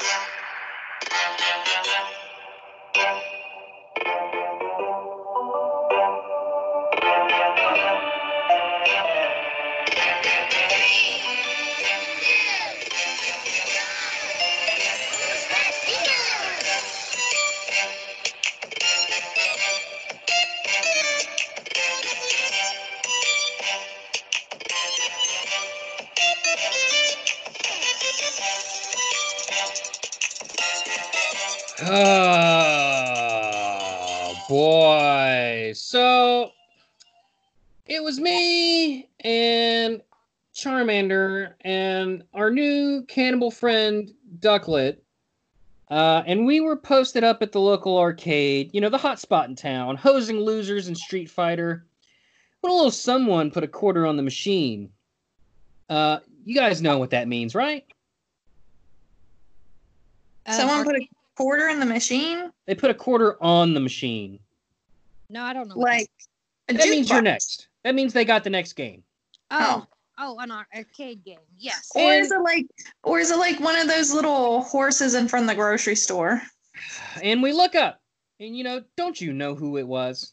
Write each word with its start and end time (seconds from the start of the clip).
Thank 0.00 0.28
you. 8.02 8.07
Oh 31.80 32.84
boy. 34.48 35.72
So 35.76 36.50
it 37.86 38.02
was 38.02 38.18
me 38.18 39.08
and 39.20 40.02
Charmander 40.54 41.54
and 41.60 42.24
our 42.34 42.50
new 42.50 43.04
cannibal 43.06 43.52
friend 43.52 44.12
Ducklett. 44.40 44.98
Uh, 45.88 46.22
and 46.26 46.44
we 46.44 46.60
were 46.60 46.76
posted 46.76 47.22
up 47.22 47.42
at 47.42 47.52
the 47.52 47.60
local 47.60 47.96
arcade, 47.96 48.70
you 48.74 48.80
know, 48.80 48.90
the 48.90 48.98
hot 48.98 49.20
spot 49.20 49.48
in 49.48 49.54
town, 49.54 49.96
hosing 49.96 50.40
losers 50.40 50.88
in 50.88 50.94
Street 50.94 51.30
Fighter. 51.30 51.86
When 52.60 52.72
a 52.72 52.74
little 52.74 52.90
someone 52.90 53.52
put 53.52 53.62
a 53.62 53.68
quarter 53.68 54.04
on 54.04 54.16
the 54.16 54.22
machine. 54.22 54.90
Uh, 55.88 56.18
you 56.44 56.56
guys 56.56 56.82
know 56.82 56.98
what 56.98 57.10
that 57.10 57.28
means, 57.28 57.54
right? 57.54 57.84
Someone 60.50 60.84
put 60.84 60.96
a 60.96 61.08
quarter 61.38 61.68
in 61.68 61.78
the 61.78 61.86
machine? 61.86 62.50
They 62.66 62.74
put 62.74 62.90
a 62.90 62.94
quarter 62.94 63.40
on 63.40 63.72
the 63.72 63.78
machine. 63.78 64.40
No, 65.30 65.44
I 65.44 65.52
don't 65.52 65.68
know. 65.68 65.76
Like 65.76 66.10
a 66.68 66.74
That 66.74 66.88
means 66.88 67.08
you're 67.08 67.22
next. 67.22 67.68
That 67.84 67.94
means 67.94 68.12
they 68.12 68.24
got 68.24 68.42
the 68.42 68.50
next 68.50 68.72
game. 68.72 69.04
oh, 69.52 69.86
oh, 70.18 70.36
an 70.40 70.50
arcade 70.50 71.24
game. 71.24 71.38
Yes. 71.56 71.92
Or 71.94 72.12
is 72.12 72.32
it 72.32 72.40
like 72.40 72.66
or 73.04 73.20
is 73.20 73.30
it 73.30 73.38
like 73.38 73.60
one 73.60 73.78
of 73.78 73.86
those 73.86 74.12
little 74.12 74.62
horses 74.62 75.14
in 75.14 75.28
front 75.28 75.44
of 75.44 75.48
the 75.48 75.54
grocery 75.54 75.94
store? 75.94 76.42
And 77.22 77.40
we 77.40 77.52
look 77.52 77.76
up, 77.76 78.00
and 78.40 78.56
you 78.56 78.64
know, 78.64 78.82
don't 78.96 79.20
you 79.20 79.32
know 79.32 79.54
who 79.54 79.76
it 79.76 79.86
was? 79.86 80.32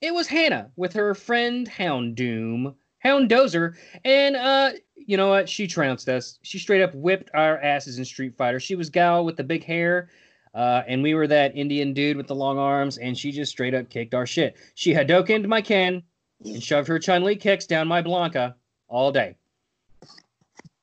It 0.00 0.12
was 0.12 0.26
Hannah 0.26 0.70
with 0.74 0.92
her 0.94 1.14
friend 1.14 1.70
Houndoom, 1.70 2.74
Hound 2.98 3.30
Dozer, 3.30 3.74
and 4.04 4.34
uh, 4.34 4.72
you 5.06 5.16
know 5.16 5.28
what? 5.28 5.48
She 5.48 5.66
trounced 5.66 6.08
us. 6.08 6.38
She 6.42 6.58
straight 6.58 6.82
up 6.82 6.94
whipped 6.94 7.30
our 7.32 7.58
asses 7.60 7.98
in 7.98 8.04
Street 8.04 8.36
Fighter. 8.36 8.60
She 8.60 8.74
was 8.74 8.90
gal 8.90 9.24
with 9.24 9.36
the 9.36 9.44
big 9.44 9.64
hair, 9.64 10.10
uh, 10.54 10.82
and 10.86 11.02
we 11.02 11.14
were 11.14 11.28
that 11.28 11.56
Indian 11.56 11.94
dude 11.94 12.16
with 12.16 12.26
the 12.26 12.34
long 12.34 12.58
arms, 12.58 12.98
and 12.98 13.16
she 13.16 13.30
just 13.30 13.52
straight 13.52 13.72
up 13.72 13.88
kicked 13.88 14.14
our 14.14 14.26
shit. 14.26 14.56
She 14.74 14.92
Hadokened 14.92 15.46
my 15.46 15.62
Ken 15.62 16.02
and 16.44 16.62
shoved 16.62 16.88
her 16.88 16.98
Chun 16.98 17.24
Li 17.24 17.36
kicks 17.36 17.66
down 17.66 17.88
my 17.88 18.02
Blanka 18.02 18.54
all 18.88 19.12
day. 19.12 19.36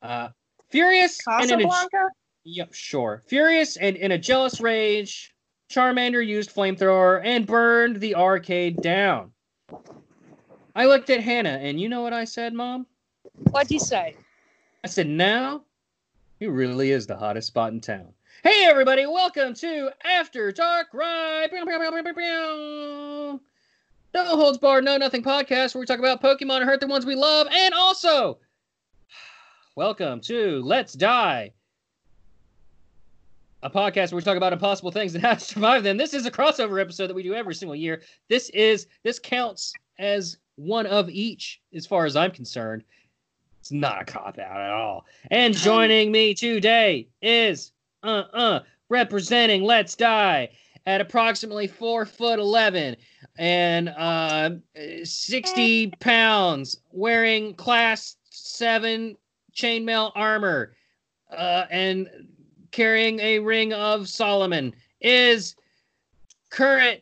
Uh, 0.01 0.29
furious 0.69 1.19
and 1.27 1.51
in 1.51 1.65
a, 1.65 1.87
Yep, 2.45 2.73
sure. 2.73 3.23
Furious 3.27 3.77
and 3.77 3.95
in 3.95 4.11
a 4.11 4.17
jealous 4.17 4.59
rage, 4.59 5.33
Charmander 5.69 6.25
used 6.25 6.53
flamethrower 6.53 7.21
and 7.23 7.45
burned 7.45 7.97
the 7.97 8.15
arcade 8.15 8.81
down. 8.81 9.31
I 10.75 10.85
looked 10.85 11.09
at 11.09 11.21
Hannah, 11.21 11.59
and 11.61 11.79
you 11.79 11.87
know 11.87 12.01
what 12.01 12.13
I 12.13 12.25
said, 12.25 12.53
Mom? 12.53 12.87
What'd 13.35 13.71
you 13.71 13.79
say? 13.79 14.15
I 14.83 14.87
said, 14.87 15.07
now 15.07 15.63
he 16.39 16.45
really 16.45 16.91
is 16.91 17.07
the 17.07 17.15
hottest 17.15 17.47
spot 17.47 17.73
in 17.73 17.81
town. 17.81 18.13
Hey, 18.43 18.65
everybody, 18.65 19.07
welcome 19.07 19.55
to 19.55 19.89
After 20.03 20.51
Darkrai. 20.51 21.49
No 24.13 24.35
holds 24.35 24.59
barred, 24.59 24.85
no 24.85 24.97
nothing 24.97 25.23
podcast 25.23 25.73
where 25.73 25.79
we 25.79 25.85
talk 25.87 25.97
about 25.97 26.21
Pokemon 26.21 26.57
and 26.57 26.65
hurt 26.65 26.79
the 26.79 26.85
ones 26.85 27.07
we 27.07 27.15
love, 27.15 27.47
and 27.51 27.73
also 27.73 28.37
welcome 29.75 30.21
to 30.21 30.61
Let's 30.61 30.93
Die, 30.93 31.51
a 33.63 33.69
podcast 33.69 34.11
where 34.11 34.17
we 34.17 34.23
talk 34.23 34.37
about 34.37 34.53
impossible 34.53 34.91
things 34.91 35.15
and 35.15 35.23
how 35.25 35.33
to 35.33 35.39
survive 35.39 35.83
them. 35.83 35.97
This 35.97 36.13
is 36.13 36.27
a 36.27 36.31
crossover 36.31 36.79
episode 36.79 37.07
that 37.07 37.15
we 37.15 37.23
do 37.23 37.33
every 37.33 37.55
single 37.55 37.75
year. 37.75 38.03
This 38.29 38.49
is 38.51 38.85
this 39.01 39.17
counts 39.17 39.73
as 39.97 40.37
one 40.55 40.85
of 40.85 41.09
each, 41.09 41.61
as 41.73 41.87
far 41.87 42.05
as 42.05 42.15
I'm 42.15 42.29
concerned. 42.29 42.83
It's 43.63 43.71
not 43.71 44.01
a 44.01 44.03
cop 44.03 44.37
out 44.39 44.59
at 44.59 44.71
all. 44.71 45.05
And 45.31 45.53
joining 45.53 46.11
me 46.11 46.33
today 46.33 47.07
is 47.21 47.71
uh 48.03 48.23
uh 48.33 48.59
representing 48.89 49.63
Let's 49.63 49.95
Die 49.95 50.49
at 50.85 50.99
approximately 50.99 51.67
four 51.67 52.05
foot 52.05 52.39
eleven 52.39 52.97
and 53.37 53.87
uh 53.87 54.49
sixty 55.05 55.91
pounds, 56.01 56.81
wearing 56.91 57.53
class 57.53 58.17
seven 58.31 59.15
chainmail 59.55 60.11
armor, 60.13 60.75
uh, 61.31 61.63
and 61.71 62.09
carrying 62.71 63.21
a 63.21 63.39
ring 63.39 63.71
of 63.71 64.09
Solomon 64.09 64.73
is 64.99 65.55
current 66.49 66.99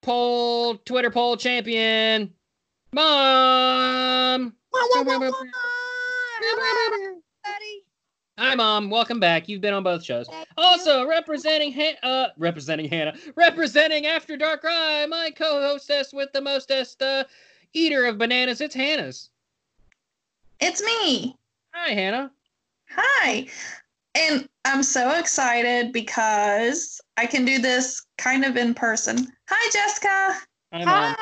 poll 0.00 0.76
Twitter 0.86 1.10
poll 1.10 1.36
champion, 1.36 2.32
Mom. 2.92 4.54
Hi, 8.36 8.54
Mom. 8.56 8.90
Welcome 8.90 9.20
back. 9.20 9.48
You've 9.48 9.60
been 9.60 9.74
on 9.74 9.84
both 9.84 10.02
shows. 10.02 10.28
Also 10.56 11.06
representing 11.06 11.72
Han- 11.72 11.96
uh 12.02 12.28
representing 12.36 12.88
Hannah, 12.88 13.14
representing 13.36 14.06
After 14.06 14.36
Darkrai, 14.36 15.08
my 15.08 15.30
co-hostess 15.36 16.12
with 16.12 16.32
the 16.32 16.40
mostest 16.40 17.00
uh, 17.02 17.24
eater 17.72 18.06
of 18.06 18.18
bananas. 18.18 18.60
It's 18.60 18.74
Hannah's. 18.74 19.30
It's 20.60 20.82
me. 20.82 21.36
Hi, 21.72 21.92
Hannah. 21.92 22.32
Hi. 22.90 23.46
And 24.16 24.48
I'm 24.64 24.82
so 24.82 25.18
excited 25.18 25.92
because 25.92 27.00
I 27.16 27.26
can 27.26 27.44
do 27.44 27.58
this 27.58 28.04
kind 28.18 28.44
of 28.44 28.56
in 28.56 28.74
person. 28.74 29.32
Hi, 29.48 29.70
Jessica. 29.72 30.40
Hi, 30.72 30.84
Mom. 30.84 31.14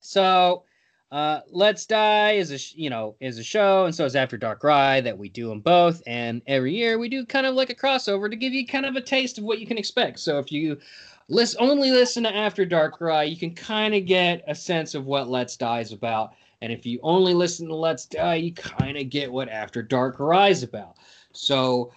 So, 0.00 0.64
uh, 1.10 1.40
Let's 1.50 1.86
Die 1.86 2.32
is 2.32 2.50
a 2.50 2.58
sh- 2.58 2.74
you 2.74 2.90
know 2.90 3.16
is 3.20 3.38
a 3.38 3.44
show, 3.44 3.86
and 3.86 3.94
so 3.94 4.04
is 4.04 4.14
After 4.14 4.38
Darkrai 4.38 5.02
that 5.04 5.16
we 5.16 5.28
do 5.28 5.48
them 5.48 5.60
both. 5.60 6.02
And 6.06 6.42
every 6.46 6.74
year 6.74 6.98
we 6.98 7.08
do 7.08 7.24
kind 7.24 7.46
of 7.46 7.54
like 7.54 7.70
a 7.70 7.74
crossover 7.74 8.28
to 8.28 8.36
give 8.36 8.52
you 8.52 8.66
kind 8.66 8.84
of 8.84 8.96
a 8.96 9.00
taste 9.00 9.38
of 9.38 9.44
what 9.44 9.58
you 9.58 9.66
can 9.66 9.78
expect. 9.78 10.18
So 10.18 10.38
if 10.38 10.52
you 10.52 10.78
listen 11.28 11.60
only 11.60 11.90
listen 11.90 12.24
to 12.24 12.34
After 12.34 12.66
Darkrai, 12.66 13.30
you 13.30 13.36
can 13.36 13.54
kind 13.54 13.94
of 13.94 14.04
get 14.04 14.44
a 14.46 14.54
sense 14.54 14.94
of 14.94 15.06
what 15.06 15.28
Let's 15.28 15.56
Die 15.56 15.80
is 15.80 15.92
about. 15.92 16.34
And 16.60 16.72
if 16.72 16.84
you 16.84 16.98
only 17.02 17.34
listen 17.34 17.68
to 17.68 17.74
Let's 17.74 18.04
Die, 18.04 18.34
you 18.34 18.52
kind 18.52 18.98
of 18.98 19.08
get 19.08 19.32
what 19.32 19.48
After 19.48 19.82
Darkrai 19.82 20.50
is 20.50 20.62
about. 20.62 20.96
So 21.32 21.92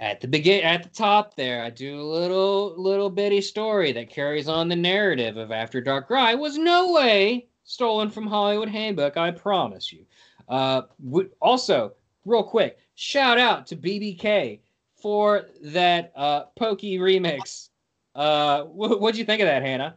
at 0.00 0.20
the 0.20 0.28
begin 0.28 0.64
at 0.64 0.82
the 0.82 0.90
top 0.90 1.34
there, 1.34 1.62
I 1.62 1.70
do 1.70 1.98
a 1.98 2.02
little 2.02 2.74
little 2.76 3.08
bitty 3.08 3.40
story 3.40 3.92
that 3.92 4.10
carries 4.10 4.48
on 4.48 4.68
the 4.68 4.76
narrative 4.76 5.38
of 5.38 5.50
After 5.50 5.80
Darkrai 5.80 6.38
was 6.38 6.58
no 6.58 6.92
way 6.92 7.46
stolen 7.68 8.08
from 8.08 8.26
Hollywood 8.26 8.68
Handbook. 8.68 9.16
I 9.16 9.30
promise 9.30 9.92
you. 9.92 10.06
Uh, 10.48 10.82
w- 11.04 11.30
also, 11.40 11.92
real 12.24 12.42
quick, 12.42 12.78
shout 12.94 13.38
out 13.38 13.66
to 13.66 13.76
BBK 13.76 14.60
for 14.96 15.46
that 15.62 16.12
uh, 16.16 16.44
Pokey 16.56 16.98
remix. 16.98 17.68
Uh, 18.14 18.62
wh- 18.62 19.00
what'd 19.00 19.18
you 19.18 19.24
think 19.24 19.42
of 19.42 19.46
that, 19.46 19.62
Hannah? 19.62 19.96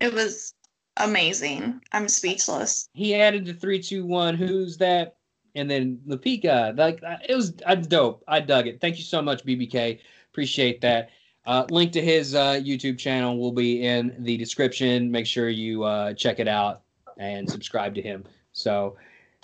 It 0.00 0.14
was 0.14 0.54
amazing. 0.96 1.82
I'm 1.92 2.08
speechless. 2.08 2.88
He 2.94 3.14
added 3.14 3.44
the 3.44 3.52
three, 3.52 3.82
two, 3.82 4.06
one. 4.06 4.34
Who's 4.34 4.78
that? 4.78 5.16
And 5.54 5.70
then 5.70 6.00
the 6.06 6.16
Lapika. 6.16 6.76
Like 6.76 7.02
it 7.28 7.34
was, 7.34 7.52
uh, 7.66 7.74
dope. 7.74 8.24
I 8.26 8.40
dug 8.40 8.66
it. 8.66 8.80
Thank 8.80 8.96
you 8.96 9.04
so 9.04 9.20
much, 9.20 9.44
BBK. 9.44 10.00
Appreciate 10.32 10.80
that. 10.80 11.10
Uh, 11.46 11.66
link 11.70 11.90
to 11.92 12.02
his 12.02 12.34
uh, 12.34 12.52
YouTube 12.54 12.98
channel 12.98 13.38
will 13.38 13.52
be 13.52 13.84
in 13.84 14.14
the 14.18 14.36
description. 14.36 15.10
Make 15.10 15.26
sure 15.26 15.48
you 15.48 15.84
uh, 15.84 16.12
check 16.14 16.38
it 16.38 16.48
out 16.48 16.82
and 17.18 17.48
subscribe 17.48 17.94
to 17.94 18.02
him. 18.02 18.24
So 18.52 18.96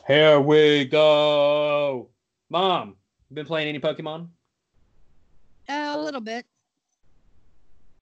here 0.06 0.40
we 0.40 0.84
go. 0.84 2.08
Mom, 2.50 2.96
been 3.32 3.46
playing 3.46 3.69
any 3.69 3.81
Pokemon? 3.81 4.28
Uh, 5.69 5.94
a 5.96 5.98
little 6.00 6.20
bit. 6.20 6.46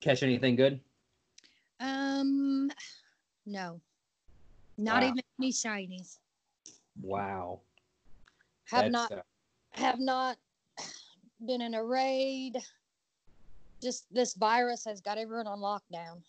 Catch 0.00 0.22
anything 0.22 0.56
good? 0.56 0.80
Um, 1.80 2.70
no, 3.46 3.80
not 4.76 5.02
Wow. 5.02 5.08
even 5.08 5.22
any 5.40 5.52
shinies. 5.52 6.18
Wow. 7.00 7.60
Have 8.66 8.82
That's, 8.82 8.92
not 8.92 9.12
uh, 9.12 9.22
have 9.72 9.98
not 9.98 10.36
been 11.46 11.60
in 11.60 11.74
a 11.74 11.84
raid. 11.84 12.58
Just 13.84 14.06
this 14.12 14.32
virus 14.34 14.82
has 14.86 15.02
got 15.02 15.18
everyone 15.18 15.46
on 15.46 15.58
lockdown. 15.60 16.22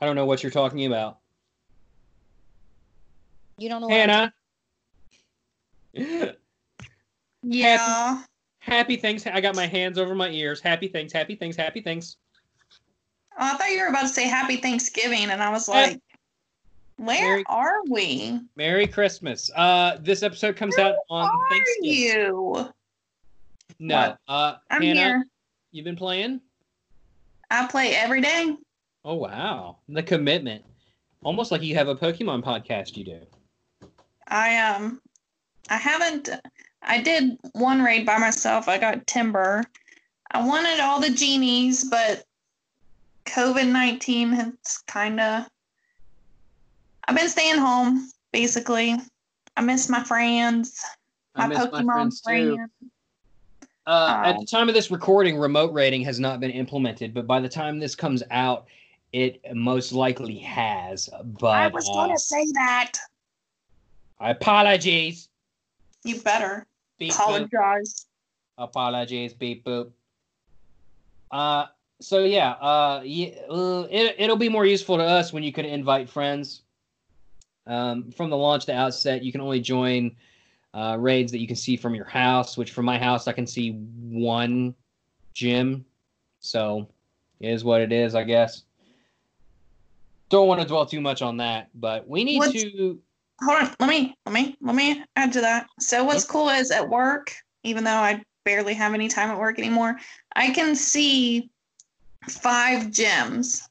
I 0.00 0.06
don't 0.06 0.16
know 0.16 0.24
what 0.24 0.42
you're 0.42 0.50
talking 0.50 0.86
about. 0.86 1.18
You 3.58 3.68
don't 3.68 3.82
know 3.82 3.88
what 3.88 3.96
Hannah. 3.96 4.34
Yeah. 7.46 8.22
Happy 8.60 8.96
things. 8.96 9.26
I 9.26 9.38
got 9.42 9.54
my 9.54 9.66
hands 9.66 9.98
over 9.98 10.14
my 10.14 10.30
ears. 10.30 10.62
Happy 10.62 10.88
things. 10.88 11.12
Happy 11.12 11.34
things. 11.36 11.56
Happy 11.56 11.82
things. 11.82 12.16
Oh, 13.38 13.52
I 13.52 13.56
thought 13.58 13.68
you 13.70 13.80
were 13.80 13.88
about 13.88 14.00
to 14.02 14.08
say 14.08 14.26
Happy 14.26 14.56
Thanksgiving, 14.56 15.28
and 15.28 15.42
I 15.42 15.50
was 15.50 15.68
Yeah. 15.68 15.74
like, 15.74 16.00
"Where 16.96 17.20
Merry- 17.20 17.44
are 17.48 17.82
we? 17.90 18.40
Merry 18.56 18.86
Christmas. 18.86 19.50
Uh, 19.54 19.98
this 20.00 20.22
episode 20.22 20.56
comes 20.56 20.78
out 20.78 20.96
on 21.10 21.26
Are 21.28 21.48
Thanksgiving. 21.50 21.84
you? 21.90 22.72
No. 23.78 23.96
What? 24.08 24.18
Uh, 24.26 24.56
I'm 24.70 24.80
Hannah, 24.80 25.00
here. 25.00 25.28
you've 25.72 25.84
been 25.84 25.96
playing. 25.96 26.40
I 27.54 27.68
play 27.68 27.94
every 27.94 28.20
day. 28.20 28.56
Oh 29.04 29.14
wow, 29.14 29.78
the 29.88 30.02
commitment. 30.02 30.64
Almost 31.22 31.52
like 31.52 31.62
you 31.62 31.76
have 31.76 31.86
a 31.86 31.94
Pokemon 31.94 32.42
podcast. 32.42 32.96
You 32.96 33.04
do. 33.04 33.20
I 34.26 34.58
um, 34.58 35.00
I 35.70 35.76
haven't. 35.76 36.30
I 36.82 37.00
did 37.00 37.38
one 37.52 37.80
raid 37.80 38.04
by 38.04 38.18
myself. 38.18 38.68
I 38.68 38.78
got 38.78 39.06
Timburr. 39.06 39.64
I 40.32 40.44
wanted 40.44 40.80
all 40.80 41.00
the 41.00 41.10
genies, 41.10 41.84
but 41.84 42.24
COVID 43.26 43.70
nineteen 43.70 44.32
has 44.32 44.82
kind 44.88 45.20
of. 45.20 45.46
I've 47.06 47.16
been 47.16 47.28
staying 47.28 47.58
home 47.58 48.10
basically. 48.32 48.96
I 49.56 49.60
miss 49.62 49.88
my 49.88 50.02
friends, 50.02 50.82
my 51.36 51.44
I 51.44 51.46
miss 51.46 51.58
Pokemon 51.58 51.84
my 51.84 51.92
friends 51.92 52.20
too. 52.20 52.56
friends. 52.56 52.70
Uh, 53.86 54.22
at 54.24 54.36
Oh. 54.36 54.40
the 54.40 54.46
time 54.46 54.68
of 54.68 54.74
this 54.74 54.90
recording, 54.90 55.36
remote 55.36 55.72
raiding 55.72 56.02
has 56.04 56.18
not 56.18 56.40
been 56.40 56.50
implemented, 56.50 57.12
but 57.12 57.26
by 57.26 57.38
the 57.40 57.48
time 57.48 57.78
this 57.78 57.94
comes 57.94 58.22
out, 58.30 58.66
it 59.12 59.40
most 59.54 59.92
likely 59.92 60.38
has. 60.38 61.10
But 61.22 61.48
I 61.48 61.68
was 61.68 61.88
uh, 61.88 61.92
going 61.92 62.10
to 62.10 62.18
say 62.18 62.46
that. 62.54 62.92
I 64.18 64.30
apologies. 64.30 65.28
You 66.04 66.20
better 66.20 66.66
Beep, 66.98 67.12
boop. 67.12 67.20
apologize. 67.20 68.06
Apologies. 68.56 69.34
Beep 69.34 69.64
boop. 69.64 69.90
Uh, 71.30 71.66
so 72.00 72.24
yeah, 72.24 72.52
uh, 72.52 73.02
yeah, 73.04 73.30
uh, 73.50 73.86
it, 73.90 74.16
it'll 74.18 74.36
be 74.36 74.48
more 74.48 74.66
useful 74.66 74.96
to 74.96 75.04
us 75.04 75.32
when 75.32 75.42
you 75.42 75.52
can 75.52 75.64
invite 75.64 76.08
friends. 76.08 76.62
Um, 77.66 78.10
from 78.12 78.28
the 78.30 78.36
launch 78.36 78.66
to 78.66 78.74
outset, 78.74 79.22
you 79.22 79.32
can 79.32 79.40
only 79.40 79.60
join 79.60 80.14
uh, 80.74 80.96
raids 80.98 81.32
that 81.32 81.38
you 81.38 81.46
can 81.46 81.56
see 81.56 81.76
from 81.76 81.94
your 81.94 82.04
house. 82.04 82.56
Which 82.56 82.72
from 82.72 82.84
my 82.84 82.98
house, 82.98 83.26
I 83.28 83.32
can 83.32 83.46
see 83.46 83.70
one 83.70 84.74
gym. 85.32 85.84
So, 86.40 86.86
it 87.40 87.48
is 87.48 87.64
what 87.64 87.80
it 87.80 87.92
is, 87.92 88.14
I 88.14 88.24
guess. 88.24 88.64
Don't 90.28 90.48
want 90.48 90.60
to 90.60 90.66
dwell 90.66 90.84
too 90.84 91.00
much 91.00 91.22
on 91.22 91.36
that, 91.38 91.68
but 91.74 92.06
we 92.08 92.24
need 92.24 92.38
What's- 92.38 92.52
to. 92.62 92.98
hold 93.42 93.62
on 93.62 93.74
let 93.80 93.88
me 93.88 94.14
let 94.26 94.32
me 94.32 94.56
let 94.60 94.74
me 94.76 95.02
add 95.16 95.32
to 95.32 95.40
that 95.40 95.66
so 95.80 96.04
what's 96.04 96.24
cool 96.24 96.48
is 96.48 96.70
at 96.70 96.88
work 96.88 97.34
even 97.64 97.82
though 97.82 97.90
i 97.90 98.22
barely 98.44 98.72
have 98.72 98.94
any 98.94 99.08
time 99.08 99.28
at 99.28 99.36
work 99.36 99.58
anymore 99.58 99.98
i 100.36 100.50
can 100.50 100.76
see 100.76 101.50
five 102.28 102.84
gyms 102.84 103.62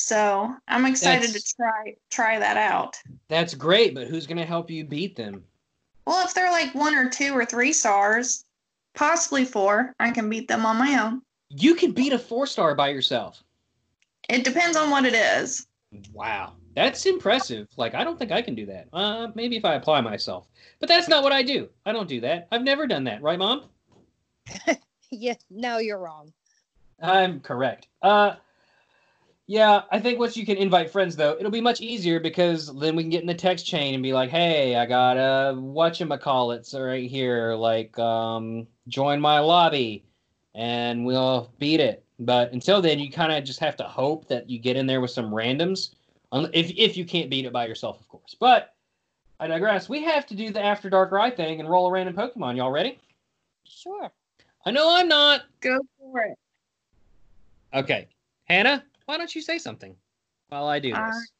so 0.00 0.54
i'm 0.68 0.86
excited 0.86 1.28
That's- 1.30 1.42
to 1.50 1.56
try 1.56 1.94
try 2.10 2.38
that 2.38 2.56
out 2.56 2.96
That's 3.28 3.54
great, 3.54 3.94
but 3.94 4.06
who's 4.08 4.26
going 4.26 4.38
to 4.38 4.44
help 4.46 4.70
you 4.70 4.84
beat 4.84 5.14
them? 5.16 5.44
well 6.06 6.24
if 6.24 6.34
they're 6.34 6.50
like 6.50 6.74
one 6.74 6.94
or 6.94 7.08
two 7.08 7.32
or 7.32 7.44
three 7.44 7.72
stars 7.72 8.44
possibly 8.94 9.44
four 9.44 9.94
i 10.00 10.10
can 10.10 10.28
beat 10.28 10.48
them 10.48 10.64
on 10.66 10.76
my 10.78 11.00
own 11.02 11.22
You 11.48 11.74
can 11.74 11.92
beat 11.92 12.12
a 12.12 12.18
four 12.18 12.46
star 12.46 12.74
by 12.74 12.88
yourself. 12.88 13.42
it 14.28 14.44
depends 14.44 14.76
on 14.76 14.90
what 14.90 15.04
it 15.04 15.14
is 15.14 15.66
Wow, 16.12 16.52
that's 16.76 17.04
impressive. 17.06 17.66
Like 17.76 17.96
I 17.96 18.04
don't 18.04 18.16
think 18.16 18.30
I 18.30 18.40
can 18.42 18.54
do 18.54 18.64
that. 18.66 18.86
Uh, 18.92 19.26
maybe 19.34 19.56
if 19.56 19.64
I 19.64 19.74
apply 19.74 20.00
myself, 20.00 20.46
but 20.78 20.88
that's 20.88 21.08
not 21.08 21.24
what 21.24 21.32
I 21.32 21.42
do. 21.42 21.68
I 21.84 21.90
don't 21.90 22.08
do 22.08 22.20
that. 22.20 22.46
I've 22.52 22.62
never 22.62 22.86
done 22.86 23.02
that, 23.04 23.20
right, 23.22 23.36
Mom? 23.40 23.64
Yeah, 25.10 25.34
no, 25.50 25.78
you're 25.78 25.98
wrong. 25.98 26.32
I'm 27.02 27.40
correct. 27.40 27.88
Uh, 28.02 28.36
yeah, 29.50 29.82
I 29.90 29.98
think 29.98 30.20
once 30.20 30.36
you 30.36 30.46
can 30.46 30.58
invite 30.58 30.92
friends, 30.92 31.16
though, 31.16 31.36
it'll 31.36 31.50
be 31.50 31.60
much 31.60 31.80
easier 31.80 32.20
because 32.20 32.72
then 32.78 32.94
we 32.94 33.02
can 33.02 33.10
get 33.10 33.22
in 33.22 33.26
the 33.26 33.34
text 33.34 33.66
chain 33.66 33.94
and 33.94 34.02
be 34.02 34.12
like, 34.12 34.30
"Hey, 34.30 34.76
I 34.76 34.86
got 34.86 35.16
a 35.16 35.54
whatchamacallits 35.56 36.72
right 36.72 37.10
here. 37.10 37.56
Like, 37.56 37.98
um, 37.98 38.68
join 38.86 39.20
my 39.20 39.40
lobby, 39.40 40.04
and 40.54 41.04
we'll 41.04 41.52
beat 41.58 41.80
it." 41.80 42.04
But 42.20 42.52
until 42.52 42.80
then, 42.80 43.00
you 43.00 43.10
kind 43.10 43.32
of 43.32 43.42
just 43.42 43.58
have 43.58 43.76
to 43.78 43.82
hope 43.82 44.28
that 44.28 44.48
you 44.48 44.60
get 44.60 44.76
in 44.76 44.86
there 44.86 45.00
with 45.00 45.10
some 45.10 45.32
randoms, 45.32 45.96
if 46.32 46.70
if 46.78 46.96
you 46.96 47.04
can't 47.04 47.28
beat 47.28 47.44
it 47.44 47.52
by 47.52 47.66
yourself, 47.66 47.98
of 47.98 48.06
course. 48.06 48.36
But 48.38 48.76
I 49.40 49.48
digress. 49.48 49.88
We 49.88 50.04
have 50.04 50.26
to 50.26 50.36
do 50.36 50.52
the 50.52 50.62
After 50.62 50.88
Darkrai 50.88 51.34
thing 51.34 51.58
and 51.58 51.68
roll 51.68 51.88
a 51.88 51.90
random 51.90 52.14
Pokemon. 52.14 52.56
Y'all 52.56 52.70
ready? 52.70 53.00
Sure. 53.64 54.12
I 54.64 54.70
know 54.70 54.94
I'm 54.94 55.08
not. 55.08 55.42
go 55.60 55.80
for 55.98 56.20
it 56.20 56.38
Okay. 57.74 58.06
Hannah, 58.44 58.84
why 59.10 59.18
don't 59.18 59.34
you 59.34 59.42
say 59.42 59.58
something 59.58 59.96
while 60.50 60.68
I 60.68 60.78
do 60.78 60.94
Uh, 60.94 61.04
this? 61.08 61.32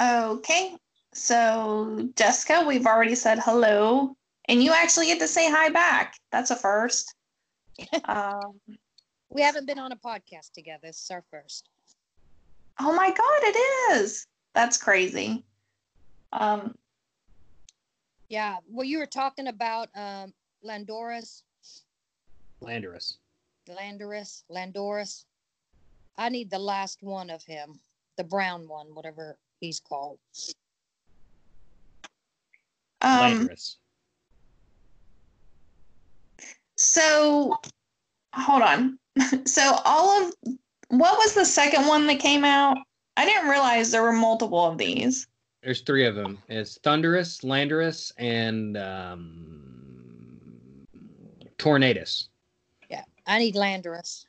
Okay. 0.00 0.74
So, 1.12 2.08
Jessica, 2.16 2.64
we've 2.66 2.86
already 2.86 3.14
said 3.14 3.38
hello, 3.38 4.16
and 4.48 4.64
you 4.64 4.72
actually 4.72 5.06
get 5.06 5.18
to 5.18 5.28
say 5.28 5.50
hi 5.50 5.68
back. 5.68 6.14
That's 6.32 6.50
a 6.50 6.56
first. 6.56 7.14
um, 8.06 8.58
We 9.28 9.42
haven't 9.42 9.66
been 9.66 9.78
on 9.78 9.92
a 9.92 9.96
podcast 9.96 10.52
together. 10.54 10.86
This 10.86 11.02
is 11.02 11.10
our 11.10 11.22
first. 11.30 11.68
oh 12.80 12.94
my 12.94 13.10
God, 13.10 13.40
it 13.42 13.56
is. 13.92 14.26
That's 14.54 14.78
crazy. 14.78 15.44
Um, 16.32 16.74
Yeah. 18.30 18.56
Well, 18.66 18.86
you 18.86 18.98
were 18.98 19.06
talking 19.06 19.48
about 19.48 19.90
um, 19.94 20.32
Landorus. 20.64 21.42
Landorus. 22.62 23.18
Landorus, 23.68 24.44
Landoris. 24.50 25.26
I 26.16 26.28
need 26.28 26.50
the 26.50 26.58
last 26.58 27.02
one 27.02 27.30
of 27.30 27.42
him, 27.44 27.80
the 28.16 28.24
brown 28.24 28.68
one, 28.68 28.94
whatever 28.94 29.36
he's 29.60 29.80
called. 29.80 30.18
um, 33.00 33.48
Landorus. 33.48 33.76
so, 36.76 37.56
hold 38.32 38.62
on. 38.62 38.98
so, 39.44 39.76
all 39.84 40.22
of 40.22 40.34
what 40.88 41.18
was 41.18 41.34
the 41.34 41.44
second 41.44 41.86
one 41.86 42.06
that 42.06 42.20
came 42.20 42.44
out? 42.44 42.78
I 43.16 43.24
didn't 43.24 43.48
realize 43.48 43.90
there 43.90 44.02
were 44.02 44.12
multiple 44.12 44.64
of 44.64 44.78
these. 44.78 45.26
There's 45.62 45.80
three 45.80 46.06
of 46.06 46.14
them. 46.14 46.38
It's 46.48 46.78
Thundurus, 46.78 47.40
Landorus, 47.40 48.12
and 48.18 48.76
um, 48.76 50.86
Tornadus. 51.58 52.28
Yeah. 52.90 53.04
I 53.26 53.38
need 53.38 53.54
Landorus. 53.54 54.26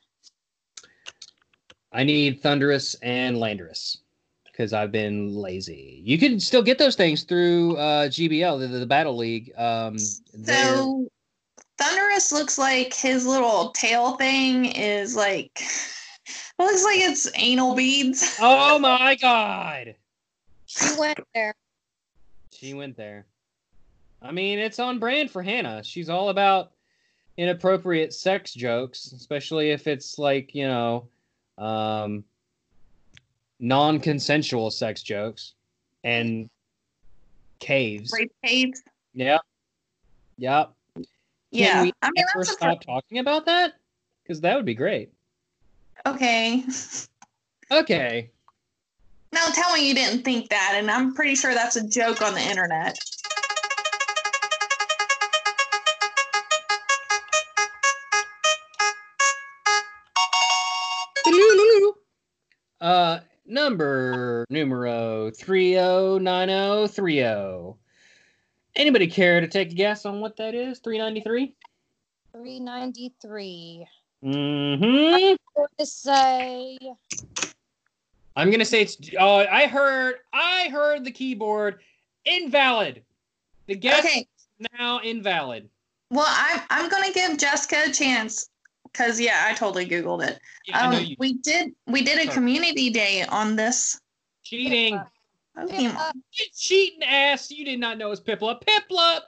I 1.92 2.04
need 2.04 2.42
Thundurus 2.42 2.94
and 3.02 3.36
Landorus 3.36 3.98
because 4.44 4.72
I've 4.72 4.92
been 4.92 5.34
lazy. 5.34 6.00
You 6.04 6.18
can 6.18 6.40
still 6.40 6.62
get 6.62 6.78
those 6.78 6.96
things 6.96 7.22
through 7.24 7.76
uh, 7.76 8.08
GBL, 8.08 8.58
the, 8.60 8.66
the 8.78 8.86
Battle 8.86 9.16
League. 9.16 9.52
Um, 9.56 9.96
they're- 10.34 10.76
So 10.76 11.08
Thundurus 11.78 12.32
looks 12.32 12.58
like 12.58 12.94
his 12.94 13.26
little 13.26 13.70
tail 13.72 14.16
thing 14.16 14.66
is 14.66 15.14
like 15.14 15.50
it 15.60 16.58
looks 16.58 16.84
like 16.84 17.00
it's 17.00 17.30
anal 17.36 17.74
beads. 17.74 18.36
oh 18.40 18.78
my 18.78 19.14
god! 19.16 19.94
She 20.66 20.98
went 20.98 21.20
there. 21.34 21.54
She 22.50 22.72
went 22.74 22.96
there. 22.96 23.26
I 24.22 24.32
mean, 24.32 24.58
it's 24.58 24.78
on 24.78 24.98
brand 24.98 25.30
for 25.30 25.42
Hannah. 25.42 25.84
She's 25.84 26.08
all 26.08 26.30
about 26.30 26.72
inappropriate 27.36 28.14
sex 28.14 28.54
jokes, 28.54 29.12
especially 29.12 29.70
if 29.70 29.86
it's 29.86 30.18
like, 30.18 30.54
you 30.54 30.66
know, 30.66 31.06
um, 31.58 32.24
non 33.60 34.00
consensual 34.00 34.70
sex 34.70 35.02
jokes 35.02 35.54
and 36.04 36.48
caves. 37.58 38.12
Rape 38.12 38.32
caves. 38.44 38.82
Yep. 39.14 39.40
Yep. 40.38 40.72
Yeah. 41.50 41.72
Can 41.72 41.82
we 41.84 41.92
I 42.02 42.10
mean 42.10 42.24
ever 42.34 42.40
a 42.42 42.44
stop 42.44 42.80
talking 42.82 43.18
about 43.18 43.46
that? 43.46 43.74
Because 44.22 44.40
that 44.40 44.56
would 44.56 44.66
be 44.66 44.74
great. 44.74 45.10
okay. 46.06 46.64
Okay. 47.70 48.30
Now 49.32 49.46
tell 49.52 49.72
me 49.74 49.88
you 49.88 49.94
didn't 49.94 50.22
think 50.22 50.48
that, 50.50 50.74
and 50.76 50.90
I'm 50.90 51.14
pretty 51.14 51.34
sure 51.34 51.52
that's 51.52 51.76
a 51.76 51.86
joke 51.86 52.22
on 52.22 52.34
the 52.34 52.40
internet. 52.40 52.98
Uh, 62.86 63.18
number 63.46 64.46
numero 64.48 65.28
three 65.32 65.76
oh 65.76 66.18
nine 66.18 66.48
oh 66.50 66.86
three 66.86 67.24
oh. 67.24 67.76
Anybody 68.76 69.08
care 69.08 69.40
to 69.40 69.48
take 69.48 69.72
a 69.72 69.74
guess 69.74 70.06
on 70.06 70.20
what 70.20 70.36
that 70.36 70.54
is? 70.54 70.78
Three 70.78 70.96
ninety 70.96 71.20
three. 71.20 71.52
393. 72.32 73.88
Mm-hmm. 74.22 75.34
What 75.54 75.70
to 75.78 75.86
say? 75.86 76.78
I'm 78.36 78.52
gonna 78.52 78.64
say 78.64 78.82
it's. 78.82 78.96
Oh, 79.18 79.38
I 79.38 79.66
heard. 79.66 80.16
I 80.32 80.68
heard 80.68 81.04
the 81.04 81.10
keyboard 81.10 81.80
invalid. 82.24 83.02
The 83.66 83.74
guess 83.74 84.04
Okay. 84.04 84.28
now 84.78 85.00
invalid. 85.00 85.68
Well, 86.12 86.26
I'm 86.28 86.60
I'm 86.70 86.88
gonna 86.88 87.12
give 87.12 87.36
Jessica 87.36 87.86
a 87.88 87.92
chance 87.92 88.48
because 88.92 89.20
yeah, 89.20 89.44
I 89.46 89.54
totally 89.54 89.86
googled 89.86 90.26
it. 90.26 90.40
Yeah, 90.66 90.88
Um, 90.90 91.04
you 91.04 91.16
we 91.18 91.34
did 91.34 91.74
we 91.86 92.02
did 92.02 92.18
a 92.18 92.24
Sorry. 92.24 92.34
community 92.34 92.90
day 92.90 93.24
on 93.28 93.56
this. 93.56 94.00
cheating. 94.42 95.00
Pokemon. 95.56 95.94
Piplup, 95.96 96.12
You 96.32 96.44
cheating 96.54 97.02
ass. 97.02 97.50
You 97.50 97.64
did 97.64 97.80
not 97.80 97.96
know 97.98 98.08
it 98.08 98.10
was 98.10 98.20
Piplup. 98.20 98.62
Piplup 98.62 99.20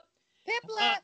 Piplup. 0.47 0.97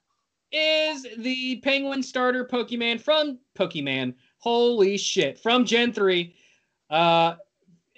is 0.51 1.05
the 1.17 1.57
penguin 1.61 2.03
starter 2.03 2.45
Pokemon 2.45 3.01
from 3.01 3.39
Pokemon. 3.57 4.13
Holy 4.37 4.97
shit. 4.97 5.39
From 5.39 5.65
Gen 5.65 5.91
3. 5.93 6.35
Uh 6.89 7.35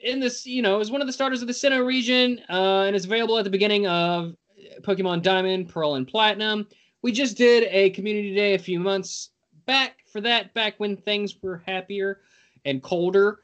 in 0.04 0.20
this, 0.20 0.46
you 0.46 0.62
know, 0.62 0.80
is 0.80 0.92
one 0.92 1.02
of 1.02 1.08
the 1.08 1.12
starters 1.14 1.42
of 1.42 1.48
the 1.48 1.54
Sinnoh 1.54 1.84
region, 1.84 2.40
uh, 2.52 2.84
and 2.84 2.96
is 2.96 3.06
available 3.06 3.38
at 3.40 3.44
the 3.44 3.50
beginning 3.50 3.88
of 3.88 4.36
Pokemon 4.84 5.24
Diamond, 5.24 5.70
Pearl, 5.70 5.96
and 5.96 6.08
Platinum. 6.08 6.68
We 7.02 7.12
just 7.12 7.36
did 7.36 7.64
a 7.72 7.90
community 7.90 8.36
day 8.36 8.54
a 8.54 8.60
few 8.60 8.80
months 8.80 9.32
back 9.66 9.98
for 10.18 10.22
that, 10.22 10.52
back 10.56 10.74
when 10.80 10.98
things 10.98 11.36
were 11.44 11.62
happier 11.68 12.22
and 12.66 12.82
colder. 12.82 13.42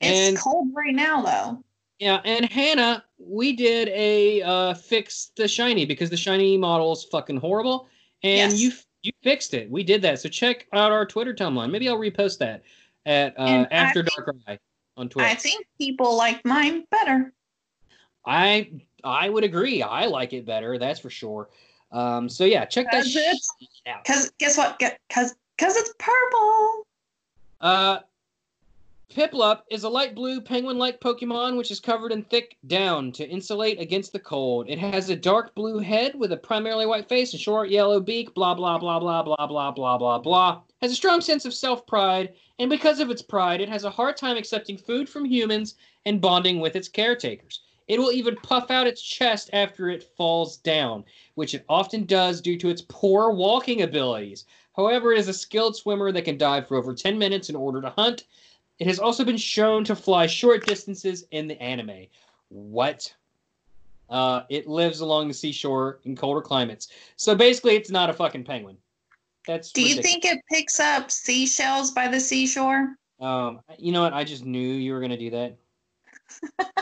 It's 0.00 0.28
And 0.28 0.38
cold 0.38 0.68
right 0.76 0.94
now 0.94 1.22
though. 1.22 1.64
yeah, 1.98 2.20
and 2.24 2.44
Hannah, 2.44 3.02
we 3.18 3.52
did 3.52 3.88
a 3.88 4.42
uh, 4.42 4.74
fix 4.74 5.32
the 5.36 5.48
shiny 5.48 5.84
because 5.84 6.08
the 6.08 6.16
shiny 6.16 6.56
model 6.56 6.92
is 6.92 7.02
fucking 7.04 7.38
horrible, 7.38 7.88
and 8.22 8.52
Yes. 8.52 8.60
you 8.60 8.70
you 9.02 9.12
fixed 9.22 9.54
it. 9.54 9.68
We 9.70 9.82
did 9.84 10.02
that. 10.02 10.20
So 10.20 10.28
check 10.28 10.66
out 10.72 10.90
our 10.92 11.04
Twitter 11.06 11.32
timeline. 11.34 11.70
Maybe 11.70 11.88
I'll 11.88 11.98
repost 11.98 12.38
that 12.38 12.62
at 13.06 13.38
uh, 13.38 13.66
After 13.70 14.02
think- 14.04 14.14
Dark 14.26 14.36
Eye 14.48 14.58
on 14.96 15.08
Twitter. 15.08 15.28
I 15.28 15.34
think 15.34 15.64
people 15.78 16.16
like 16.16 16.44
mine 16.44 16.84
better. 16.92 17.32
I 18.24 18.70
I 19.02 19.28
would 19.30 19.42
agree. 19.44 19.82
I 19.82 20.06
like 20.06 20.32
it 20.32 20.44
better. 20.46 20.78
That's 20.78 21.00
for 21.00 21.10
sure. 21.10 21.48
Um, 21.92 22.28
so 22.28 22.44
yeah, 22.44 22.64
check 22.66 22.86
that 22.92 23.06
shit 23.06 23.24
it's 23.32 23.48
out. 23.86 24.04
cause 24.04 24.30
guess 24.38 24.58
what? 24.58 24.80
Cause 25.08 25.34
cause 25.58 25.76
it's 25.76 25.92
purple. 25.98 26.86
Uh, 27.60 27.98
Piplup 29.16 29.62
is 29.70 29.84
a 29.84 29.88
light 29.88 30.14
blue 30.14 30.40
penguin-like 30.40 31.00
Pokemon 31.00 31.56
which 31.56 31.70
is 31.70 31.80
covered 31.80 32.12
in 32.12 32.22
thick 32.24 32.56
down 32.66 33.12
to 33.12 33.26
insulate 33.26 33.80
against 33.80 34.12
the 34.12 34.18
cold. 34.18 34.68
It 34.68 34.78
has 34.78 35.08
a 35.08 35.16
dark 35.16 35.54
blue 35.54 35.78
head 35.78 36.14
with 36.14 36.32
a 36.32 36.36
primarily 36.36 36.84
white 36.84 37.08
face 37.08 37.32
and 37.32 37.40
short 37.40 37.70
yellow 37.70 38.00
beak. 38.00 38.34
Blah 38.34 38.54
blah 38.54 38.76
blah 38.78 39.00
blah 39.00 39.22
blah 39.22 39.46
blah 39.46 39.70
blah 39.70 39.96
blah 39.96 40.18
blah. 40.18 40.60
Has 40.82 40.92
a 40.92 40.96
strong 40.96 41.22
sense 41.22 41.46
of 41.46 41.54
self-pride, 41.54 42.34
and 42.58 42.68
because 42.68 43.00
of 43.00 43.08
its 43.08 43.22
pride, 43.22 43.62
it 43.62 43.68
has 43.70 43.84
a 43.84 43.90
hard 43.90 44.18
time 44.18 44.36
accepting 44.36 44.76
food 44.76 45.08
from 45.08 45.24
humans 45.24 45.76
and 46.04 46.20
bonding 46.20 46.60
with 46.60 46.76
its 46.76 46.88
caretakers. 46.88 47.62
It 47.88 47.98
will 47.98 48.12
even 48.12 48.36
puff 48.36 48.70
out 48.70 48.88
its 48.88 49.00
chest 49.00 49.48
after 49.52 49.88
it 49.88 50.02
falls 50.16 50.56
down, 50.58 51.04
which 51.36 51.54
it 51.54 51.64
often 51.68 52.04
does 52.04 52.40
due 52.40 52.58
to 52.58 52.68
its 52.68 52.82
poor 52.88 53.30
walking 53.30 53.82
abilities. 53.82 54.44
However, 54.76 55.12
it 55.12 55.18
is 55.18 55.28
a 55.28 55.32
skilled 55.32 55.76
swimmer 55.76 56.12
that 56.12 56.22
can 56.22 56.36
dive 56.36 56.68
for 56.68 56.76
over 56.76 56.94
10 56.94 57.18
minutes 57.18 57.48
in 57.48 57.56
order 57.56 57.80
to 57.80 57.90
hunt. 57.90 58.24
It 58.78 58.86
has 58.86 58.98
also 58.98 59.24
been 59.24 59.38
shown 59.38 59.84
to 59.84 59.96
fly 59.96 60.26
short 60.26 60.66
distances 60.66 61.24
in 61.30 61.48
the 61.48 61.60
anime. 61.62 62.06
What? 62.48 63.12
Uh, 64.10 64.42
it 64.50 64.68
lives 64.68 65.00
along 65.00 65.28
the 65.28 65.34
seashore 65.34 66.00
in 66.04 66.14
colder 66.14 66.42
climates. 66.42 66.88
So 67.16 67.34
basically, 67.34 67.74
it's 67.74 67.90
not 67.90 68.10
a 68.10 68.12
fucking 68.12 68.44
penguin. 68.44 68.76
That's 69.46 69.72
Do 69.72 69.82
you 69.82 70.02
think 70.02 70.24
it 70.24 70.40
picks 70.50 70.78
up 70.78 71.10
seashells 71.10 71.92
by 71.92 72.08
the 72.08 72.20
seashore? 72.20 72.96
Um, 73.20 73.60
you 73.78 73.92
know 73.92 74.02
what? 74.02 74.12
I 74.12 74.24
just 74.24 74.44
knew 74.44 74.74
you 74.74 74.92
were 74.92 75.00
gonna 75.00 75.16
do 75.16 75.30
that. 75.30 75.56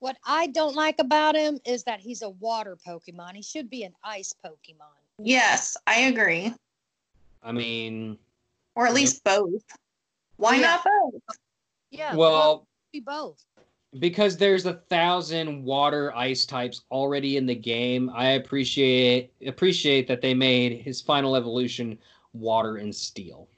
What 0.00 0.16
I 0.24 0.46
don't 0.48 0.76
like 0.76 1.00
about 1.00 1.34
him 1.34 1.58
is 1.64 1.82
that 1.84 2.00
he's 2.00 2.22
a 2.22 2.30
water 2.30 2.76
Pokemon. 2.86 3.34
He 3.34 3.42
should 3.42 3.68
be 3.68 3.82
an 3.82 3.94
ice 4.04 4.32
Pokemon. 4.44 4.97
Yes, 5.18 5.76
I 5.86 6.00
agree. 6.02 6.54
I 7.42 7.52
mean, 7.52 8.18
Or 8.74 8.86
at 8.86 8.94
least 8.94 9.22
both. 9.24 9.62
Why 10.36 10.56
Yeah. 10.56 10.60
not 10.62 10.84
both? 10.84 11.22
Yeah. 11.90 12.14
well, 12.14 12.66
be 12.92 13.00
both. 13.00 13.42
because 13.98 14.36
there's 14.36 14.66
a 14.66 14.74
thousand 14.90 15.64
water 15.64 16.14
ice 16.14 16.44
types 16.46 16.82
already 16.90 17.38
in 17.38 17.46
the 17.46 17.54
game 17.54 18.10
i 18.14 18.32
appreciate 18.32 19.32
appreciate 19.46 20.06
that 20.06 20.20
they 20.20 20.34
made 20.34 20.82
his 20.82 21.00
final 21.00 21.34
evolution 21.34 21.98
water 22.34 22.76
and 22.76 22.94
steel 22.94 23.48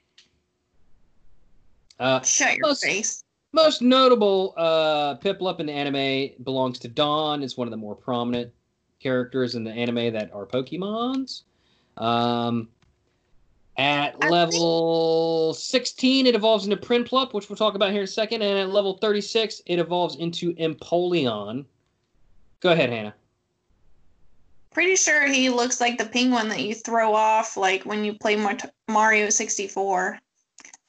uh, 1.99 2.21
Shut 2.21 2.55
your 2.55 2.67
Most- 2.67 2.83
face. 2.85 3.23
most 3.51 3.81
notable 3.81 4.53
uh, 4.55 5.15
piplup 5.17 5.59
in 5.59 5.65
the 5.65 5.73
anime 5.73 6.29
belongs 6.43 6.79
to 6.79 6.87
dawn 6.87 7.43
it's 7.43 7.57
one 7.57 7.67
of 7.67 7.71
the 7.71 7.77
more 7.77 7.95
prominent 7.95 8.51
characters 9.01 9.55
in 9.55 9.65
the 9.65 9.71
anime 9.71 10.13
that 10.13 10.31
are 10.33 10.45
pokemons 10.45 11.43
um, 11.97 12.69
at 13.77 14.15
I 14.21 14.29
level 14.29 15.53
16, 15.53 16.27
it 16.27 16.35
evolves 16.35 16.65
into 16.65 16.77
Prinplup, 16.77 17.33
which 17.33 17.49
we'll 17.49 17.55
talk 17.55 17.75
about 17.75 17.91
here 17.91 18.01
in 18.01 18.05
a 18.05 18.07
second. 18.07 18.41
And 18.41 18.59
at 18.59 18.69
level 18.69 18.97
36, 18.97 19.61
it 19.65 19.79
evolves 19.79 20.15
into 20.17 20.53
Empoleon. 20.55 21.65
Go 22.59 22.71
ahead, 22.71 22.89
Hannah. 22.89 23.15
Pretty 24.71 24.95
sure 24.95 25.27
he 25.27 25.49
looks 25.49 25.81
like 25.81 25.97
the 25.97 26.05
penguin 26.05 26.47
that 26.49 26.61
you 26.61 26.75
throw 26.75 27.13
off, 27.13 27.57
like 27.57 27.83
when 27.83 28.05
you 28.05 28.13
play 28.13 28.37
Mario 28.87 29.29
64. 29.29 30.19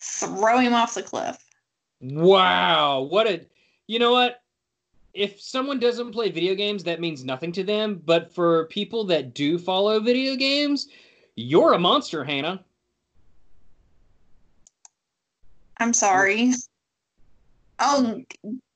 Throw 0.01 0.59
him 0.59 0.75
off 0.75 0.95
the 0.95 1.03
cliff. 1.03 1.39
Wow. 2.01 3.03
What 3.03 3.27
a. 3.27 3.47
You 3.87 3.99
know 3.99 4.13
what? 4.13 4.42
If 5.15 5.41
someone 5.41 5.79
doesn't 5.79 6.13
play 6.13 6.31
video 6.31 6.55
games, 6.55 6.85
that 6.85 7.01
means 7.01 7.25
nothing 7.25 7.53
to 7.53 7.65
them. 7.65 8.01
But 8.05 8.35
for 8.35 8.67
people 8.67 9.05
that 9.05 9.35
do 9.35 9.59
follow 9.59 10.01
video 10.01 10.37
games, 10.37 10.89
you're 11.37 11.75
a 11.75 11.79
monster, 11.79 12.25
Hannah. 12.25 12.65
I'm 15.79 15.93
sorry. 15.93 16.53
Oh, 17.79 18.23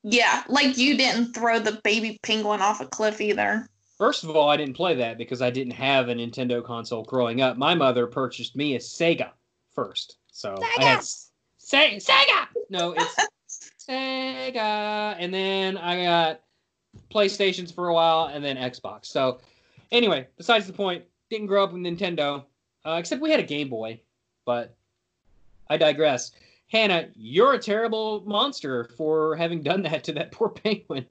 yeah. 0.03 0.43
Like 0.47 0.77
you 0.77 0.97
didn't 0.97 1.33
throw 1.33 1.59
the 1.59 1.79
baby 1.83 2.19
penguin 2.21 2.61
off 2.61 2.81
a 2.81 2.85
cliff 2.85 3.21
either. 3.21 3.67
First 3.97 4.23
of 4.23 4.35
all, 4.35 4.49
I 4.49 4.57
didn't 4.57 4.75
play 4.75 4.93
that 4.95 5.17
because 5.17 5.41
I 5.41 5.49
didn't 5.49 5.73
have 5.73 6.09
a 6.09 6.13
Nintendo 6.13 6.63
console 6.63 7.03
growing 7.03 7.41
up. 7.41 7.57
My 7.57 7.73
mother 7.73 8.05
purchased 8.05 8.55
me 8.55 8.75
a 8.75 8.79
Sega 8.79 9.31
first. 9.73 10.17
So 10.31 10.55
I 10.61 10.83
had 10.83 10.99
Sega! 10.99 11.29
Se- 11.57 11.97
Sega. 11.97 12.47
No, 12.69 12.91
it's 12.91 13.15
Sega, 13.87 15.15
and 15.17 15.33
then 15.33 15.77
I 15.77 16.03
got 16.03 16.41
PlayStations 17.13 17.73
for 17.73 17.87
a 17.87 17.93
while, 17.93 18.25
and 18.25 18.43
then 18.43 18.57
Xbox. 18.57 19.05
So 19.05 19.39
anyway, 19.91 20.27
besides 20.37 20.67
the 20.67 20.73
point, 20.73 21.03
didn't 21.29 21.47
grow 21.47 21.63
up 21.63 21.73
with 21.73 21.81
Nintendo, 21.81 22.43
uh, 22.85 22.97
except 22.99 23.21
we 23.21 23.31
had 23.31 23.39
a 23.39 23.43
Game 23.43 23.69
Boy. 23.69 24.01
But 24.45 24.75
I 25.69 25.77
digress. 25.77 26.31
Hannah, 26.69 27.07
you're 27.15 27.53
a 27.53 27.59
terrible 27.59 28.23
monster 28.25 28.85
for 28.97 29.35
having 29.35 29.61
done 29.61 29.81
that 29.83 30.03
to 30.05 30.13
that 30.13 30.31
poor 30.33 30.49
penguin. 30.49 31.05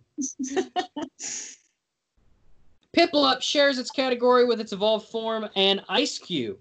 Piplup 2.96 3.42
shares 3.42 3.78
its 3.78 3.90
category 3.90 4.44
with 4.44 4.60
its 4.60 4.72
evolved 4.72 5.08
form 5.08 5.48
and 5.54 5.82
Eiscue. 5.88 6.56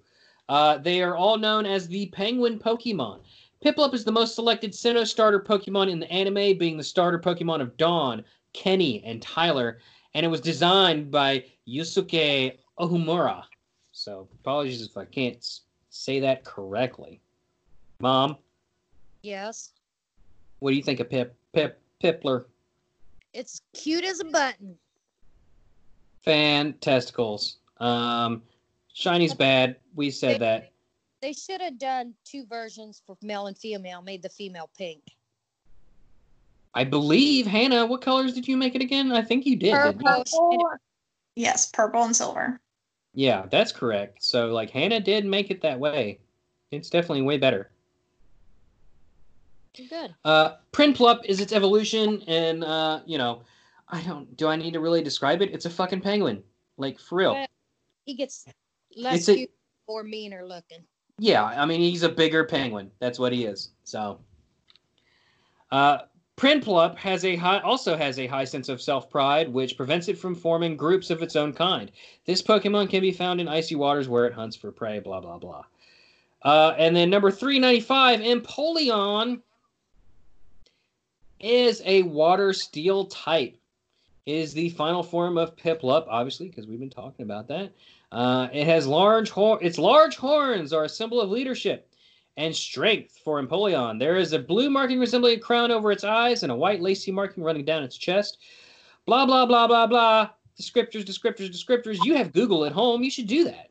Uh, 0.48 0.78
they 0.78 1.02
are 1.02 1.16
all 1.16 1.38
known 1.38 1.66
as 1.66 1.88
the 1.88 2.08
Penguin 2.08 2.60
Pokemon. 2.60 3.20
Piplup 3.64 3.94
is 3.94 4.04
the 4.04 4.12
most 4.12 4.36
selected 4.36 4.72
Sinnoh 4.72 5.08
starter 5.08 5.40
Pokemon 5.40 5.90
in 5.90 6.00
the 6.00 6.12
anime, 6.12 6.58
being 6.58 6.78
the 6.78 6.84
starter 6.84 7.20
Pokemon 7.20 7.62
of 7.62 7.78
Dawn, 7.78 8.24
Kenny, 8.54 9.04
and 9.04 9.22
Tyler, 9.22 9.80
and 10.14 10.26
it 10.26 10.30
was 10.30 10.42
designed 10.42 11.12
by 11.12 11.44
Yusuke 11.68 12.58
Ohmura. 12.80 13.44
So 13.92 14.28
apologies 14.42 14.82
if 14.86 14.98
I 14.98 15.06
can't 15.06 15.44
say 15.90 16.20
that 16.20 16.44
correctly. 16.44 17.22
Mom, 18.00 18.38
Yes. 19.24 19.72
what 20.60 20.72
do 20.72 20.78
you 20.78 20.84
think 20.84 21.00
of 21.00 21.10
Pip 21.10 21.36
Pip 21.54 21.82
Pipler? 22.04 22.46
It's 23.34 23.62
cute 23.74 24.04
as 24.04 24.20
a 24.20 24.26
button. 24.26 24.78
Fantasticals. 26.26 27.56
Um, 27.80 28.44
Shiny's 28.94 29.34
bad. 29.34 29.78
We 29.96 30.12
said 30.12 30.42
that. 30.42 30.72
They 31.26 31.34
should 31.34 31.60
have 31.60 31.80
done 31.80 32.14
two 32.24 32.46
versions 32.46 33.02
for 33.04 33.18
male 33.24 33.48
and 33.48 33.58
female, 33.58 34.04
made 34.04 34.22
the 34.22 34.30
female 34.30 34.70
pink. 34.78 35.02
I 36.76 36.84
believe 36.84 37.48
Hannah. 37.48 37.88
What 37.88 38.04
colors 38.04 38.32
did 38.32 38.48
you 38.48 38.56
make 38.56 38.76
it 38.76 38.84
again? 38.84 39.12
I 39.12 39.24
think 39.24 39.48
you 39.48 39.56
did. 39.56 39.74
Purple. 39.74 40.24
Purple. 40.24 40.70
Yes, 41.36 41.72
purple 41.72 42.04
and 42.04 42.16
silver. 42.16 42.62
Yeah, 43.16 43.48
that's 43.50 43.72
correct. 43.72 44.24
So 44.24 44.50
like 44.50 44.70
Hannah 44.70 45.00
did 45.00 45.26
make 45.26 45.50
it 45.50 45.62
that 45.62 45.80
way. 45.80 46.20
It's 46.70 46.92
definitely 46.92 47.24
way 47.24 47.40
better. 47.40 47.72
Good. 49.90 50.14
Uh, 50.24 50.58
Prinplup 50.74 51.26
is 51.26 51.40
its 51.40 51.54
evolution, 51.54 52.22
and 52.28 52.64
uh, 52.64 53.00
you 53.08 53.18
know, 53.18 53.42
I 53.90 54.04
don't. 54.04 54.38
Do 54.38 54.48
I 54.48 54.58
need 54.58 54.74
to 54.74 54.80
really 54.80 55.02
describe 55.02 55.42
it? 55.42 55.52
It's 55.52 55.66
a 55.66 55.72
fucking 55.72 56.02
penguin, 56.02 56.44
like 56.78 57.00
for 57.00 57.16
real. 57.16 57.34
Well, 57.34 57.48
He 58.06 58.14
gets 58.14 58.46
less 58.96 59.16
It's 59.16 59.30
a- 59.30 59.36
cute 59.38 59.52
or 59.88 60.04
meaner 60.04 60.46
looking. 60.46 60.86
Yeah, 61.18 61.44
I 61.44 61.66
mean 61.66 61.80
he's 61.80 62.04
a 62.04 62.10
bigger 62.10 62.44
penguin. 62.44 62.92
That's 63.00 63.20
what 63.20 63.32
he 63.32 63.46
is. 63.46 63.70
So, 63.84 64.20
uh, 65.72 66.00
Prinplup 66.38 66.98
has 66.98 67.24
a 67.24 67.38
high, 67.38 67.60
also 67.60 67.96
has 67.96 68.20
a 68.20 68.28
high 68.28 68.44
sense 68.44 68.68
of 68.68 68.82
self-pride, 68.82 69.48
which 69.48 69.78
prevents 69.78 70.10
it 70.10 70.18
from 70.18 70.36
forming 70.36 70.76
groups 70.76 71.10
of 71.10 71.22
its 71.22 71.38
own 71.38 71.54
kind. 71.54 71.92
This 72.26 72.42
Pokemon 72.42 72.90
can 72.90 73.00
be 73.00 73.14
found 73.14 73.40
in 73.40 73.48
icy 73.48 73.76
waters 73.76 74.10
where 74.10 74.26
it 74.26 74.34
hunts 74.34 74.58
for 74.58 74.72
prey. 74.72 75.00
Blah 75.00 75.22
blah 75.22 75.38
blah. 75.38 75.64
Uh, 76.42 76.76
and 76.78 76.96
then 76.96 77.10
number 77.10 77.32
395, 77.32 78.20
Empoleon 78.20 79.42
is 81.40 81.82
a 81.86 82.04
water 82.04 82.54
steel 82.54 83.06
type. 83.06 83.58
It 84.26 84.36
is 84.36 84.54
the 84.54 84.70
final 84.70 85.02
form 85.02 85.38
of 85.38 85.56
Piplup, 85.56 86.06
obviously, 86.08 86.50
because 86.50 86.68
we've 86.68 86.80
been 86.80 86.90
talking 86.90 87.24
about 87.24 87.48
that. 87.48 87.72
Uh, 88.16 88.48
it 88.54 88.66
has 88.66 88.88
large 88.88 89.30
hor- 89.30 89.62
its 89.62 89.78
large 89.78 90.16
horns 90.16 90.72
are 90.72 90.86
a 90.86 90.90
symbol 90.90 91.20
of 91.20 91.30
leadership 91.30 91.90
and 92.38 92.56
strength 92.56 93.20
for 93.22 93.44
Empoleon. 93.44 94.00
There 94.00 94.16
is 94.16 94.32
a 94.32 94.40
blue 94.40 94.70
marking 94.70 95.02
resembling 95.02 95.38
a 95.38 95.42
crown 95.42 95.70
over 95.70 95.92
its 95.92 96.06
eyes 96.06 96.42
and 96.42 96.50
a 96.50 96.56
white 96.56 96.80
lacy 96.80 97.12
marking 97.12 97.44
running 97.44 97.66
down 97.66 97.84
its 97.84 97.98
chest. 97.98 98.38
Blah 99.06 99.26
blah 99.26 99.46
blah 99.46 99.68
blah 99.68 99.86
blah. 99.86 100.30
Descriptors, 100.58 101.04
descriptors, 101.04 101.52
descriptors. 101.52 102.06
You 102.06 102.16
have 102.16 102.32
Google 102.32 102.64
at 102.64 102.72
home. 102.72 103.04
You 103.04 103.12
should 103.12 103.28
do 103.28 103.44
that. 103.44 103.70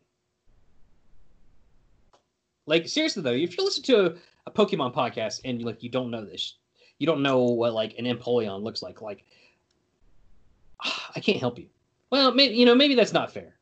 Like 2.66 2.86
seriously 2.86 3.22
though, 3.22 3.32
if 3.32 3.56
you 3.56 3.64
listen 3.64 3.82
to 3.84 4.06
a, 4.08 4.14
a 4.46 4.50
Pokemon 4.50 4.92
podcast 4.92 5.40
and 5.46 5.64
like 5.64 5.82
you 5.82 5.88
don't 5.88 6.10
know 6.10 6.22
this, 6.22 6.56
you 6.98 7.06
don't 7.06 7.22
know 7.22 7.38
what 7.44 7.72
like 7.72 7.94
an 7.98 8.04
Empoleon 8.04 8.62
looks 8.62 8.82
like. 8.82 9.00
Like 9.00 9.24
I 11.16 11.20
can't 11.20 11.40
help 11.40 11.58
you. 11.58 11.68
Well, 12.10 12.34
maybe 12.34 12.56
you 12.56 12.66
know 12.66 12.74
maybe 12.74 12.94
that's 12.94 13.14
not 13.14 13.32
fair. 13.32 13.53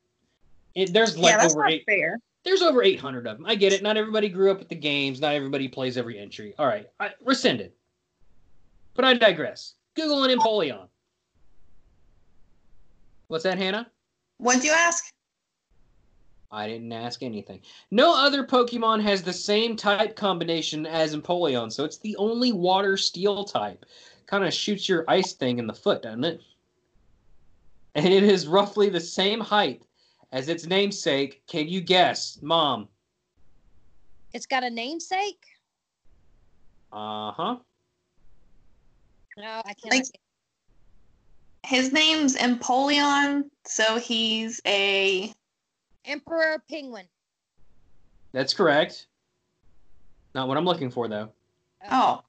It, 0.75 0.93
there's 0.93 1.17
like 1.17 1.33
yeah, 1.33 1.39
that's 1.39 1.55
over 1.55 1.63
not 1.63 1.73
eight. 1.73 1.85
fair. 1.87 2.19
There's 2.45 2.63
over 2.63 2.83
800 2.83 3.27
of 3.27 3.39
them. 3.39 3.47
I 3.47 3.55
get 3.55 3.73
it. 3.73 3.83
Not 3.83 3.97
everybody 3.97 4.29
grew 4.29 4.51
up 4.51 4.59
with 4.59 4.69
the 4.69 4.75
games. 4.75 5.21
Not 5.21 5.35
everybody 5.35 5.69
plays 5.69 5.97
every 5.97 6.19
entry. 6.19 6.55
All 6.59 6.67
right, 6.67 6.89
I, 6.99 7.11
rescinded. 7.25 7.73
But 8.95 9.05
I 9.05 9.15
digress. 9.15 9.75
Google 9.95 10.25
an 10.25 10.37
Empoleon. 10.37 10.89
What's 13.29 13.45
that, 13.45 13.59
Hannah? 13.59 13.91
What'd 14.39 14.65
you 14.65 14.73
ask? 14.73 15.05
I 16.51 16.69
didn't 16.69 16.93
ask 16.93 17.23
anything. 17.23 17.61
No 17.91 18.15
other 18.15 18.45
Pokemon 18.45 19.03
has 19.03 19.23
the 19.23 19.33
same 19.33 19.75
type 19.75 20.17
combination 20.17 20.85
as 20.85 21.17
Empoleon, 21.17 21.73
so 21.73 21.85
it's 21.85 21.97
the 21.99 22.17
only 22.17 22.53
water 22.53 22.99
steel 22.99 23.45
type. 23.45 23.87
Kind 24.27 24.45
of 24.45 24.53
shoots 24.53 24.89
your 24.89 25.05
ice 25.09 25.33
thing 25.33 25.59
in 25.59 25.67
the 25.67 25.73
foot, 25.73 26.03
doesn't 26.03 26.25
it? 26.25 26.43
And 27.95 28.07
it 28.07 28.23
is 28.23 28.47
roughly 28.47 28.91
the 28.91 29.01
same 29.01 29.41
height 29.41 29.83
as 30.33 30.49
its 30.49 30.67
namesake. 30.67 31.43
Can 31.47 31.69
you 31.69 31.81
guess, 31.81 32.39
Mom? 32.43 32.89
It's 34.33 34.47
got 34.47 34.65
a 34.65 34.71
namesake? 34.71 35.45
Uh 36.93 37.33
huh. 37.33 37.57
No, 39.37 39.63
I 39.65 39.75
can't. 39.75 39.95
Like- 39.95 40.05
His 41.65 41.93
name's 41.93 42.37
Empoleon, 42.37 43.45
so 43.65 43.99
he's 43.99 44.61
a 44.67 45.33
Emperor 46.05 46.63
Penguin. 46.69 47.07
That's 48.33 48.53
correct. 48.55 49.07
Not 50.35 50.49
what 50.49 50.57
I'm 50.57 50.65
looking 50.65 50.91
for, 50.91 51.09
though. 51.09 51.31
oh. 51.91 52.23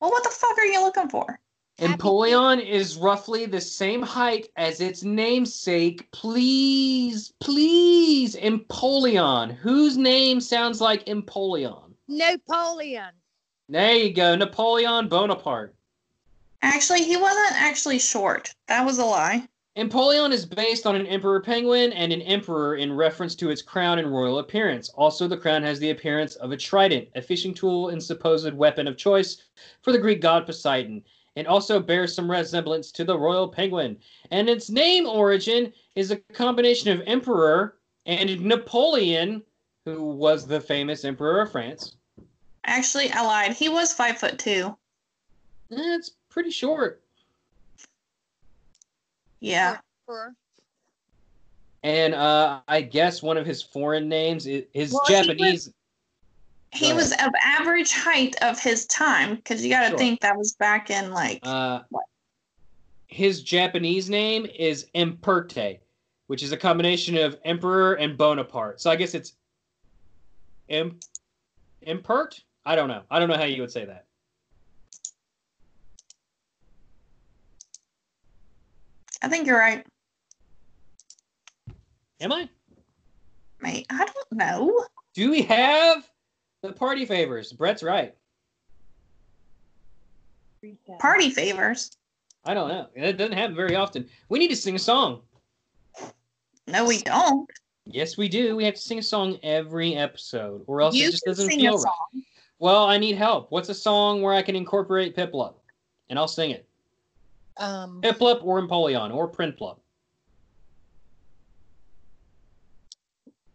Well, 0.00 0.10
what 0.10 0.22
the 0.22 0.30
fuck 0.30 0.56
are 0.58 0.64
you 0.64 0.80
looking 0.80 1.08
for? 1.08 1.40
Happy 1.78 1.92
Empoleon 1.92 2.60
is 2.60 2.96
roughly 2.96 3.46
the 3.46 3.60
same 3.60 4.02
height 4.02 4.48
as 4.56 4.80
its 4.80 5.04
namesake. 5.04 6.10
Please, 6.10 7.32
please, 7.38 8.34
Empoleon. 8.34 9.54
Whose 9.54 9.96
name 9.96 10.40
sounds 10.40 10.80
like 10.80 11.06
Empoleon? 11.06 11.92
Napoleon. 12.08 13.12
There 13.68 13.94
you 13.94 14.12
go, 14.12 14.34
Napoleon 14.34 15.08
Bonaparte. 15.08 15.74
Actually, 16.62 17.04
he 17.04 17.16
wasn't 17.16 17.52
actually 17.52 18.00
short. 18.00 18.52
That 18.66 18.84
was 18.84 18.98
a 18.98 19.04
lie. 19.04 19.46
Empoleon 19.76 20.32
is 20.32 20.44
based 20.44 20.84
on 20.84 20.96
an 20.96 21.06
emperor 21.06 21.40
penguin 21.40 21.92
and 21.92 22.12
an 22.12 22.22
emperor 22.22 22.74
in 22.74 22.92
reference 22.92 23.36
to 23.36 23.50
its 23.50 23.62
crown 23.62 24.00
and 24.00 24.12
royal 24.12 24.40
appearance. 24.40 24.88
Also, 24.96 25.28
the 25.28 25.36
crown 25.36 25.62
has 25.62 25.78
the 25.78 25.90
appearance 25.90 26.34
of 26.36 26.50
a 26.50 26.56
trident, 26.56 27.08
a 27.14 27.22
fishing 27.22 27.54
tool 27.54 27.90
and 27.90 28.02
supposed 28.02 28.52
weapon 28.52 28.88
of 28.88 28.96
choice 28.96 29.44
for 29.82 29.92
the 29.92 29.98
Greek 29.98 30.20
god 30.20 30.44
Poseidon. 30.44 31.04
It 31.38 31.46
also 31.46 31.78
bears 31.78 32.12
some 32.12 32.28
resemblance 32.28 32.90
to 32.90 33.04
the 33.04 33.16
royal 33.16 33.46
penguin. 33.46 33.96
And 34.32 34.48
its 34.50 34.70
name 34.70 35.06
origin 35.06 35.72
is 35.94 36.10
a 36.10 36.16
combination 36.16 36.90
of 36.90 37.00
emperor 37.06 37.76
and 38.06 38.40
Napoleon, 38.40 39.44
who 39.84 40.02
was 40.02 40.48
the 40.48 40.60
famous 40.60 41.04
emperor 41.04 41.42
of 41.42 41.52
France. 41.52 41.94
Actually, 42.64 43.12
I 43.12 43.22
lied. 43.22 43.52
He 43.52 43.68
was 43.68 43.92
five 43.92 44.18
foot 44.18 44.36
two. 44.40 44.76
That's 45.70 46.10
pretty 46.28 46.50
short. 46.50 47.04
Yeah. 49.38 49.78
And 51.84 52.14
uh, 52.14 52.62
I 52.66 52.80
guess 52.80 53.22
one 53.22 53.36
of 53.36 53.46
his 53.46 53.62
foreign 53.62 54.08
names 54.08 54.48
is 54.48 54.64
his 54.72 54.92
Well, 54.92 55.02
he 55.06 55.14
was- 55.14 55.26
Japanese. 55.26 55.72
He 56.72 56.90
Go 56.90 56.96
was 56.96 57.12
of 57.12 57.32
average 57.42 57.92
height 57.92 58.36
of 58.42 58.58
his 58.60 58.86
time 58.86 59.36
because 59.36 59.64
you 59.64 59.70
got 59.70 59.82
to 59.84 59.88
Sure. 59.90 59.98
think 59.98 60.20
that 60.20 60.36
was 60.36 60.54
back 60.54 60.90
in 60.90 61.10
like 61.12 61.40
Uh, 61.42 61.82
What? 61.88 62.04
his 63.06 63.42
Japanese 63.42 64.10
name 64.10 64.44
is 64.46 64.86
Emperte, 64.94 65.80
which 66.26 66.42
is 66.42 66.52
a 66.52 66.56
combination 66.56 67.16
of 67.16 67.38
emperor 67.44 67.94
and 67.94 68.18
Bonaparte. 68.18 68.80
So 68.80 68.90
I 68.90 68.96
guess 68.96 69.14
it's 69.14 69.34
Im 70.68 71.00
Impert. 71.82 72.42
I 72.66 72.76
don't 72.76 72.88
know. 72.88 73.02
I 73.10 73.18
don't 73.18 73.30
know 73.30 73.36
how 73.38 73.44
you 73.44 73.62
would 73.62 73.72
say 73.72 73.86
that. 73.86 74.04
I 79.22 79.28
think 79.28 79.46
you're 79.46 79.58
right, 79.58 79.84
Am 82.20 82.32
I? 82.32 82.48
mate. 83.60 83.86
I 83.90 84.04
don't 84.04 84.32
know. 84.32 84.84
Do 85.14 85.30
we 85.30 85.42
have 85.42 86.08
the 86.62 86.72
party 86.72 87.04
favors? 87.04 87.52
Bret's 87.52 87.82
right. 87.82 88.14
Party 90.98 91.30
favors. 91.30 91.96
I 92.44 92.54
don't 92.54 92.68
know. 92.68 92.88
It 92.94 93.16
doesn't 93.16 93.36
happen 93.36 93.54
very 93.54 93.76
often. 93.76 94.08
We 94.28 94.38
need 94.38 94.48
to 94.48 94.56
sing 94.56 94.74
a 94.74 94.78
song. 94.78 95.20
No, 96.66 96.84
we 96.84 96.98
don't. 96.98 97.48
Yes, 97.84 98.16
we 98.16 98.28
do. 98.28 98.56
We 98.56 98.64
have 98.64 98.74
to 98.74 98.80
sing 98.80 98.98
a 98.98 99.02
song 99.02 99.38
every 99.42 99.94
episode, 99.94 100.62
or 100.66 100.82
else 100.82 100.94
you 100.94 101.08
it 101.08 101.12
just 101.12 101.24
doesn't 101.24 101.48
sing 101.48 101.60
feel 101.60 101.74
a 101.74 101.76
right. 101.76 101.82
song. 101.82 102.22
Well, 102.58 102.84
I 102.84 102.98
need 102.98 103.16
help. 103.16 103.50
What's 103.50 103.68
a 103.68 103.74
song 103.74 104.20
where 104.20 104.34
I 104.34 104.42
can 104.42 104.56
incorporate 104.56 105.16
Piplup? 105.16 105.54
And 106.10 106.18
I'll 106.18 106.28
sing 106.28 106.50
it. 106.50 106.66
Um, 107.56 108.00
Piplup 108.02 108.44
or 108.44 108.60
Empoleon 108.60 109.14
or 109.14 109.30
Prinplup. 109.30 109.78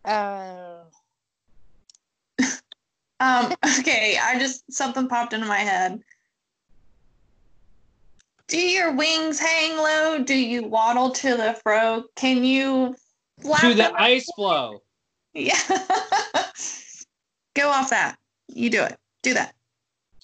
uh, 0.06 0.73
Um. 3.24 3.54
Okay. 3.80 4.18
I 4.22 4.40
just 4.40 4.72
something 4.72 5.08
popped 5.08 5.34
into 5.34 5.46
my 5.46 5.58
head. 5.58 6.02
Do 8.48 8.60
your 8.60 8.94
wings 8.94 9.40
hang 9.40 9.78
low? 9.78 10.24
Do 10.24 10.36
you 10.36 10.64
waddle 10.64 11.10
to 11.12 11.36
the 11.36 11.60
fro? 11.64 12.04
Can 12.16 12.44
you 12.44 12.96
flap 13.42 13.62
To 13.62 13.74
the 13.74 13.94
ice 14.00 14.30
flow. 14.36 14.82
Yeah. 15.34 15.60
Go 17.56 17.70
off 17.70 17.90
that. 17.90 18.18
You 18.48 18.70
do 18.70 18.84
it. 18.84 18.98
Do 19.22 19.34
that. 19.34 19.56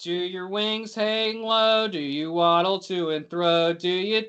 Do 0.02 0.12
your 0.12 0.48
wings 0.48 0.94
hang 0.94 1.42
low? 1.42 1.88
Do 1.88 1.98
you 1.98 2.32
waddle 2.32 2.78
to 2.80 3.10
and 3.10 3.28
fro? 3.28 3.72
Do 3.72 3.88
you 3.88 4.24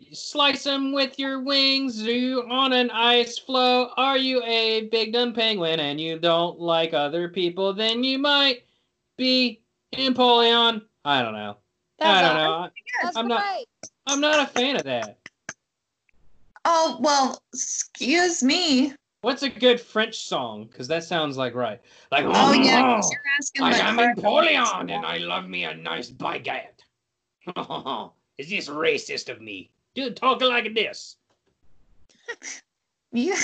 s- 0.00 0.18
slice 0.20 0.64
them 0.64 0.92
with 0.92 1.18
your 1.18 1.40
wings? 1.42 2.02
Do 2.02 2.12
you 2.12 2.42
on 2.50 2.72
an 2.72 2.90
ice 2.90 3.38
floe? 3.38 3.90
Are 3.96 4.18
you 4.18 4.42
a 4.44 4.88
big 4.88 5.12
dumb 5.12 5.32
penguin 5.32 5.80
and 5.80 6.00
you 6.00 6.18
don't 6.18 6.58
like 6.60 6.94
other 6.94 7.28
people? 7.28 7.72
Then 7.72 8.02
you 8.04 8.18
might 8.18 8.64
be 9.16 9.60
Empoleon. 9.94 10.82
I 11.04 11.22
don't 11.22 11.32
know. 11.34 11.56
I 12.00 12.20
don't 12.22 12.36
all- 12.36 12.60
know. 12.64 12.70
That's 13.02 13.16
I'm 13.16 13.28
not- 13.28 13.40
right. 13.42 13.64
I'm 14.06 14.20
not 14.20 14.38
a 14.40 14.46
fan 14.52 14.76
of 14.76 14.84
that. 14.84 15.18
Oh 16.64 16.98
well. 17.00 17.42
Excuse 17.52 18.42
me. 18.42 18.92
What's 19.22 19.42
a 19.42 19.48
good 19.48 19.80
French 19.80 20.18
song? 20.18 20.66
Because 20.70 20.86
that 20.88 21.02
sounds 21.04 21.36
like 21.36 21.54
right. 21.54 21.80
Like, 22.12 22.24
Oh 22.28 22.52
yeah. 22.52 22.80
"Oh, 22.80 22.94
'cause 22.96 23.10
You're 23.10 23.20
asking. 23.38 23.62
I 23.64 23.88
am 23.88 23.96
correct 23.96 24.16
Napoleon 24.18 24.90
and 24.90 25.04
I 25.06 25.18
love 25.18 25.48
me 25.48 25.64
a 25.64 25.74
nice 25.74 26.10
baguette. 26.10 26.82
Is 28.38 28.48
this 28.50 28.68
racist 28.68 29.28
of 29.28 29.40
me? 29.40 29.70
Dude, 29.96 30.14
talking 30.14 30.48
like 30.48 30.72
this. 30.74 31.16
You, 33.12 33.28
your 33.28 33.36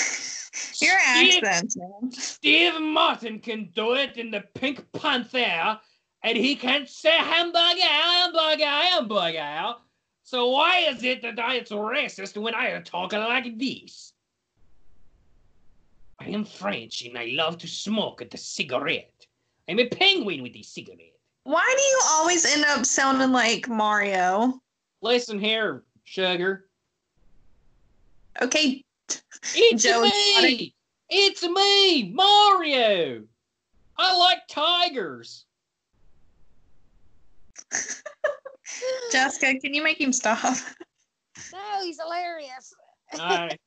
Steve- 0.52 1.42
accent, 1.44 1.76
man. 1.76 2.12
Steve 2.12 2.78
Martin 2.78 3.38
can 3.38 3.70
do 3.74 3.94
it 3.94 4.18
in 4.18 4.30
the 4.30 4.42
Pink 4.54 4.84
Panther, 4.92 5.80
and 6.22 6.36
he 6.36 6.56
can 6.56 6.86
say 6.86 7.16
hamburger, 7.16 7.80
hamburger, 7.80 8.66
hamburger. 8.66 9.74
So 10.24 10.50
why 10.50 10.80
is 10.80 11.02
it 11.04 11.22
that 11.22 11.38
I, 11.38 11.54
it's 11.54 11.70
racist 11.70 12.36
when 12.36 12.54
I 12.54 12.68
am 12.70 12.82
talking 12.82 13.20
like 13.20 13.56
this? 13.58 14.12
I 16.20 16.26
am 16.26 16.44
French 16.44 17.02
and 17.02 17.16
I 17.16 17.30
love 17.32 17.56
to 17.58 17.68
smoke 17.68 18.28
the 18.30 18.36
cigarette. 18.36 19.26
I'm 19.70 19.78
a 19.78 19.88
penguin 19.88 20.42
with 20.42 20.54
a 20.56 20.62
cigarette. 20.62 21.16
Why 21.44 21.74
do 21.76 21.82
you 21.82 22.00
always 22.10 22.44
end 22.44 22.64
up 22.66 22.84
sounding 22.84 23.32
like 23.32 23.68
Mario? 23.68 24.60
Listen 25.00 25.38
here, 25.38 25.84
sugar. 26.04 26.66
Okay, 28.40 28.84
It's 29.54 29.82
Joe 29.82 30.02
me. 30.02 30.74
It's 31.08 31.42
me, 31.42 32.10
Mario. 32.12 33.22
I 33.98 34.16
like 34.16 34.38
tigers. 34.48 35.44
Jessica, 39.12 39.58
can 39.60 39.74
you 39.74 39.82
make 39.82 40.00
him 40.00 40.12
stop? 40.12 40.56
No, 41.50 41.82
he's 41.82 41.98
hilarious. 42.00 42.74
All 43.18 43.26
right. 43.26 43.60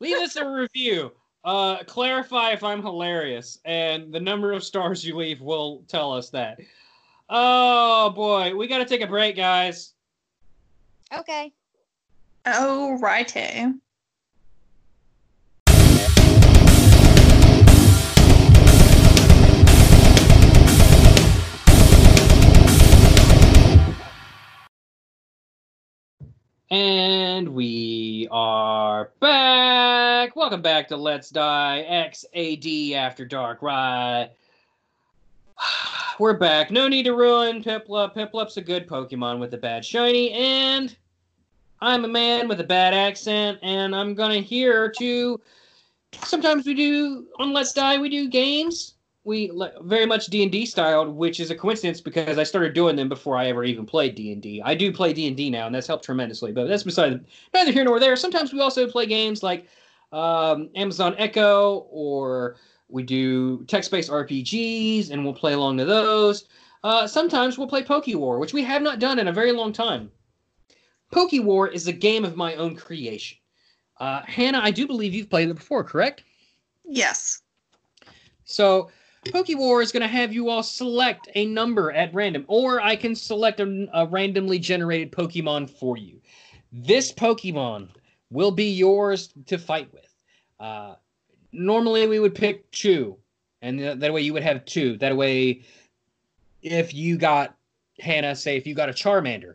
Leave 0.00 0.16
us 0.18 0.36
a 0.36 0.48
review. 0.48 1.12
Uh, 1.44 1.82
clarify 1.84 2.50
if 2.50 2.62
I'm 2.62 2.82
hilarious, 2.82 3.58
and 3.64 4.12
the 4.12 4.20
number 4.20 4.52
of 4.52 4.62
stars 4.62 5.04
you 5.04 5.16
leave 5.16 5.40
will 5.40 5.84
tell 5.88 6.12
us 6.12 6.30
that. 6.30 6.58
Oh 7.28 8.10
boy, 8.10 8.54
we 8.54 8.68
got 8.68 8.78
to 8.78 8.84
take 8.84 9.00
a 9.00 9.06
break, 9.06 9.36
guys. 9.36 9.94
Okay. 11.16 11.52
Oh, 12.44 12.98
righty. 12.98 13.72
And 26.70 27.54
we 27.54 28.28
are 28.30 29.10
back. 29.20 30.36
Welcome 30.36 30.60
back 30.60 30.88
to 30.88 30.98
Let's 30.98 31.30
Die 31.30 32.10
XAD 32.12 32.92
After 32.92 33.26
Darkrai. 33.26 34.28
We're 36.18 36.34
back. 36.34 36.72
No 36.72 36.88
need 36.88 37.04
to 37.04 37.14
ruin 37.14 37.62
Piplup. 37.62 38.12
Piplup's 38.12 38.56
a 38.56 38.60
good 38.60 38.88
Pokemon 38.88 39.38
with 39.38 39.54
a 39.54 39.56
bad 39.56 39.84
shiny, 39.84 40.32
and 40.32 40.96
I'm 41.80 42.04
a 42.04 42.08
man 42.08 42.48
with 42.48 42.58
a 42.58 42.64
bad 42.64 42.92
accent, 42.92 43.60
and 43.62 43.94
I'm 43.94 44.14
gonna 44.14 44.40
here 44.40 44.92
to. 44.98 45.40
Sometimes 46.24 46.66
we 46.66 46.74
do 46.74 47.28
on 47.38 47.52
Let's 47.52 47.72
Die. 47.72 47.98
We 47.98 48.08
do 48.08 48.28
games. 48.28 48.94
We 49.22 49.52
very 49.82 50.06
much 50.06 50.26
D 50.26 50.42
and 50.42 50.50
D 50.50 50.66
styled, 50.66 51.08
which 51.14 51.38
is 51.38 51.52
a 51.52 51.54
coincidence 51.54 52.00
because 52.00 52.36
I 52.36 52.42
started 52.42 52.74
doing 52.74 52.96
them 52.96 53.08
before 53.08 53.36
I 53.36 53.46
ever 53.46 53.62
even 53.62 53.86
played 53.86 54.16
D 54.16 54.32
and 54.32 54.42
D. 54.42 54.60
I 54.64 54.74
do 54.74 54.92
play 54.92 55.12
D 55.12 55.28
and 55.28 55.36
D 55.36 55.50
now, 55.50 55.66
and 55.66 55.74
that's 55.74 55.86
helped 55.86 56.04
tremendously. 56.04 56.50
But 56.50 56.66
that's 56.66 56.82
beside 56.82 57.24
neither 57.54 57.70
here 57.70 57.84
nor 57.84 58.00
there. 58.00 58.16
Sometimes 58.16 58.52
we 58.52 58.60
also 58.60 58.90
play 58.90 59.06
games 59.06 59.44
like 59.44 59.68
um, 60.10 60.68
Amazon 60.74 61.14
Echo, 61.16 61.86
or 61.92 62.56
we 62.88 63.02
do 63.02 63.64
text-based 63.64 64.10
RPGs, 64.10 65.10
and 65.10 65.24
we'll 65.24 65.34
play 65.34 65.52
along 65.52 65.78
to 65.78 65.84
those. 65.84 66.44
Uh, 66.84 67.06
sometimes 67.06 67.58
we'll 67.58 67.68
play 67.68 67.82
Poke 67.82 68.06
War, 68.08 68.38
which 68.38 68.52
we 68.52 68.62
have 68.62 68.82
not 68.82 68.98
done 68.98 69.18
in 69.18 69.28
a 69.28 69.32
very 69.32 69.52
long 69.52 69.72
time. 69.72 70.10
Poke 71.12 71.32
War 71.32 71.68
is 71.68 71.86
a 71.86 71.92
game 71.92 72.24
of 72.24 72.36
my 72.36 72.54
own 72.54 72.76
creation. 72.76 73.38
Uh, 73.98 74.22
Hannah, 74.24 74.60
I 74.62 74.70
do 74.70 74.86
believe 74.86 75.14
you've 75.14 75.30
played 75.30 75.48
it 75.48 75.54
before, 75.54 75.82
correct? 75.82 76.22
Yes. 76.84 77.42
So 78.44 78.90
Poke 79.30 79.48
War 79.50 79.82
is 79.82 79.92
going 79.92 80.02
to 80.02 80.08
have 80.08 80.32
you 80.32 80.48
all 80.48 80.62
select 80.62 81.28
a 81.34 81.44
number 81.46 81.92
at 81.92 82.14
random, 82.14 82.44
or 82.46 82.80
I 82.80 82.96
can 82.96 83.14
select 83.14 83.60
a, 83.60 83.88
a 83.92 84.06
randomly 84.06 84.58
generated 84.58 85.12
Pokemon 85.12 85.68
for 85.68 85.96
you. 85.96 86.20
This 86.72 87.12
Pokemon 87.12 87.88
will 88.30 88.50
be 88.50 88.70
yours 88.70 89.32
to 89.46 89.58
fight 89.58 89.92
with. 89.92 90.14
Uh, 90.60 90.94
normally, 91.52 92.06
we 92.06 92.20
would 92.20 92.34
pick 92.34 92.70
two, 92.70 93.16
and 93.62 93.78
th- 93.78 93.98
that 93.98 94.12
way 94.12 94.20
you 94.20 94.32
would 94.32 94.42
have 94.42 94.64
two. 94.64 94.96
That 94.98 95.16
way, 95.16 95.62
if 96.62 96.94
you 96.94 97.18
got 97.18 97.56
Hannah, 98.00 98.34
say 98.34 98.56
if 98.56 98.66
you 98.66 98.74
got 98.74 98.88
a 98.88 98.92
Charmander, 98.92 99.54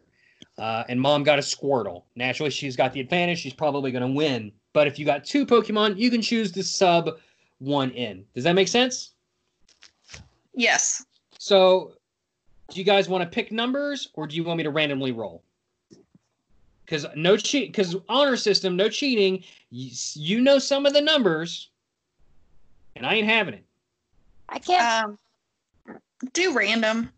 uh, 0.57 0.83
and 0.87 0.99
Mom 0.99 1.23
got 1.23 1.39
a 1.39 1.41
Squirtle, 1.41 2.03
naturally 2.15 2.51
she's 2.51 2.75
got 2.75 2.93
the 2.93 2.99
advantage. 2.99 3.39
She's 3.39 3.53
probably 3.53 3.91
going 3.91 4.07
to 4.07 4.15
win. 4.15 4.51
But 4.73 4.87
if 4.87 4.97
you 4.97 5.05
got 5.05 5.23
two 5.23 5.45
Pokemon, 5.45 5.97
you 5.97 6.09
can 6.09 6.21
choose 6.21 6.51
to 6.53 6.63
sub 6.63 7.17
one 7.59 7.91
in. 7.91 8.25
Does 8.33 8.43
that 8.43 8.53
make 8.53 8.67
sense? 8.67 9.11
Yes. 10.53 11.05
So, 11.37 11.93
do 12.69 12.79
you 12.79 12.83
guys 12.83 13.07
want 13.07 13.23
to 13.23 13.29
pick 13.29 13.51
numbers, 13.51 14.09
or 14.13 14.27
do 14.27 14.35
you 14.35 14.43
want 14.43 14.57
me 14.57 14.63
to 14.63 14.69
randomly 14.69 15.11
roll? 15.11 15.43
Because 16.85 17.05
no 17.15 17.37
cheat, 17.37 17.71
because 17.71 17.95
honor 18.09 18.35
system, 18.35 18.75
no 18.75 18.89
cheating. 18.89 19.43
You, 19.69 19.91
you 20.15 20.41
know 20.41 20.59
some 20.59 20.85
of 20.85 20.93
the 20.93 21.01
numbers, 21.01 21.69
and 22.95 23.05
I 23.05 23.15
ain't 23.15 23.27
having 23.27 23.55
it. 23.55 23.65
I 24.49 24.59
can't. 24.59 25.05
Um, 25.05 25.99
do 26.33 26.53
random. 26.53 27.09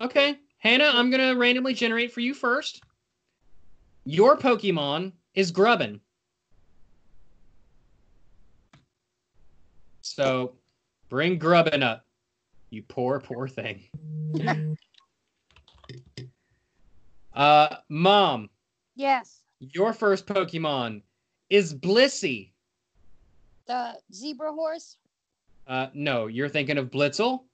Okay, 0.00 0.38
Hannah, 0.58 0.90
I'm 0.92 1.10
gonna 1.10 1.36
randomly 1.36 1.74
generate 1.74 2.12
for 2.12 2.20
you 2.20 2.34
first. 2.34 2.82
Your 4.04 4.36
Pokemon 4.36 5.12
is 5.34 5.50
Grubbin. 5.50 6.00
So, 10.00 10.54
bring 11.08 11.38
Grubbin 11.38 11.82
up. 11.82 12.04
You 12.70 12.82
poor, 12.82 13.20
poor 13.20 13.46
thing. 13.48 13.82
Uh, 17.32 17.76
Mom, 17.88 18.50
yes. 18.96 19.42
your 19.60 19.92
first 19.92 20.26
Pokemon 20.26 21.00
is 21.48 21.72
Blissey. 21.72 22.50
The 23.66 23.94
zebra 24.12 24.52
horse. 24.52 24.96
Uh, 25.70 25.86
no, 25.94 26.26
you're 26.26 26.48
thinking 26.48 26.76
of 26.78 26.90
Blitzle. 26.90 27.44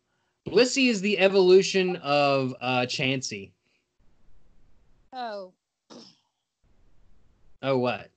Blissey 0.48 0.88
is 0.88 1.02
the 1.02 1.18
evolution 1.18 1.96
of 1.96 2.54
uh, 2.62 2.80
Chansey. 2.86 3.50
Oh, 5.12 5.52
Oh, 7.62 7.78
what? 7.78 8.10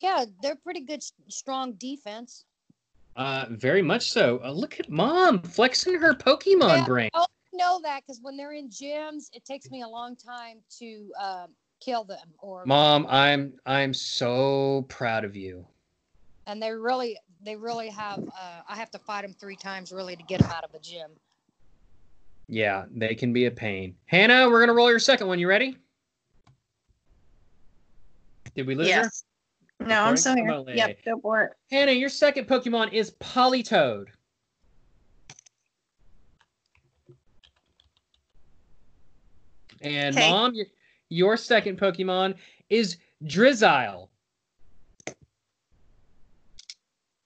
yeah. 0.00 0.24
They're 0.42 0.56
pretty 0.56 0.80
good, 0.80 1.02
strong 1.28 1.72
defense. 1.74 2.44
Uh, 3.16 3.46
very 3.50 3.82
much 3.82 4.10
so. 4.10 4.40
Uh, 4.44 4.52
look 4.52 4.78
at 4.80 4.88
Mom 4.90 5.40
flexing 5.42 5.94
her 5.98 6.14
Pokemon 6.14 6.78
Yeah. 6.78 6.84
brain. 6.86 7.10
Oh, 7.14 7.22
I 7.24 7.56
know 7.56 7.80
that 7.82 8.02
because 8.06 8.20
when 8.22 8.36
they're 8.36 8.52
in 8.52 8.68
gyms, 8.70 9.28
it 9.32 9.44
takes 9.44 9.70
me 9.70 9.82
a 9.82 9.88
long 9.88 10.14
time 10.16 10.58
to 10.78 11.10
um, 11.20 11.46
kill 11.80 12.04
them, 12.04 12.28
or 12.38 12.64
Mom, 12.66 13.06
I'm 13.08 13.54
I'm 13.66 13.92
so 13.94 14.84
proud 14.88 15.24
of 15.24 15.34
you. 15.36 15.66
and 16.46 16.62
they 16.62 16.72
really, 16.72 17.18
they 17.46 17.56
really 17.56 17.88
have. 17.88 18.18
Uh, 18.18 18.60
I 18.68 18.76
have 18.76 18.90
to 18.90 18.98
fight 18.98 19.22
them 19.22 19.32
three 19.32 19.56
times 19.56 19.92
really 19.92 20.16
to 20.16 20.22
get 20.24 20.40
them 20.40 20.50
out 20.50 20.64
of 20.64 20.72
the 20.72 20.78
gym. 20.80 21.10
Yeah, 22.48 22.84
they 22.94 23.14
can 23.14 23.32
be 23.32 23.46
a 23.46 23.50
pain. 23.50 23.94
Hannah, 24.06 24.48
we're 24.48 24.60
gonna 24.60 24.74
roll 24.74 24.90
your 24.90 24.98
second 24.98 25.26
one. 25.28 25.38
You 25.38 25.48
ready? 25.48 25.76
Did 28.54 28.66
we 28.66 28.74
lose 28.74 28.86
her? 28.88 29.02
Yes. 29.02 29.24
No, 29.80 29.86
I'm 29.86 30.14
Recording? 30.14 30.16
still 30.16 30.36
here. 30.36 30.46
Come 30.46 30.68
Yep, 30.68 30.88
Lay. 30.88 30.98
go 31.04 31.20
for 31.20 31.42
it. 31.42 31.52
Hannah, 31.70 31.92
your 31.92 32.08
second 32.08 32.46
Pokemon 32.48 32.92
is 32.92 33.10
Politoed. 33.20 34.06
And 39.82 40.16
Okay. 40.16 40.30
Mom, 40.30 40.54
your, 40.54 40.66
your 41.10 41.36
second 41.36 41.78
Pokemon 41.78 42.36
is 42.70 42.96
Drizzile. 43.24 44.08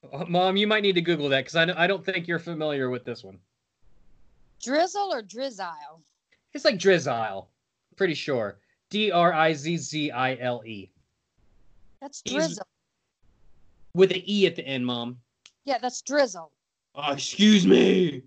Mom, 0.27 0.57
you 0.57 0.67
might 0.67 0.81
need 0.83 0.95
to 0.95 1.01
Google 1.01 1.29
that 1.29 1.41
because 1.41 1.55
I, 1.55 1.65
don't- 1.65 1.77
I 1.77 1.87
don't 1.87 2.03
think 2.05 2.27
you're 2.27 2.39
familiar 2.39 2.89
with 2.89 3.05
this 3.05 3.23
one. 3.23 3.37
Drizzle 4.61 5.13
or 5.13 5.21
Drizzile? 5.23 6.01
It's 6.53 6.65
like 6.65 6.77
Drizzile. 6.77 7.47
Pretty 7.95 8.13
sure. 8.13 8.57
D 8.89 9.11
R 9.11 9.33
I 9.33 9.53
Z 9.53 9.77
Z 9.77 10.11
I 10.11 10.35
L 10.35 10.63
E. 10.65 10.91
That's 12.01 12.21
Drizzle. 12.21 12.65
With 13.93 14.11
an 14.11 14.21
E 14.25 14.45
at 14.47 14.55
the 14.55 14.65
end, 14.65 14.85
Mom. 14.85 15.17
Yeah, 15.65 15.77
that's 15.81 16.01
Drizzle. 16.01 16.51
Oh, 16.95 17.13
excuse 17.13 17.65
me. 17.65 18.21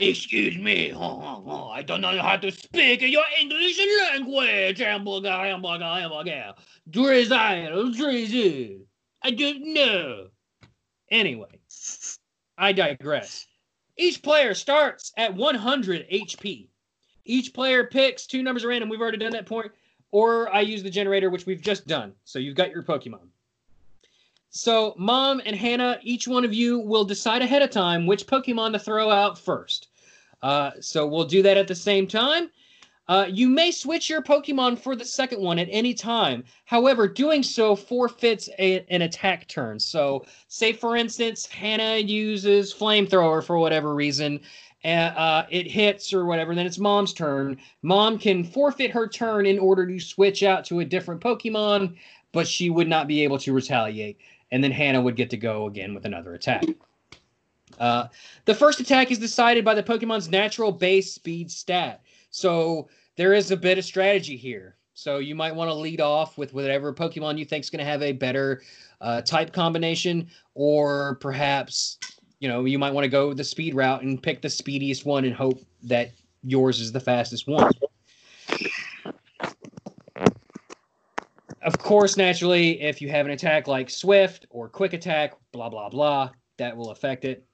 Excuse 0.00 0.58
me. 0.58 0.92
Oh, 0.94 0.98
oh, 1.46 1.68
I 1.70 1.82
don't 1.82 2.00
know 2.02 2.20
how 2.20 2.36
to 2.36 2.50
speak 2.52 3.00
your 3.02 3.24
English 3.40 3.78
language. 4.12 4.78
Hamburger, 4.78 5.30
hamburger, 5.30 5.84
hamburger. 5.84 6.54
Drizzle, 6.90 7.92
drizzle. 7.92 8.80
I 9.22 9.30
don't 9.30 9.72
know. 9.72 10.28
Anyway, 11.10 11.60
I 12.58 12.72
digress. 12.72 13.46
Each 13.96 14.22
player 14.22 14.54
starts 14.54 15.12
at 15.16 15.34
100 15.34 16.08
HP. 16.10 16.68
Each 17.24 17.52
player 17.52 17.84
picks 17.84 18.26
two 18.26 18.42
numbers 18.42 18.64
at 18.64 18.68
random. 18.68 18.88
We've 18.88 19.00
already 19.00 19.18
done 19.18 19.32
that 19.32 19.46
point. 19.46 19.72
Or 20.10 20.52
I 20.54 20.60
use 20.60 20.82
the 20.82 20.90
generator, 20.90 21.30
which 21.30 21.46
we've 21.46 21.60
just 21.60 21.86
done. 21.86 22.12
So 22.24 22.38
you've 22.38 22.56
got 22.56 22.70
your 22.70 22.82
Pokemon. 22.82 23.28
So, 24.50 24.94
Mom 24.96 25.42
and 25.44 25.54
Hannah, 25.54 25.98
each 26.02 26.26
one 26.26 26.44
of 26.44 26.54
you 26.54 26.78
will 26.78 27.04
decide 27.04 27.42
ahead 27.42 27.62
of 27.62 27.70
time 27.70 28.06
which 28.06 28.26
Pokemon 28.26 28.72
to 28.72 28.78
throw 28.78 29.10
out 29.10 29.38
first. 29.38 29.88
Uh, 30.42 30.70
so, 30.80 31.06
we'll 31.06 31.26
do 31.26 31.42
that 31.42 31.58
at 31.58 31.68
the 31.68 31.74
same 31.74 32.06
time. 32.06 32.50
Uh, 33.08 33.26
you 33.28 33.48
may 33.48 33.70
switch 33.70 34.10
your 34.10 34.20
Pokemon 34.20 34.78
for 34.78 34.96
the 34.96 35.04
second 35.04 35.40
one 35.40 35.58
at 35.58 35.68
any 35.70 35.94
time. 35.94 36.42
However, 36.64 37.06
doing 37.06 37.42
so 37.42 37.76
forfeits 37.76 38.48
a, 38.58 38.84
an 38.90 39.02
attack 39.02 39.46
turn. 39.46 39.78
So, 39.78 40.24
say 40.48 40.72
for 40.72 40.96
instance, 40.96 41.46
Hannah 41.46 41.98
uses 41.98 42.74
Flamethrower 42.74 43.44
for 43.44 43.58
whatever 43.58 43.94
reason, 43.94 44.40
uh, 44.84 45.44
it 45.50 45.70
hits 45.70 46.12
or 46.12 46.26
whatever, 46.26 46.54
then 46.54 46.66
it's 46.66 46.78
mom's 46.78 47.12
turn. 47.12 47.58
Mom 47.82 48.18
can 48.18 48.44
forfeit 48.44 48.90
her 48.90 49.08
turn 49.08 49.46
in 49.46 49.58
order 49.58 49.86
to 49.86 49.98
switch 49.98 50.42
out 50.42 50.64
to 50.66 50.80
a 50.80 50.84
different 50.84 51.20
Pokemon, 51.20 51.96
but 52.32 52.46
she 52.46 52.70
would 52.70 52.88
not 52.88 53.08
be 53.08 53.22
able 53.22 53.38
to 53.38 53.52
retaliate. 53.52 54.18
And 54.52 54.62
then 54.62 54.70
Hannah 54.70 55.00
would 55.00 55.16
get 55.16 55.30
to 55.30 55.36
go 55.36 55.66
again 55.66 55.94
with 55.94 56.04
another 56.04 56.34
attack. 56.34 56.64
Uh, 57.80 58.06
the 58.44 58.54
first 58.54 58.78
attack 58.80 59.10
is 59.10 59.18
decided 59.18 59.64
by 59.64 59.74
the 59.74 59.82
Pokemon's 59.82 60.28
natural 60.28 60.70
base 60.70 61.12
speed 61.12 61.50
stat. 61.50 62.00
So 62.36 62.86
there 63.16 63.32
is 63.32 63.50
a 63.50 63.56
bit 63.56 63.78
of 63.78 63.84
strategy 63.86 64.36
here. 64.36 64.76
So 64.92 65.20
you 65.20 65.34
might 65.34 65.54
want 65.54 65.70
to 65.70 65.74
lead 65.74 66.02
off 66.02 66.36
with 66.36 66.52
whatever 66.52 66.92
Pokemon 66.92 67.38
you 67.38 67.46
think 67.46 67.64
is 67.64 67.70
going 67.70 67.82
to 67.82 67.90
have 67.90 68.02
a 68.02 68.12
better 68.12 68.60
uh, 69.00 69.22
type 69.22 69.54
combination, 69.54 70.28
or 70.54 71.14
perhaps 71.14 71.98
you 72.40 72.48
know 72.50 72.66
you 72.66 72.78
might 72.78 72.92
want 72.92 73.06
to 73.06 73.08
go 73.08 73.32
the 73.32 73.42
speed 73.42 73.74
route 73.74 74.02
and 74.02 74.22
pick 74.22 74.42
the 74.42 74.50
speediest 74.50 75.06
one 75.06 75.24
and 75.24 75.34
hope 75.34 75.60
that 75.84 76.10
yours 76.42 76.78
is 76.78 76.92
the 76.92 77.00
fastest 77.00 77.48
one. 77.48 77.72
Of 81.62 81.78
course, 81.78 82.18
naturally, 82.18 82.82
if 82.82 83.00
you 83.00 83.08
have 83.08 83.24
an 83.24 83.32
attack 83.32 83.66
like 83.66 83.88
Swift 83.88 84.44
or 84.50 84.68
Quick 84.68 84.92
Attack, 84.92 85.32
blah 85.52 85.70
blah 85.70 85.88
blah, 85.88 86.30
that 86.58 86.76
will 86.76 86.90
affect 86.90 87.24
it. 87.24 87.46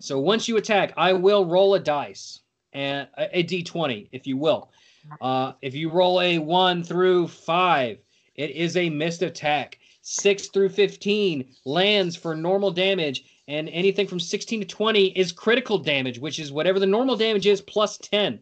So 0.00 0.18
once 0.18 0.48
you 0.48 0.56
attack, 0.56 0.94
I 0.96 1.12
will 1.12 1.44
roll 1.44 1.74
a 1.74 1.78
dice 1.78 2.40
and 2.72 3.08
a, 3.16 3.40
a 3.40 3.44
d20, 3.44 4.08
if 4.12 4.26
you 4.26 4.36
will. 4.36 4.70
Uh, 5.20 5.52
if 5.62 5.74
you 5.74 5.90
roll 5.90 6.20
a 6.20 6.38
one 6.38 6.82
through 6.82 7.28
five, 7.28 7.98
it 8.34 8.50
is 8.50 8.76
a 8.76 8.90
missed 8.90 9.22
attack. 9.22 9.78
Six 10.02 10.48
through 10.48 10.70
15 10.70 11.54
lands 11.64 12.16
for 12.16 12.34
normal 12.34 12.70
damage, 12.70 13.24
and 13.46 13.68
anything 13.68 14.06
from 14.06 14.20
16 14.20 14.60
to 14.60 14.66
20 14.66 15.06
is 15.06 15.32
critical 15.32 15.78
damage, 15.78 16.18
which 16.18 16.38
is 16.38 16.52
whatever 16.52 16.78
the 16.78 16.86
normal 16.86 17.16
damage 17.16 17.46
is 17.46 17.60
plus 17.60 17.98
10. 17.98 18.40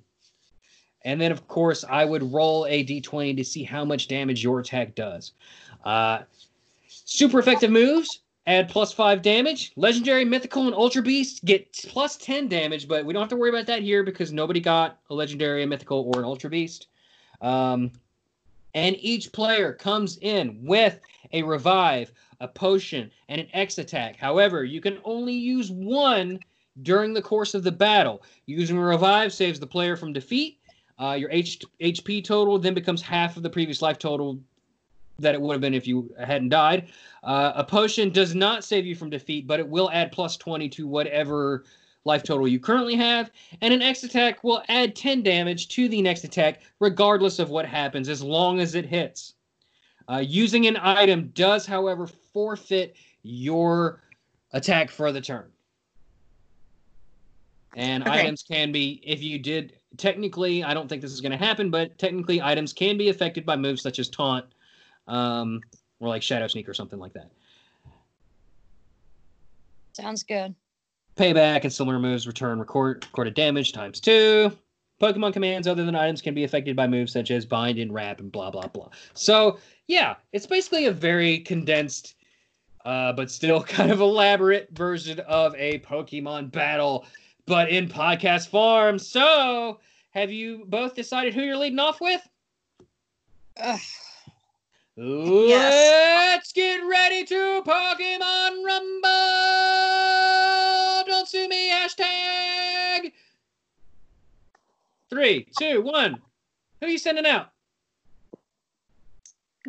And 1.05 1.21
then, 1.21 1.33
of 1.33 1.47
course, 1.49 1.85
I 1.89 2.05
would 2.05 2.33
roll 2.33 2.67
a 2.67 2.85
d20 2.85 3.37
to 3.37 3.45
see 3.45 3.63
how 3.63 3.85
much 3.85 4.09
damage 4.09 4.43
your 4.43 4.61
attack 4.61 4.95
does. 4.95 5.33
Uh, 5.85 6.23
super 6.89 7.39
effective 7.39 7.71
moves 7.71 8.21
add 8.47 8.69
plus 8.69 8.93
five 8.93 9.23
damage. 9.23 9.73
Legendary, 9.77 10.25
mythical, 10.25 10.67
and 10.67 10.75
ultra 10.75 11.03
beasts 11.03 11.41
get 11.41 11.73
plus 11.89 12.17
10 12.17 12.49
damage, 12.49 12.89
but 12.89 13.05
we 13.05 13.13
don't 13.13 13.23
have 13.23 13.31
to 13.31 13.37
worry 13.37 13.51
about 13.51 13.67
that 13.67 13.83
here 13.83 14.03
because 14.03 14.33
nobody 14.33 14.61
got 14.61 14.99
a 15.11 15.15
legendary, 15.15 15.63
a 15.63 15.67
mythical, 15.67 16.11
or 16.15 16.21
an 16.21 16.25
ultra 16.25 16.49
beast. 16.51 16.89
Um, 17.41 17.91
and 18.75 18.97
each 19.01 19.33
player 19.33 19.73
comes 19.73 20.19
in 20.19 20.61
with 20.63 21.01
a 21.33 21.43
revive, 21.43 22.13
a 22.41 22.49
potion, 22.49 23.11
and 23.29 23.41
an 23.41 23.49
X 23.53 23.79
attack. 23.79 24.17
However, 24.17 24.65
you 24.65 24.81
can 24.81 24.99
only 25.05 25.33
use 25.33 25.71
one 25.71 26.39
during 26.83 27.15
the 27.15 27.23
course 27.23 27.55
of 27.55 27.65
the 27.65 27.73
battle. 27.73 28.23
Using 28.45 28.77
a 28.77 28.85
revive 28.85 29.33
saves 29.33 29.59
the 29.59 29.67
player 29.67 29.97
from 29.97 30.13
defeat. 30.13 30.61
Uh, 30.99 31.13
your 31.13 31.31
H- 31.31 31.63
HP 31.81 32.23
total 32.25 32.59
then 32.59 32.75
becomes 32.75 33.03
half 33.03 33.37
of 33.37 33.43
the 33.43 33.51
previous 33.51 33.83
life 33.83 33.99
total 33.99 34.39
that 35.19 35.35
it 35.35 35.41
would 35.41 35.55
have 35.55 35.61
been 35.61 35.75
if 35.75 35.87
you 35.87 36.15
hadn't 36.19 36.51
died. 36.51 36.89
Uh, 37.23 37.53
a 37.55 37.65
potion 37.65 38.11
does 38.11 38.35
not 38.35 38.65
save 38.65 38.85
you 38.85 38.95
from 38.95 39.11
defeat, 39.11 39.47
but 39.47 39.61
it 39.61 39.69
will 39.69 39.91
add 39.91 40.13
plus 40.13 40.37
20 40.37 40.69
to 40.69 40.87
whatever 40.87 41.65
life 42.05 42.23
total 42.23 42.47
you 42.47 42.61
currently 42.61 42.95
have. 42.95 43.31
And 43.63 43.73
an 43.73 43.83
X 43.83 44.05
attack 44.05 44.45
will 44.45 44.63
add 44.69 44.95
10 44.95 45.23
damage 45.23 45.69
to 45.69 45.89
the 45.89 46.01
next 46.03 46.25
attack, 46.25 46.61
regardless 46.81 47.39
of 47.39 47.51
what 47.51 47.67
happens, 47.67 48.09
as 48.09 48.23
long 48.23 48.61
as 48.61 48.75
it 48.75 48.87
hits. 48.87 49.35
Uh, 50.09 50.23
using 50.25 50.67
an 50.67 50.77
item 50.77 51.29
does, 51.35 51.67
however, 51.67 52.07
forfeit 52.07 52.95
your 53.23 54.03
attack 54.53 54.91
for 54.91 55.11
the 55.11 55.21
turn. 55.21 55.51
And 57.75 58.05
Okay. 58.05 58.21
items 58.21 58.43
can 58.43 58.71
be, 58.71 59.03
if 59.05 59.23
you 59.23 59.39
did, 59.39 59.75
technically, 59.97 60.63
I 60.63 60.75
don't 60.75 60.89
think 60.89 61.03
this 61.03 61.13
is 61.13 61.21
going 61.21 61.33
to 61.33 61.39
happen, 61.39 61.71
but 61.71 61.99
technically, 61.99 62.41
items 62.41 62.73
can 62.73 62.97
be 62.97 63.09
affected 63.09 63.45
by 63.45 63.57
moves 63.57 63.83
such 63.83 63.99
as 63.99 64.09
taunt, 64.09 64.47
um, 65.07 65.61
or 66.01 66.09
like 66.09 66.23
Shadow 66.23 66.47
Sneak 66.47 66.69
or 66.69 66.75
something 66.75 66.99
like 66.99 67.13
that. 67.15 67.31
Sounds 69.93 70.23
good. 70.23 70.55
Payback 71.17 71.63
and 71.63 71.73
similar 71.73 71.99
moves 71.99 72.27
return 72.27 72.59
record, 72.59 73.05
recorded 73.07 73.35
damage 73.35 73.73
times 73.73 74.01
two. 74.01 74.53
Pokemon 75.01 75.33
commands 75.33 75.67
other 75.69 75.85
than 75.85 75.95
items 75.95 76.23
can 76.23 76.35
be 76.35 76.45
affected 76.45 76.75
by 76.75 76.87
moves 76.87 77.13
such 77.13 77.31
as 77.31 77.45
bind 77.45 77.79
and 77.79 77.93
wrap 77.93 78.21
and 78.21 78.33
blah 78.33 78.51
blah 78.51 78.67
blah. 78.67 78.89
So 79.15 79.59
yeah, 79.89 80.17
it's 80.33 80.47
basically 80.47 80.87
a 80.87 80.93
very 80.93 81.39
condensed, 81.41 82.15
uh, 82.85 83.13
but 83.13 83.31
still 83.31 83.63
kind 83.65 83.91
of 83.91 84.01
elaborate 84.01 84.69
version 84.73 85.21
of 85.21 85.55
a 85.57 85.79
Pokemon 85.81 86.51
battle, 86.53 87.07
but 87.47 87.71
in 87.71 87.89
podcast 87.89 88.49
form. 88.49 88.99
So 88.99 89.81
have 90.11 90.31
you 90.31 90.65
both 90.67 90.95
decided 90.95 91.35
who 91.35 91.43
you're 91.43 91.57
leading 91.59 91.79
off 91.79 92.01
with? 92.01 92.27
Ugh. 94.99 95.51
Let's 95.51 96.53
get 96.53 96.79
ready 96.79 97.23
to 97.25 97.63
Pokemon 97.67 98.65
Rumble! 98.65 99.11
Don't 101.07 101.29
sue 101.29 101.47
me, 101.49 101.71
hashtag! 101.71 103.13
Three, 105.11 105.47
two, 105.59 105.83
one. 105.83 106.23
Who 106.81 106.87
are 106.87 106.89
you 106.89 106.97
sending 106.97 107.27
out? 107.27 107.51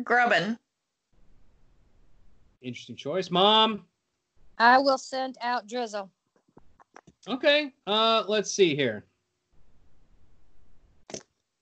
Grubbin. 0.02 0.58
Interesting 2.62 2.96
choice. 2.96 3.30
Mom. 3.30 3.84
I 4.58 4.78
will 4.78 4.96
send 4.96 5.36
out 5.42 5.66
Drizzle. 5.68 6.10
Okay. 7.28 7.70
Uh, 7.86 8.24
let's 8.28 8.50
see 8.50 8.74
here. 8.74 9.04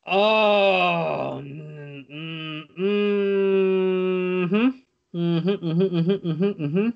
Oh. 0.06 1.42
mm, 1.44 2.08
mm, 2.08 2.62
mhm. 2.78 3.15
Mhm, 5.16 5.58
mhm, 5.62 5.90
mhm, 5.90 6.20
mhm, 6.20 6.54
mhm. 6.58 6.92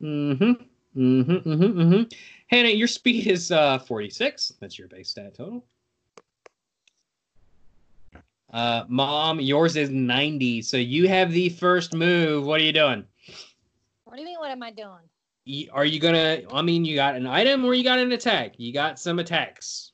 Mhm. 0.00 0.68
Mhm, 0.94 1.42
mhm, 1.42 1.74
mhm. 1.74 2.12
Hannah, 2.46 2.68
your 2.68 2.86
speed 2.86 3.26
is 3.26 3.50
uh 3.50 3.80
46. 3.80 4.52
That's 4.60 4.78
your 4.78 4.86
base 4.86 5.10
stat 5.10 5.34
total. 5.34 5.64
Uh, 8.52 8.84
mom, 8.88 9.40
yours 9.40 9.74
is 9.74 9.90
90. 9.90 10.62
So 10.62 10.76
you 10.76 11.08
have 11.08 11.32
the 11.32 11.48
first 11.48 11.94
move. 11.94 12.46
What 12.46 12.60
are 12.60 12.64
you 12.64 12.72
doing? 12.72 13.04
What 14.04 14.14
do 14.14 14.20
you 14.20 14.26
mean? 14.26 14.38
What 14.38 14.52
am 14.52 14.62
I 14.62 14.70
doing? 14.70 15.68
Are 15.72 15.84
you 15.84 15.98
gonna? 15.98 16.42
I 16.52 16.62
mean, 16.62 16.84
you 16.84 16.94
got 16.94 17.16
an 17.16 17.26
item 17.26 17.64
or 17.64 17.74
you 17.74 17.82
got 17.82 17.98
an 17.98 18.12
attack? 18.12 18.54
You 18.56 18.72
got 18.72 19.00
some 19.00 19.18
attacks. 19.18 19.92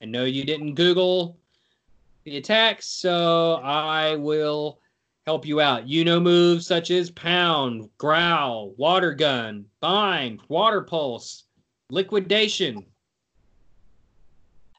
I 0.00 0.04
know 0.04 0.24
you 0.24 0.44
didn't 0.44 0.74
Google 0.74 1.36
the 2.24 2.36
attacks, 2.36 2.86
so 2.86 3.54
I 3.62 4.14
will 4.14 4.80
help 5.26 5.44
you 5.44 5.60
out. 5.60 5.88
You 5.88 6.04
know 6.04 6.20
moves 6.20 6.66
such 6.66 6.90
as 6.92 7.10
pound, 7.10 7.90
growl, 7.98 8.74
water 8.76 9.12
gun, 9.12 9.66
bind, 9.80 10.40
water 10.48 10.82
pulse, 10.82 11.44
liquidation, 11.90 12.86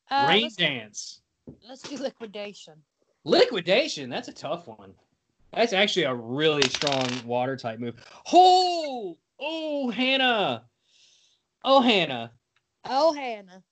Uh, 0.10 0.26
rain 0.30 0.44
let's, 0.44 0.56
dance. 0.56 1.22
let's 1.68 1.82
do 1.82 1.98
liquidation. 1.98 2.76
Liquidation, 3.26 4.10
that's 4.10 4.30
a 4.30 4.34
tough 4.34 4.68
one. 4.68 4.94
That's 5.52 5.74
actually 5.74 6.04
a 6.04 6.16
really 6.16 6.68
strong 6.70 7.06
water 7.26 7.58
type 7.58 7.80
move. 7.80 7.96
Oh, 8.32 9.18
oh, 9.40 9.90
Hannah. 9.90 10.64
Oh, 11.66 11.82
Hannah. 11.82 12.32
Oh, 12.86 13.12
Hannah. 13.14 13.64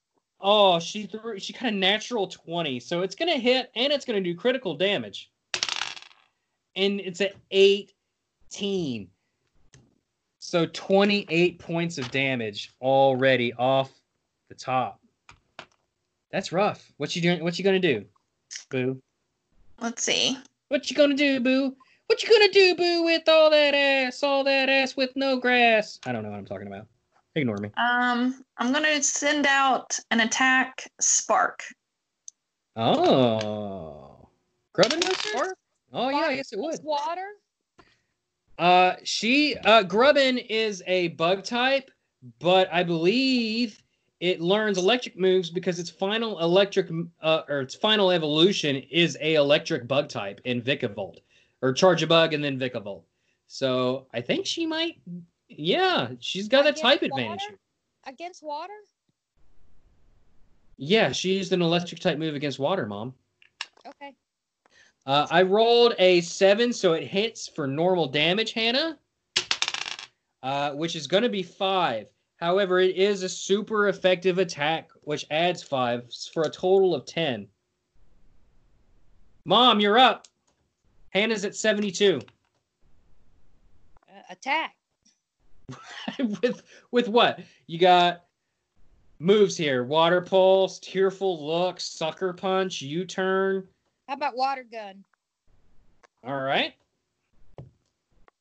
Oh, 0.41 0.79
she 0.79 1.05
threw. 1.05 1.39
She 1.39 1.53
got 1.53 1.63
a 1.63 1.71
natural 1.71 2.27
twenty, 2.27 2.81
so 2.81 3.01
it's 3.01 3.15
gonna 3.15 3.37
hit 3.37 3.71
and 3.75 3.93
it's 3.93 4.03
gonna 4.03 4.19
do 4.19 4.35
critical 4.35 4.75
damage. 4.75 5.31
And 6.75 6.99
it's 6.99 7.21
at 7.21 7.35
eighteen, 7.51 9.07
so 10.39 10.65
twenty-eight 10.65 11.59
points 11.59 11.97
of 11.97 12.11
damage 12.11 12.73
already 12.81 13.53
off 13.53 13.91
the 14.49 14.55
top. 14.55 14.99
That's 16.31 16.51
rough. 16.51 16.91
What 16.97 17.15
you 17.15 17.21
doing? 17.21 17.43
What 17.43 17.57
you 17.57 17.63
gonna 17.63 17.79
do, 17.79 18.03
Boo? 18.69 19.01
Let's 19.79 20.03
see. 20.03 20.37
What 20.67 20.91
you 20.91 20.97
gonna 20.97 21.15
do, 21.15 21.39
Boo? 21.39 21.75
What 22.07 22.21
you 22.21 22.29
gonna 22.29 22.51
do, 22.51 22.75
Boo, 22.75 23.03
with 23.03 23.27
all 23.29 23.49
that 23.49 23.73
ass? 23.73 24.21
All 24.21 24.43
that 24.43 24.67
ass 24.67 24.97
with 24.97 25.15
no 25.15 25.37
grass? 25.37 25.99
I 26.05 26.11
don't 26.11 26.23
know 26.23 26.29
what 26.29 26.37
I'm 26.37 26.45
talking 26.45 26.67
about. 26.67 26.87
Ignore 27.35 27.57
me. 27.57 27.69
Um, 27.77 28.43
I'm 28.57 28.73
gonna 28.73 29.01
send 29.01 29.45
out 29.45 29.97
an 30.11 30.19
attack 30.19 30.91
spark. 30.99 31.63
Oh, 32.75 34.27
Grubbin 34.73 34.99
knows 34.99 35.15
Water? 35.33 35.45
Spark? 35.45 35.57
Oh 35.95 36.09
yeah, 36.09 36.29
yes 36.29 36.51
it 36.51 36.59
would. 36.59 36.77
water. 36.83 37.25
Uh, 38.57 38.95
she 39.03 39.55
uh 39.63 39.83
Grubbin 39.83 40.37
is 40.37 40.83
a 40.87 41.09
bug 41.09 41.43
type, 41.43 41.89
but 42.39 42.67
I 42.71 42.83
believe 42.83 43.81
it 44.19 44.41
learns 44.41 44.77
electric 44.77 45.17
moves 45.17 45.49
because 45.49 45.79
its 45.79 45.89
final 45.89 46.39
electric 46.39 46.89
uh, 47.21 47.41
or 47.47 47.61
its 47.61 47.75
final 47.75 48.11
evolution 48.11 48.75
is 48.75 49.17
a 49.21 49.35
electric 49.35 49.87
bug 49.87 50.09
type 50.09 50.41
in 50.43 50.61
Vikavolt 50.61 51.19
or 51.61 51.73
Charjabug 51.73 52.33
and 52.33 52.43
then 52.43 52.59
Vikavolt. 52.59 53.03
So 53.47 54.07
I 54.13 54.19
think 54.19 54.45
she 54.45 54.65
might. 54.65 54.99
Yeah, 55.47 56.09
she's 56.19 56.49
got 56.49 56.65
a 56.65 56.69
Against 56.69 56.81
type 56.81 57.01
advantage. 57.03 57.41
Against 58.05 58.43
water? 58.43 58.73
Yeah, 60.77 61.13
she 61.13 61.37
used 61.37 61.53
an 61.53 61.61
electric 61.61 62.01
type 62.01 62.17
move 62.17 62.35
against 62.35 62.59
water, 62.59 62.85
mom. 62.85 63.13
Okay. 63.87 64.13
Uh, 65.05 65.27
I 65.29 65.43
rolled 65.43 65.93
a 65.99 66.21
seven, 66.21 66.73
so 66.73 66.93
it 66.93 67.03
hits 67.03 67.47
for 67.47 67.67
normal 67.67 68.07
damage, 68.07 68.53
Hannah, 68.53 68.97
uh, 70.41 70.71
which 70.71 70.95
is 70.95 71.05
going 71.05 71.23
to 71.23 71.29
be 71.29 71.43
five. 71.43 72.09
However, 72.37 72.79
it 72.79 72.95
is 72.95 73.21
a 73.21 73.29
super 73.29 73.87
effective 73.87 74.39
attack, 74.39 74.89
which 75.01 75.25
adds 75.29 75.61
five 75.61 76.11
for 76.33 76.43
a 76.43 76.49
total 76.49 76.95
of 76.95 77.05
10. 77.05 77.47
Mom, 79.45 79.79
you're 79.79 79.99
up. 79.99 80.27
Hannah's 81.11 81.45
at 81.45 81.55
72. 81.55 82.19
Uh, 84.09 84.11
attack. 84.29 84.75
with 86.19 86.61
with 86.91 87.07
what? 87.07 87.39
You 87.67 87.79
got 87.79 88.25
moves 89.19 89.57
here: 89.57 89.83
water 89.83 90.21
pulse, 90.21 90.77
tearful 90.79 91.45
look, 91.45 91.79
sucker 91.79 92.33
punch, 92.33 92.81
U-turn. 92.81 93.67
How 94.07 94.13
about 94.13 94.37
water 94.37 94.65
gun? 94.69 95.03
All 96.23 96.39
right. 96.41 96.73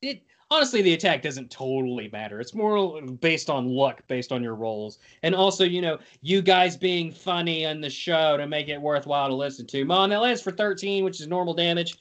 It 0.02 0.22
honestly, 0.50 0.82
the 0.82 0.92
attack 0.92 1.22
doesn't 1.22 1.50
totally 1.50 2.08
matter. 2.12 2.40
It's 2.40 2.54
more 2.54 3.00
based 3.02 3.48
on 3.48 3.66
luck, 3.66 4.02
based 4.06 4.32
on 4.32 4.42
your 4.42 4.54
rolls, 4.54 4.98
and 5.22 5.34
also 5.34 5.64
you 5.64 5.80
know 5.80 5.98
you 6.20 6.42
guys 6.42 6.76
being 6.76 7.10
funny 7.10 7.64
on 7.66 7.80
the 7.80 7.90
show 7.90 8.36
to 8.36 8.46
make 8.46 8.68
it 8.68 8.80
worthwhile 8.80 9.28
to 9.28 9.34
listen 9.34 9.66
to. 9.68 9.84
Mom, 9.84 10.10
that 10.10 10.20
lands 10.20 10.42
for 10.42 10.50
13, 10.50 11.04
which 11.04 11.20
is 11.20 11.26
normal 11.26 11.54
damage, 11.54 11.96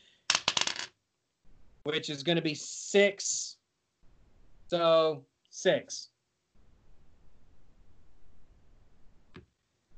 which 1.84 2.10
is 2.10 2.24
going 2.24 2.36
to 2.36 2.42
be 2.42 2.56
six. 2.56 3.58
So 4.68 5.24
six. 5.50 6.10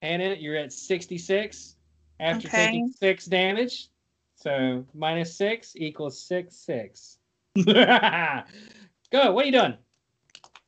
Hannah, 0.01 0.35
you're 0.35 0.55
at 0.55 0.71
66 0.71 1.74
after 2.19 2.47
Okay. 2.47 2.65
taking 2.65 2.91
six 2.91 3.25
damage. 3.25 3.89
So 4.35 4.85
minus 4.93 5.35
six 5.35 5.73
equals 5.75 6.21
six 6.21 6.55
six. 6.55 7.17
Go. 7.55 7.73
What 9.11 9.43
are 9.43 9.45
you 9.45 9.51
doing? 9.51 9.77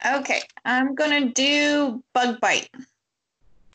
Okay, 0.06 0.42
I'm 0.64 0.96
gonna 0.96 1.30
do 1.34 2.04
bug 2.14 2.40
bite. 2.40 2.70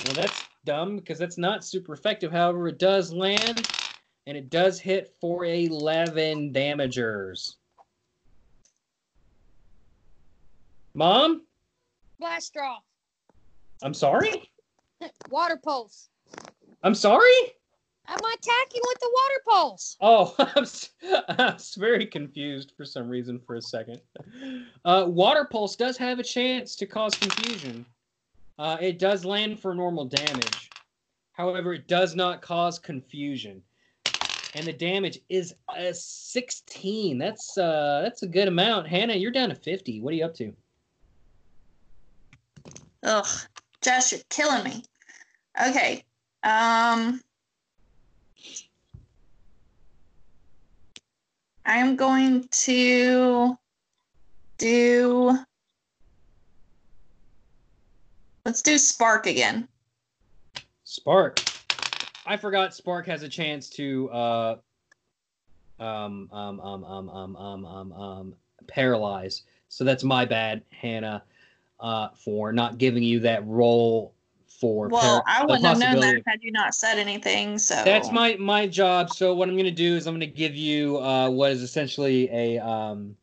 Well, 0.05 0.15
that's 0.15 0.45
dumb 0.65 0.97
because 0.97 1.19
that's 1.19 1.39
not 1.39 1.65
super 1.65 1.93
effective. 1.93 2.33
However, 2.33 2.69
it 2.69 2.79
does 2.79 3.13
land 3.13 3.69
and 4.27 4.37
it 4.37 4.51
does 4.51 4.81
hit 4.81 5.15
for 5.21 5.45
11 5.45 6.53
damagers. 6.53 7.57
Mom, 10.95 11.43
Blast 12.19 12.57
off. 12.57 12.83
I'm 13.83 13.95
sorry. 13.95 14.51
Water 15.31 15.59
pulse. 15.63 16.09
I'm 16.83 16.95
sorry. 16.95 17.33
I'm 18.13 18.19
attacking 18.35 18.83
with 18.87 18.99
the 19.01 19.11
water 19.15 19.43
pulse. 19.49 19.97
Oh, 20.03 20.35
I'm, 20.57 20.65
s- 20.65 20.91
I 21.29 21.53
was 21.55 21.75
very 21.77 22.05
confused 22.05 22.73
for 22.77 22.85
some 22.85 23.09
reason 23.09 23.41
for 23.47 23.55
a 23.55 23.63
second. 23.63 24.01
Uh, 24.85 25.07
Water 25.09 25.49
Pulse 25.51 25.77
does 25.77 25.97
have 25.97 26.19
a 26.19 26.23
chance 26.23 26.77
to 26.77 26.87
cause 26.87 27.15
confusion. 27.15 27.87
Uh, 28.59 28.77
it 28.81 28.99
does 28.99 29.25
land 29.25 29.59
for 29.61 29.75
normal 29.75 30.05
damage. 30.05 30.71
However, 31.33 31.73
it 31.73 31.89
does 31.89 32.15
not 32.15 32.43
cause 32.43 32.79
confusion. 32.79 33.63
And 34.55 34.67
the 34.67 34.73
damage 34.75 35.19
is 35.31 35.55
a 35.75 35.95
16. 35.95 37.17
That's 37.17 37.57
uh, 37.57 38.01
that's 38.05 38.23
a 38.23 38.27
good 38.27 38.49
amount. 38.49 38.87
Hannah, 38.87 39.15
you're 39.15 39.31
down 39.31 39.49
to 39.49 39.55
50. 39.55 40.03
What 40.03 40.13
are 40.13 40.17
you 40.17 40.27
up 40.27 40.35
to? 40.35 40.53
Ugh, 43.05 43.27
Josh, 43.81 44.13
you're 44.13 44.21
killing 44.29 44.65
me. 44.65 44.83
Okay. 45.67 46.05
Um, 46.43 47.23
I'm 51.65 51.97
going 51.97 52.49
to 52.65 53.57
do. 54.59 55.39
Let's 58.45 58.63
do 58.63 58.79
spark 58.79 59.27
again. 59.27 59.69
Spark. 60.85 61.41
I 62.27 62.37
forgot 62.37 62.75
Spark 62.75 63.07
has 63.07 63.23
a 63.23 63.29
chance 63.29 63.69
to 63.71 64.11
uh 64.11 64.57
um 65.79 66.29
um 66.33 66.61
um 66.61 66.85
um 66.85 67.09
um 67.09 67.37
um 67.37 67.65
um 67.65 67.93
um 67.93 68.35
paralyze. 68.67 69.43
So 69.69 69.85
that's 69.85 70.05
my 70.05 70.25
bad, 70.25 70.63
Hannah, 70.71 71.25
uh, 71.81 72.09
for 72.15 72.53
not 72.53 72.79
giving 72.79 73.03
you 73.03 73.21
that 73.21 73.47
roll 73.47 74.15
for 74.63 74.87
Well, 74.87 75.25
par- 75.25 75.25
I 75.27 75.45
wouldn't 75.45 75.65
have 75.65 75.81
known 75.81 76.01
that 76.01 76.23
had 76.25 76.41
you 76.41 76.53
not 76.53 76.73
said 76.73 76.97
anything. 76.97 77.59
So 77.59 77.75
That's 77.85 78.13
my 78.13 78.37
my 78.37 78.69
job. 78.69 79.11
So 79.11 79.35
what 79.35 79.49
I'm 79.49 79.57
gonna 79.57 79.73
do 79.73 79.97
is 79.97 80.07
I'm 80.07 80.15
gonna 80.15 80.27
give 80.27 80.55
you 80.55 80.99
uh 81.01 81.29
what 81.29 81.51
is 81.51 81.63
essentially 81.63 82.31
a 82.31 82.65
um 82.65 83.17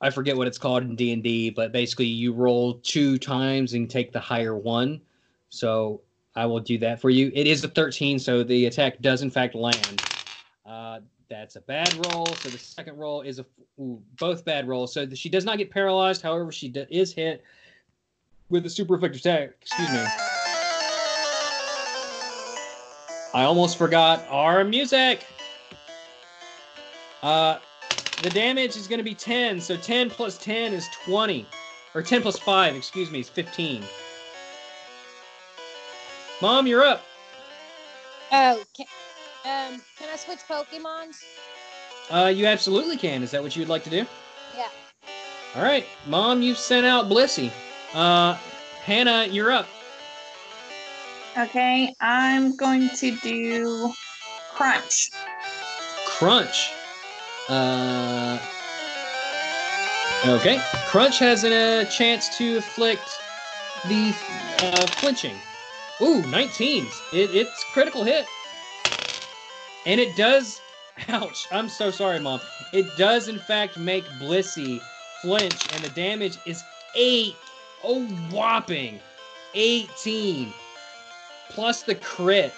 I 0.00 0.10
forget 0.10 0.36
what 0.36 0.48
it's 0.48 0.58
called 0.58 0.82
in 0.82 0.96
D 0.96 1.12
and 1.12 1.22
D, 1.22 1.50
but 1.50 1.70
basically 1.70 2.06
you 2.06 2.32
roll 2.32 2.74
two 2.80 3.18
times 3.18 3.74
and 3.74 3.88
take 3.88 4.10
the 4.12 4.18
higher 4.18 4.56
one. 4.56 5.00
So 5.48 6.00
I 6.34 6.44
will 6.44 6.58
do 6.58 6.76
that 6.78 7.00
for 7.00 7.08
you. 7.08 7.30
It 7.32 7.46
is 7.46 7.62
a 7.62 7.68
13, 7.68 8.18
so 8.18 8.42
the 8.42 8.66
attack 8.66 9.00
does 9.00 9.22
in 9.22 9.30
fact 9.30 9.54
land. 9.54 10.02
Uh, 10.66 10.98
that's 11.30 11.54
a 11.54 11.60
bad 11.60 11.94
roll. 12.06 12.26
So 12.26 12.48
the 12.48 12.58
second 12.58 12.98
roll 12.98 13.22
is 13.22 13.38
a 13.38 13.46
ooh, 13.80 14.02
both 14.18 14.44
bad 14.44 14.66
rolls. 14.66 14.92
So 14.92 15.08
she 15.14 15.28
does 15.28 15.44
not 15.44 15.56
get 15.56 15.70
paralyzed. 15.70 16.20
However, 16.20 16.50
she 16.50 16.68
d- 16.68 16.84
is 16.90 17.12
hit 17.12 17.44
with 18.48 18.66
a 18.66 18.70
super 18.70 18.94
effective 18.96 19.20
attack. 19.20 19.50
Excuse 19.62 19.90
me. 19.90 20.04
I 23.34 23.44
almost 23.44 23.76
forgot 23.76 24.24
our 24.30 24.64
music. 24.64 25.26
Uh, 27.22 27.58
the 28.22 28.30
damage 28.30 28.76
is 28.76 28.86
going 28.86 28.98
to 28.98 29.04
be 29.04 29.14
10. 29.14 29.60
So 29.60 29.76
10 29.76 30.10
plus 30.10 30.38
10 30.38 30.72
is 30.72 30.86
20. 31.04 31.46
Or 31.94 32.02
10 32.02 32.22
plus 32.22 32.38
5, 32.38 32.76
excuse 32.76 33.10
me, 33.10 33.20
is 33.20 33.28
15. 33.28 33.82
Mom, 36.42 36.66
you're 36.66 36.84
up. 36.84 37.02
Oh, 38.32 38.62
can, 38.76 38.86
um, 39.44 39.80
can 39.98 40.08
I 40.12 40.16
switch 40.16 40.40
Pokemons? 40.48 41.22
Uh, 42.10 42.28
you 42.28 42.46
absolutely 42.46 42.96
can. 42.96 43.22
Is 43.22 43.30
that 43.30 43.42
what 43.42 43.56
you 43.56 43.62
would 43.62 43.68
like 43.68 43.84
to 43.84 43.90
do? 43.90 44.06
Yeah. 44.56 44.68
All 45.54 45.62
right. 45.62 45.86
Mom, 46.06 46.42
you've 46.42 46.58
sent 46.58 46.86
out 46.86 47.06
Blissey. 47.06 47.50
Uh, 47.96 48.34
Hannah, 48.84 49.26
you're 49.26 49.50
up. 49.50 49.66
okay. 51.38 51.94
I'm 51.98 52.54
going 52.54 52.90
to 52.90 53.16
do 53.22 53.90
crunch. 54.52 55.08
Crunch. 56.04 56.72
Uh, 57.48 58.38
okay. 60.26 60.60
Crunch 60.88 61.18
has 61.20 61.44
a 61.44 61.86
chance 61.86 62.36
to 62.36 62.58
afflict 62.58 63.08
the 63.88 64.14
uh, 64.58 64.86
flinching. 64.98 65.36
Ooh, 66.02 66.20
19. 66.26 66.84
It, 67.14 67.34
it's 67.34 67.64
critical 67.72 68.04
hit. 68.04 68.26
And 69.86 69.98
it 69.98 70.14
does. 70.16 70.60
Ouch. 71.08 71.46
I'm 71.50 71.70
so 71.70 71.90
sorry, 71.90 72.20
Mom. 72.20 72.40
It 72.74 72.94
does, 72.98 73.28
in 73.28 73.38
fact, 73.38 73.78
make 73.78 74.04
Blissey 74.20 74.82
flinch, 75.22 75.72
and 75.72 75.82
the 75.82 75.88
damage 75.88 76.36
is 76.44 76.62
8. 76.94 77.34
Oh, 77.88 78.04
whopping 78.32 78.98
18. 79.54 80.52
Plus 81.50 81.84
the 81.84 81.94
crit, 81.94 82.52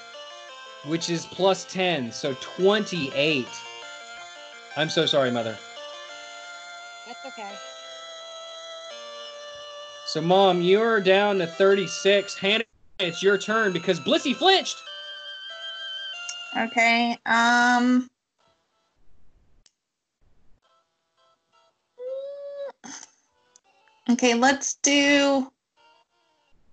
which 0.86 1.10
is 1.10 1.26
plus 1.26 1.66
10, 1.66 2.10
so 2.10 2.34
28. 2.40 3.46
I'm 4.78 4.88
so 4.88 5.04
sorry, 5.04 5.30
Mother. 5.30 5.54
That's 7.06 7.26
okay. 7.26 7.52
So, 10.06 10.22
Mom, 10.22 10.62
you're 10.62 11.00
down 11.02 11.38
to 11.40 11.46
36. 11.46 12.34
Hannah, 12.38 12.64
it's 12.98 13.22
your 13.22 13.36
turn 13.36 13.74
because 13.74 14.00
Blissey 14.00 14.34
flinched. 14.34 14.78
Okay. 16.56 17.18
Um. 17.26 18.08
Okay, 24.10 24.34
let's 24.34 24.74
do 24.82 25.50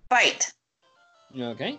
bite. 0.08 0.52
Okay. 1.38 1.78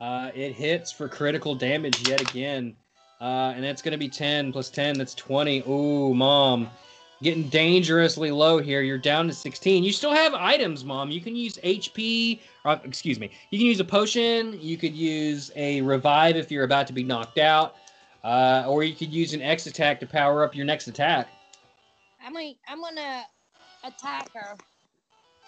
Uh, 0.00 0.30
it 0.34 0.52
hits 0.52 0.92
for 0.92 1.08
critical 1.08 1.54
damage 1.54 2.06
yet 2.06 2.20
again. 2.20 2.76
Uh, 3.20 3.52
and 3.54 3.62
that's 3.62 3.82
going 3.82 3.92
to 3.92 3.98
be 3.98 4.08
10 4.08 4.52
plus 4.52 4.70
10. 4.70 4.98
That's 4.98 5.14
20. 5.14 5.64
Ooh, 5.68 6.14
Mom. 6.14 6.70
Getting 7.22 7.48
dangerously 7.48 8.30
low 8.30 8.58
here. 8.58 8.80
You're 8.80 8.98
down 8.98 9.26
to 9.26 9.34
16. 9.34 9.84
You 9.84 9.92
still 9.92 10.12
have 10.12 10.32
items, 10.32 10.84
Mom. 10.84 11.10
You 11.10 11.20
can 11.20 11.36
use 11.36 11.58
HP. 11.58 12.40
Or, 12.64 12.80
excuse 12.84 13.18
me. 13.18 13.30
You 13.50 13.58
can 13.58 13.66
use 13.66 13.80
a 13.80 13.84
potion. 13.84 14.58
You 14.60 14.78
could 14.78 14.94
use 14.94 15.50
a 15.54 15.82
revive 15.82 16.36
if 16.36 16.50
you're 16.50 16.64
about 16.64 16.86
to 16.86 16.94
be 16.94 17.02
knocked 17.02 17.38
out. 17.38 17.76
Uh, 18.24 18.64
or 18.66 18.84
you 18.84 18.94
could 18.94 19.12
use 19.12 19.32
an 19.34 19.42
X 19.42 19.66
attack 19.66 20.00
to 20.00 20.06
power 20.06 20.44
up 20.44 20.54
your 20.54 20.66
next 20.66 20.88
attack. 20.88 21.28
I'm 22.22 22.34
gonna, 22.34 22.52
I'm 22.68 22.80
gonna 22.80 23.24
attack 23.84 24.32
her. 24.34 24.56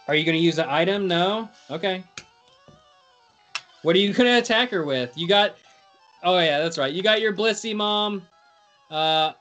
Are 0.09 0.15
you 0.15 0.25
going 0.25 0.37
to 0.37 0.43
use 0.43 0.59
an 0.59 0.67
item? 0.69 1.07
No? 1.07 1.49
Okay. 1.71 2.05
What 3.83 3.97
are 3.97 3.99
you 3.99 4.13
gonna 4.13 4.39
attack 4.39 4.71
her 4.71 4.85
with? 4.85 5.13
You 5.17 5.27
got. 5.27 5.57
Oh 6.23 6.39
yeah, 6.39 6.61
that's 6.61 6.79
right. 6.79 6.93
You 6.93 7.03
got 7.03 7.21
your 7.21 7.33
Blissey 7.33 7.75
mom. 7.75 8.23
Uh, 8.91 9.33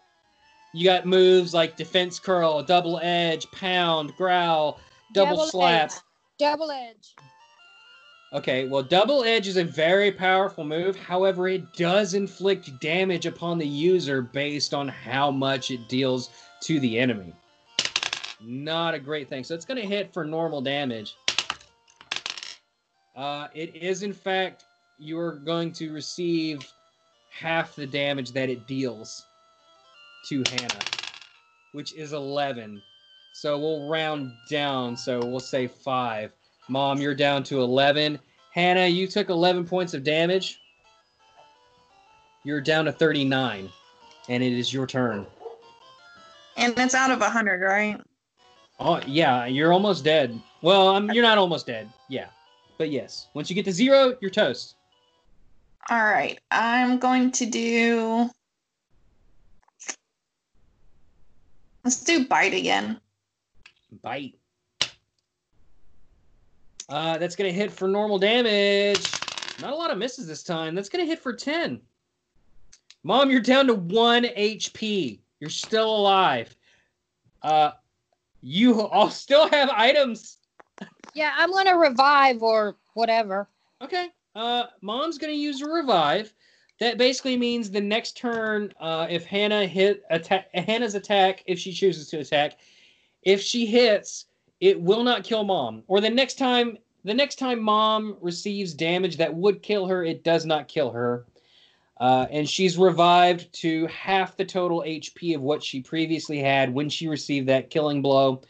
you 0.74 0.84
got 0.84 1.06
moves 1.06 1.54
like 1.54 1.78
defense 1.78 2.20
curl, 2.20 2.64
double 2.64 3.00
edge, 3.04 3.46
pound, 3.52 4.16
growl, 4.18 4.80
double, 5.14 5.36
Double 5.36 5.48
slap. 5.48 5.92
edge. 5.92 5.98
Double 6.40 6.72
edge. 6.72 7.14
Okay, 8.34 8.68
well, 8.68 8.82
double 8.82 9.24
edge 9.26 9.48
is 9.48 9.58
a 9.58 9.64
very 9.64 10.12
powerful 10.12 10.64
move. 10.64 10.96
However, 10.96 11.48
it 11.50 11.74
does 11.74 12.14
inflict 12.16 12.80
damage 12.80 13.28
upon 13.28 13.60
the 13.60 13.68
user 13.68 14.22
based 14.24 14.74
on 14.74 14.88
how 14.88 15.30
much 15.30 15.70
it 15.70 15.88
deals 15.88 16.30
to 16.62 16.80
the 16.80 16.98
enemy. 16.98 17.32
Not 18.44 18.94
a 18.94 19.00
great 19.00 19.30
thing. 19.30 19.44
So 19.44 19.54
it's 19.54 19.66
going 19.66 19.82
to 19.82 19.88
hit 19.88 20.14
for 20.14 20.26
normal 20.26 20.62
damage. 20.62 21.16
Uh, 23.16 23.48
it 23.54 23.76
is, 23.76 24.04
in 24.04 24.14
fact, 24.14 24.66
you 24.98 25.20
are 25.20 25.34
going 25.34 25.72
to 25.74 25.94
receive 25.94 26.60
half 27.32 27.76
the 27.76 27.86
damage 27.86 28.32
that 28.32 28.50
it 28.50 28.68
deals 28.68 29.26
to 30.28 30.44
Hannah, 30.50 30.80
which 31.74 31.94
is 31.94 32.14
11. 32.14 32.82
So 33.34 33.58
we'll 33.58 33.90
round 33.90 34.32
down. 34.50 34.96
So 34.98 35.20
we'll 35.20 35.40
say 35.40 35.68
five. 35.68 36.32
Mom, 36.70 37.00
you're 37.00 37.16
down 37.16 37.44
to 37.44 37.62
11. 37.62 38.20
Hannah, 38.54 38.88
you 38.88 39.08
took 39.08 39.30
11 39.30 39.66
points 39.66 39.94
of 39.94 40.04
damage. 40.04 40.60
You're 42.44 42.62
down 42.62 42.86
to 42.86 42.92
39. 42.92 43.70
And 44.30 44.44
it 44.44 44.54
is 44.54 44.74
your 44.74 44.88
turn. 44.88 45.26
And 46.58 46.78
it's 46.78 46.94
out 46.94 47.12
of 47.12 47.20
100, 47.20 47.62
right? 47.62 48.00
Oh, 48.84 49.00
yeah, 49.06 49.46
you're 49.46 49.72
almost 49.72 50.04
dead. 50.04 50.42
Well, 50.64 50.88
um, 50.88 51.12
you're 51.12 51.22
not 51.22 51.38
almost 51.38 51.68
dead. 51.68 51.88
Yeah. 52.10 52.30
But 52.80 52.90
yes, 52.90 53.28
once 53.36 53.48
you 53.48 53.54
get 53.54 53.64
to 53.66 53.72
zero, 53.72 54.18
you're 54.22 54.32
toast. 54.32 54.76
All 55.92 56.04
right. 56.04 56.40
I'm 56.50 56.98
going 56.98 57.32
to 57.34 57.46
do. 57.46 58.28
Let's 61.84 62.04
do 62.04 62.26
bite 62.26 62.56
again. 62.56 63.00
Bite. 64.02 64.40
Uh, 66.90 67.20
that's 67.20 67.36
going 67.36 67.52
to 67.52 67.56
hit 67.56 67.72
for 67.72 67.88
normal 67.88 68.18
damage. 68.18 69.12
Not 69.62 69.74
a 69.74 69.76
lot 69.76 69.92
of 69.92 70.00
misses 70.00 70.26
this 70.26 70.42
time. 70.42 70.74
That's 70.74 70.90
going 70.90 71.06
to 71.06 71.10
hit 71.10 71.20
for 71.20 71.34
10. 71.34 71.80
Mom, 73.04 73.30
you're 73.30 73.42
down 73.42 73.68
to 73.68 73.76
1 73.76 74.24
HP. 74.24 75.20
You're 75.40 75.52
still 75.52 75.96
alive. 75.96 76.56
Uh, 77.44 77.72
you 78.42 78.82
all 78.82 79.10
still 79.10 79.48
have 79.50 79.70
items. 79.70 80.38
Yeah, 81.14 81.34
I'm 81.38 81.52
gonna 81.52 81.78
revive 81.78 82.42
or 82.42 82.78
whatever. 82.94 83.50
Okay. 83.82 84.10
Uh, 84.36 84.64
Mom's 84.82 85.18
going 85.18 85.34
to 85.34 85.40
use 85.40 85.62
a 85.62 85.68
revive. 85.68 86.34
That 86.80 86.98
basically 86.98 87.38
means 87.38 87.70
the 87.70 87.82
next 87.82 88.18
turn, 88.18 88.74
uh, 88.80 89.08
if 89.10 89.26
Hannah 89.26 89.68
hit 89.68 90.04
attack, 90.10 90.48
Hannah's 90.54 90.96
attack, 90.96 91.44
if 91.46 91.60
she 91.60 91.72
chooses 91.72 92.10
to 92.10 92.20
attack, 92.20 92.58
if 93.24 93.42
she 93.42 93.66
hits, 93.66 94.26
it 94.60 94.80
will 94.82 95.04
not 95.04 95.24
kill 95.24 95.44
Mom. 95.44 95.84
Or 95.88 96.02
the 96.02 96.10
next 96.10 96.38
time, 96.38 96.78
the 97.04 97.14
next 97.14 97.36
time 97.36 97.62
Mom 97.62 98.18
receives 98.22 98.74
damage 98.74 99.18
that 99.18 99.34
would 99.34 99.62
kill 99.62 99.86
her, 99.88 100.04
it 100.04 100.24
does 100.24 100.46
not 100.46 100.68
kill 100.68 100.92
her. 100.92 101.26
Uh, 102.02 102.26
and 102.32 102.50
she's 102.50 102.80
revived 102.80 103.54
to 103.54 103.86
half 103.86 104.36
the 104.36 104.44
total 104.44 104.82
HP 104.82 105.36
of 105.36 105.42
what 105.42 105.64
she 105.64 105.82
previously 105.82 106.40
had 106.40 106.74
when 106.74 106.90
she 106.90 107.08
received 107.08 107.48
that 107.48 107.70
killing 107.70 108.02
blow. 108.02 108.42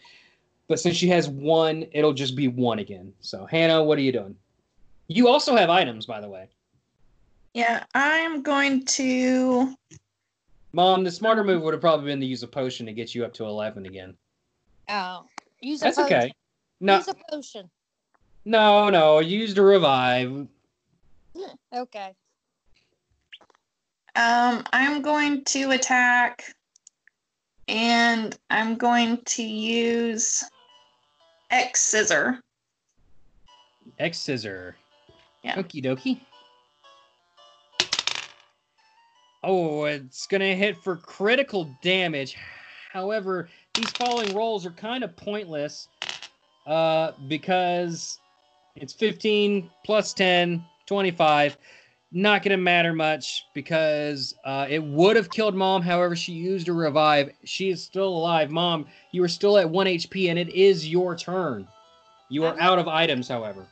But 0.70 0.80
since 0.80 0.96
she 0.96 1.10
has 1.10 1.28
one, 1.28 1.86
it'll 1.92 2.14
just 2.14 2.38
be 2.38 2.48
one 2.48 2.80
again. 2.80 3.12
So, 3.20 3.46
Hannah, 3.46 3.84
what 3.84 3.98
are 3.98 4.02
you 4.02 4.14
doing? 4.14 4.38
You 5.10 5.28
also 5.28 5.54
have 5.58 5.70
items, 5.70 6.06
by 6.06 6.22
the 6.22 6.30
way. 6.30 6.48
Yeah, 7.54 7.84
I'm 7.94 8.42
going 8.42 8.86
to. 8.86 9.76
Mom, 10.72 11.04
the 11.04 11.12
smarter 11.12 11.44
move 11.44 11.62
would 11.64 11.74
have 11.74 11.82
probably 11.82 12.06
been 12.06 12.22
to 12.22 12.26
use 12.26 12.44
a 12.44 12.48
potion 12.48 12.86
to 12.86 12.94
get 12.94 13.14
you 13.14 13.26
up 13.26 13.34
to 13.34 13.44
11 13.44 13.86
again. 13.86 14.16
Oh, 14.88 15.26
use 15.60 15.82
a 15.82 15.88
potion 15.88 15.96
That's 15.96 15.98
potion. 15.98 16.18
okay. 16.18 16.34
No, 16.80 16.96
Use 16.96 17.08
a 17.10 17.16
potion. 17.30 17.70
no, 18.46 18.90
no. 18.90 19.20
You 19.20 19.40
used 19.40 19.58
a 19.58 19.62
revive. 19.62 20.48
Okay. 21.76 22.14
Um, 24.16 24.64
I'm 24.74 25.02
going 25.02 25.44
to 25.46 25.72
attack, 25.72 26.54
and 27.68 28.38
I'm 28.50 28.76
going 28.76 29.20
to 29.26 29.44
use 29.44 30.44
X 31.50 31.80
scissor. 31.82 32.40
X 34.00 34.18
scissor. 34.18 34.76
Yeah. 35.44 35.56
Okie 35.56 35.84
dokie. 35.84 36.20
Oh, 39.44 39.86
it's 39.86 40.28
gonna 40.28 40.56
hit 40.56 40.78
for 40.78 40.98
critical 40.98 41.76
damage. 41.82 42.36
However, 42.92 43.50
these 43.74 43.90
following 43.92 44.36
rolls 44.36 44.66
are 44.66 44.72
kind 44.72 45.04
of 45.04 45.16
pointless 45.16 45.88
uh, 46.68 47.14
because 47.28 48.20
it's 48.76 48.94
15 48.94 49.70
plus 49.86 50.14
10, 50.14 50.64
25. 50.86 51.58
Not 52.14 52.44
gonna 52.44 52.58
matter 52.58 52.92
much 52.94 53.46
because 53.54 54.36
uh, 54.44 54.68
it 54.70 54.84
would 54.84 55.16
have 55.16 55.30
killed 55.30 55.56
mom. 55.56 55.82
However, 55.82 56.16
she 56.16 56.34
used 56.34 56.68
a 56.68 56.74
revive. 56.74 57.32
She 57.46 57.70
is 57.70 57.82
still 57.82 58.10
alive. 58.10 58.52
Mom, 58.52 58.86
you 59.12 59.24
are 59.24 59.30
still 59.30 59.58
at 59.58 59.70
one 59.70 59.88
HP, 59.88 60.30
and 60.30 60.38
it 60.38 60.50
is 60.50 60.88
your 60.88 61.16
turn. 61.16 61.68
You 62.30 62.44
are 62.44 62.54
I'm- 62.54 62.60
out 62.60 62.80
of 62.80 62.88
items, 62.88 63.28
however. 63.30 63.66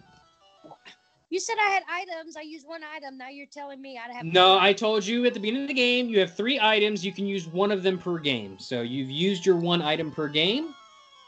You 1.32 1.40
said 1.40 1.58
I 1.60 1.70
had 1.70 1.84
items. 1.88 2.36
I 2.36 2.42
used 2.42 2.68
one 2.68 2.82
item. 2.84 3.16
Now 3.18 3.30
you're 3.30 3.46
telling 3.46 3.80
me 3.82 4.00
I 4.04 4.08
don't 4.08 4.16
have. 4.16 4.26
No, 4.26 4.58
I 4.58 4.74
told 4.74 5.06
you 5.06 5.26
at 5.26 5.36
the 5.36 5.40
beginning 5.40 5.64
of 5.64 5.68
the 5.68 5.76
game 5.76 6.10
you 6.10 6.20
have 6.20 6.36
three 6.36 6.60
items. 6.60 7.06
You 7.06 7.12
can 7.14 7.28
use 7.28 7.46
one 7.46 7.72
of 7.72 7.84
them 7.84 8.00
per 8.00 8.18
game. 8.18 8.58
So 8.58 8.82
you've 8.82 9.12
used 9.12 9.46
your 9.46 9.58
one 9.58 9.82
item 9.82 10.12
per 10.12 10.28
game. 10.28 10.74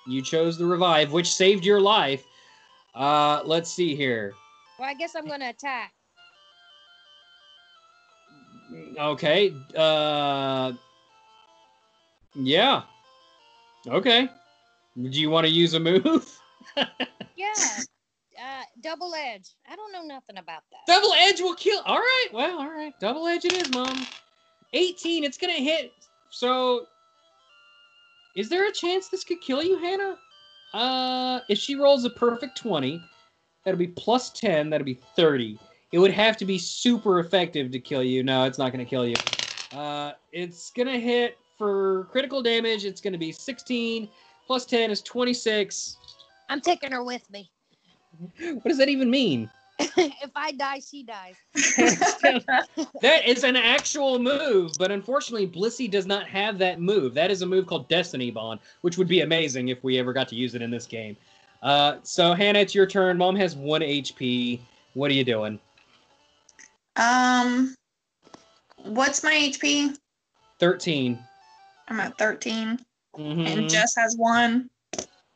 You 0.07 0.23
chose 0.23 0.57
the 0.57 0.65
revive, 0.65 1.11
which 1.11 1.31
saved 1.31 1.63
your 1.63 1.79
life. 1.79 2.25
Uh, 2.95 3.41
let's 3.45 3.69
see 3.69 3.95
here. 3.95 4.33
Well, 4.79 4.89
I 4.89 4.95
guess 4.95 5.15
I'm 5.15 5.27
gonna 5.27 5.49
attack. 5.49 5.93
Okay. 8.97 9.53
Uh, 9.75 10.73
yeah. 12.35 12.83
Okay. 13.87 14.29
Do 14.95 15.09
you 15.09 15.29
want 15.29 15.47
to 15.47 15.53
use 15.53 15.73
a 15.73 15.79
move? 15.79 16.37
Yeah. 17.41 17.53
Uh, 18.39 18.63
double 18.81 19.13
edge. 19.15 19.49
I 19.69 19.75
don't 19.75 19.91
know 19.91 20.03
nothing 20.03 20.37
about 20.37 20.61
that. 20.71 20.79
Double 20.87 21.13
edge 21.13 21.41
will 21.41 21.55
kill. 21.55 21.81
All 21.85 21.97
right. 21.97 22.27
Well, 22.31 22.59
all 22.59 22.69
right. 22.69 22.93
Double 22.99 23.27
edge 23.27 23.45
it 23.45 23.53
is, 23.53 23.71
mom. 23.71 24.05
18. 24.73 25.23
It's 25.23 25.37
gonna 25.37 25.53
hit. 25.53 25.91
So, 26.29 26.85
is 28.35 28.47
there 28.47 28.67
a 28.67 28.71
chance 28.71 29.09
this 29.09 29.23
could 29.23 29.41
kill 29.41 29.63
you, 29.63 29.77
Hannah? 29.79 30.17
Uh, 30.73 31.39
if 31.49 31.57
she 31.57 31.75
rolls 31.75 32.05
a 32.05 32.09
perfect 32.11 32.57
20, 32.57 33.01
that'll 33.65 33.77
be 33.77 33.87
plus 33.87 34.29
10. 34.31 34.69
That'll 34.69 34.85
be 34.85 34.99
30. 35.15 35.59
It 35.91 35.99
would 35.99 36.11
have 36.11 36.37
to 36.37 36.45
be 36.45 36.57
super 36.57 37.19
effective 37.19 37.71
to 37.71 37.79
kill 37.79 38.03
you. 38.03 38.23
No, 38.23 38.45
it's 38.45 38.57
not 38.57 38.71
gonna 38.71 38.85
kill 38.85 39.05
you. 39.05 39.15
Uh, 39.73 40.13
it's 40.31 40.71
gonna 40.71 40.99
hit 40.99 41.37
for 41.57 42.05
critical 42.11 42.41
damage. 42.41 42.85
It's 42.85 43.01
gonna 43.01 43.17
be 43.17 43.31
16 43.31 44.07
plus 44.47 44.65
10 44.65 44.91
is 44.91 45.01
26. 45.01 45.97
I'm 46.49 46.61
taking 46.61 46.91
her 46.91 47.03
with 47.03 47.29
me. 47.29 47.49
What 48.39 48.65
does 48.65 48.77
that 48.77 48.89
even 48.89 49.09
mean? 49.09 49.49
if 49.79 50.31
I 50.35 50.51
die, 50.51 50.79
she 50.79 51.03
dies. 51.03 51.35
that 53.01 53.25
is 53.25 53.43
an 53.43 53.55
actual 53.55 54.19
move, 54.19 54.73
but 54.77 54.91
unfortunately, 54.91 55.47
Blissey 55.47 55.89
does 55.89 56.05
not 56.05 56.27
have 56.27 56.57
that 56.59 56.79
move. 56.79 57.13
That 57.13 57.31
is 57.31 57.41
a 57.41 57.45
move 57.45 57.65
called 57.65 57.87
Destiny 57.87 58.29
Bond, 58.31 58.59
which 58.81 58.97
would 58.97 59.07
be 59.07 59.21
amazing 59.21 59.69
if 59.69 59.83
we 59.83 59.97
ever 59.97 60.13
got 60.13 60.27
to 60.29 60.35
use 60.35 60.53
it 60.53 60.61
in 60.61 60.69
this 60.69 60.85
game. 60.85 61.17
Uh, 61.63 61.95
so, 62.03 62.33
Hannah, 62.33 62.59
it's 62.59 62.75
your 62.75 62.85
turn. 62.85 63.17
Mom 63.17 63.35
has 63.37 63.55
one 63.55 63.81
HP. 63.81 64.59
What 64.93 65.09
are 65.09 65.13
you 65.13 65.23
doing? 65.23 65.59
Um, 66.95 67.75
what's 68.83 69.23
my 69.23 69.33
HP? 69.33 69.95
13. 70.59 71.19
I'm 71.87 71.99
at 71.99 72.17
13, 72.17 72.79
Mhm. 73.17 73.47
and 73.47 73.69
Jess 73.69 73.95
has 73.95 74.15
one. 74.17 74.69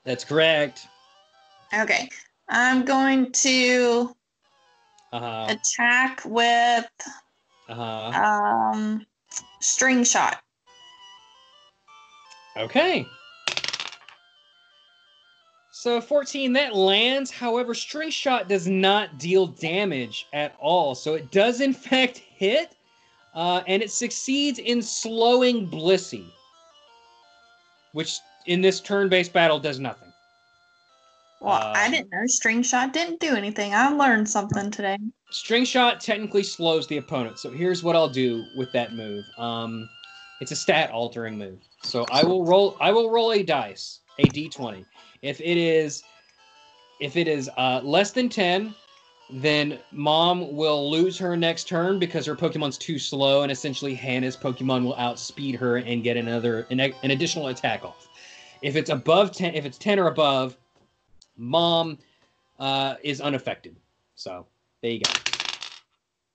That's 0.04 0.24
correct. 0.24 0.88
Okay, 1.74 2.10
I'm 2.48 2.86
going 2.86 3.32
to 3.32 4.16
Uh 5.12 5.20
huh. 5.20 5.56
attack 5.56 6.22
with 6.26 6.90
Uh 7.68 7.74
huh. 8.12 8.22
um 8.22 9.06
string 9.60 10.04
shot. 10.04 10.42
Okay. 12.58 13.06
So 15.86 16.02
14, 16.02 16.52
that 16.54 16.76
lands. 16.76 17.30
However, 17.30 17.76
string 17.76 18.10
shot 18.10 18.50
does 18.50 18.68
not 18.68 19.20
deal 19.20 19.46
damage 19.46 20.26
at 20.34 20.56
all. 20.60 20.96
So 20.96 21.14
it 21.14 21.30
does, 21.30 21.62
in 21.62 21.74
fact, 21.90 22.18
hit, 22.18 22.76
uh, 23.36 23.62
and 23.68 23.84
it 23.84 23.92
succeeds 23.92 24.58
in 24.58 24.82
slowing 24.82 25.70
Blissey, 25.70 26.26
which 27.94 28.18
in 28.48 28.62
this 28.62 28.82
turn 28.82 29.10
based 29.10 29.32
battle 29.32 29.60
does 29.60 29.80
nothing. 29.80 30.12
Well, 31.40 31.62
I 31.76 31.86
Um, 31.86 31.92
didn't 31.92 32.12
know 32.12 32.26
string 32.26 32.64
shot 32.64 32.92
didn't 32.92 33.20
do 33.20 33.36
anything. 33.36 33.76
I 33.76 33.90
learned 33.90 34.28
something 34.28 34.72
today. 34.72 34.98
String 35.30 35.66
shot 35.66 36.02
technically 36.02 36.42
slows 36.42 36.88
the 36.88 36.98
opponent. 36.98 37.38
So 37.38 37.52
here's 37.52 37.84
what 37.84 37.96
I'll 37.96 38.10
do 38.10 38.44
with 38.58 38.72
that 38.72 38.94
move. 38.94 39.24
Um, 39.38 39.88
it's 40.42 40.52
a 40.52 40.56
stat 40.56 40.90
altering 40.90 41.38
move. 41.38 41.60
So 41.84 42.06
I 42.06 42.24
will 42.24 42.44
roll. 42.44 42.76
I 42.82 42.92
will 42.92 43.12
roll 43.12 43.34
a 43.34 43.44
dice, 43.44 44.00
a 44.18 44.32
d20. 44.32 44.84
If 45.26 45.42
it 45.42 45.58
is, 45.58 46.04
if 47.00 47.18
it 47.18 47.28
is 47.28 47.50
uh, 47.58 47.82
less 47.84 48.12
than 48.12 48.30
ten, 48.30 48.76
then 49.32 49.80
Mom 49.92 50.56
will 50.56 50.92
lose 50.92 51.18
her 51.18 51.36
next 51.36 51.68
turn 51.68 51.98
because 51.98 52.28
her 52.28 52.36
Pokemon's 52.36 52.78
too 52.78 53.00
slow, 53.00 53.42
and 53.42 53.52
essentially 53.52 53.96
Hannah's 53.96 54.38
Pokemon 54.38 54.84
will 54.84 54.96
outspeed 54.98 55.56
her 55.56 55.78
and 55.78 56.04
get 56.04 56.16
another 56.16 56.68
an, 56.70 56.80
an 56.80 57.10
additional 57.10 57.48
attack 57.48 57.84
off. 57.84 58.08
If 58.62 58.76
it's 58.76 58.92
above 58.92 59.32
ten, 59.32 59.56
if 59.56 59.66
it's 59.66 59.80
ten 59.80 59.98
or 59.98 60.10
above, 60.10 60.58
Mom 61.38 61.98
uh, 62.60 62.98
is 63.02 63.20
unaffected. 63.20 63.76
So 64.14 64.46
there 64.84 64.92
you 64.92 65.00
go. 65.00 65.12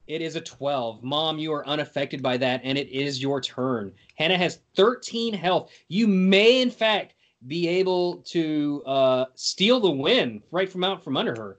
It 0.09 0.21
is 0.21 0.35
a 0.35 0.41
12. 0.41 1.05
Mom, 1.05 1.39
you 1.39 1.53
are 1.53 1.65
unaffected 1.69 2.21
by 2.21 2.37
that, 2.39 2.61
and 2.65 2.77
it 2.77 2.89
is 2.89 3.23
your 3.23 3.41
turn. 3.41 3.93
Hannah 4.17 4.37
has 4.37 4.59
13 4.75 5.33
health. 5.33 5.71
You 5.87 6.09
may, 6.09 6.61
in 6.61 6.73
fact, 6.73 7.15
be 7.47 7.69
able 7.69 8.17
to 8.19 8.83
uh, 8.87 9.25
steal 9.35 9.81
the 9.81 9.91
win 9.91 10.43
right 10.51 10.71
from 10.71 10.85
out 10.85 11.03
from 11.03 11.17
under 11.17 11.35
her. 11.35 11.59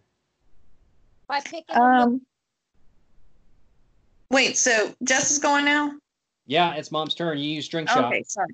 By 1.27 1.39
picking 1.41 1.75
them 1.75 1.81
up. 1.81 2.07
Um. 2.07 2.21
Wait, 4.29 4.57
so 4.57 4.93
Jess 5.03 5.31
is 5.31 5.39
going 5.39 5.65
now? 5.65 5.91
Yeah, 6.45 6.73
it's 6.75 6.91
Mom's 6.91 7.15
turn. 7.15 7.37
You 7.37 7.49
use 7.49 7.67
drink 7.67 7.89
shot. 7.89 8.05
Okay, 8.05 8.23
sorry. 8.23 8.47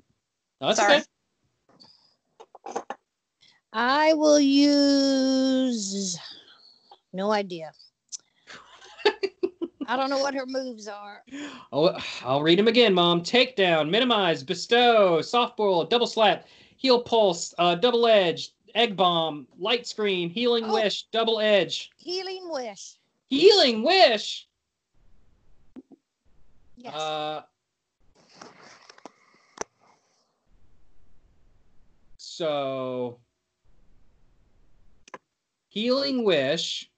No, 0.60 0.66
that's 0.68 0.78
sorry. 0.80 1.02
okay. 2.66 2.82
I 3.72 4.14
will 4.14 4.40
use 4.40 6.18
no 7.12 7.30
idea. 7.30 7.72
I 9.90 9.96
don't 9.96 10.10
know 10.10 10.18
what 10.18 10.34
her 10.34 10.46
moves 10.46 10.86
are. 10.86 11.22
Oh, 11.70 11.94
I'll 12.24 12.40
read 12.40 12.58
them 12.58 12.68
again, 12.68 12.94
Mom. 12.94 13.22
Takedown, 13.22 13.90
minimize, 13.90 14.42
bestow, 14.42 15.20
soft-boiled, 15.20 15.90
double 15.90 16.06
slap, 16.06 16.46
heal 16.78 17.02
pulse, 17.02 17.52
uh, 17.58 17.74
double 17.74 18.06
edge, 18.06 18.52
egg 18.74 18.96
bomb, 18.96 19.46
light 19.58 19.86
screen, 19.86 20.30
healing 20.30 20.64
Oh. 20.64 20.72
wish, 20.74 21.02
double 21.12 21.40
edge, 21.40 21.90
Healing 21.98 22.48
wish. 22.50 22.96
healing 23.28 23.82
wish. 23.82 24.46
Yes. 26.76 26.94
Uh, 26.94 27.42
so, 32.16 33.18
healing 35.68 36.24
wish. 36.24 36.90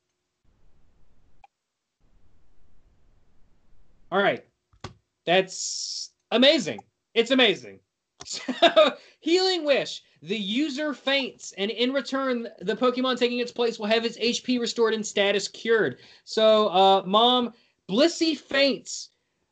All 4.13 4.21
right, 4.23 4.45
that's 5.25 6.11
amazing. 6.33 6.81
It's 7.15 7.31
amazing. 7.31 7.79
So, 8.25 8.97
healing 9.21 9.65
wish. 9.65 10.03
The 10.23 10.37
user 10.37 10.93
faints, 10.93 11.53
and 11.57 11.71
in 11.71 11.93
return, 11.93 12.47
the 12.61 12.77
Pokemon 12.77 13.19
taking 13.19 13.39
its 13.39 13.53
place 13.53 13.79
will 13.79 13.87
have 13.87 14.05
its 14.05 14.19
HP 14.19 14.61
restored 14.61 14.93
and 14.93 15.07
status 15.07 15.49
cured. 15.49 15.99
So, 16.25 16.69
uh, 16.69 17.03
Mom, 17.07 17.55
Blissey 17.89 18.37
faints 18.37 19.11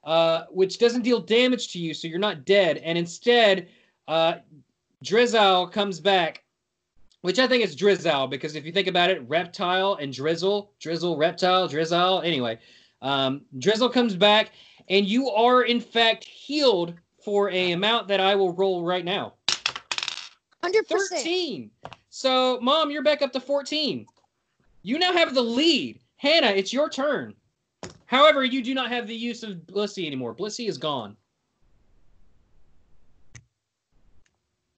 uh, 0.09 0.45
which 0.51 0.79
doesn't 0.79 1.03
deal 1.03 1.21
damage 1.21 1.73
to 1.73 1.79
you, 1.79 1.93
so 1.93 2.09
you're 2.09 2.19
not 2.19 2.47
dead. 2.47 2.79
And 2.79 2.97
instead, 2.97 3.69
uh, 4.07 4.37
Drizzle 5.03 5.67
comes 5.69 6.01
back, 6.01 6.45
which 7.21 7.39
I 7.39 7.47
think 7.47 7.63
is 7.63 7.77
Drizzle 7.77 8.27
because 8.29 8.57
if 8.57 8.65
you 8.65 8.73
think 8.73 8.89
about 8.89 9.11
it, 9.11 9.23
reptile 9.29 9.97
and 9.97 10.11
drizzle, 10.11 10.73
drizzle, 10.81 11.19
reptile, 11.19 11.69
drizzle. 11.69 12.23
Anyway, 12.23 12.59
um, 13.03 13.43
Drizzle 13.59 13.91
comes 13.91 14.17
back, 14.17 14.53
and 14.89 15.05
you 15.05 15.29
are 15.29 15.63
in 15.65 15.81
fact 15.81 16.25
healed 16.25 16.95
for 17.29 17.51
a 17.51 17.73
amount 17.73 18.09
that 18.09 18.21
I 18.21 18.35
will 18.35 18.55
roll 18.55 18.87
right 18.87 19.05
now. 19.05 19.35
100%. 20.65 20.73
13. 20.89 21.71
So, 22.09 22.59
Mom, 22.63 22.91
you're 22.91 23.03
back 23.03 23.21
up 23.21 23.33
to 23.33 23.41
14. 23.41 24.07
You 24.83 24.99
now 24.99 25.13
have 25.13 25.35
the 25.35 25.43
lead. 25.43 26.01
Hannah, 26.17 26.47
it's 26.47 26.73
your 26.73 26.89
turn. 26.89 27.35
However, 28.07 28.45
you 28.45 28.63
do 28.63 28.73
not 28.73 28.89
have 28.89 29.07
the 29.07 29.15
use 29.15 29.43
of 29.43 29.57
Blissey 29.59 30.07
anymore. 30.07 30.35
Blissey 30.35 30.71
is 30.71 30.79
gone. 30.79 31.19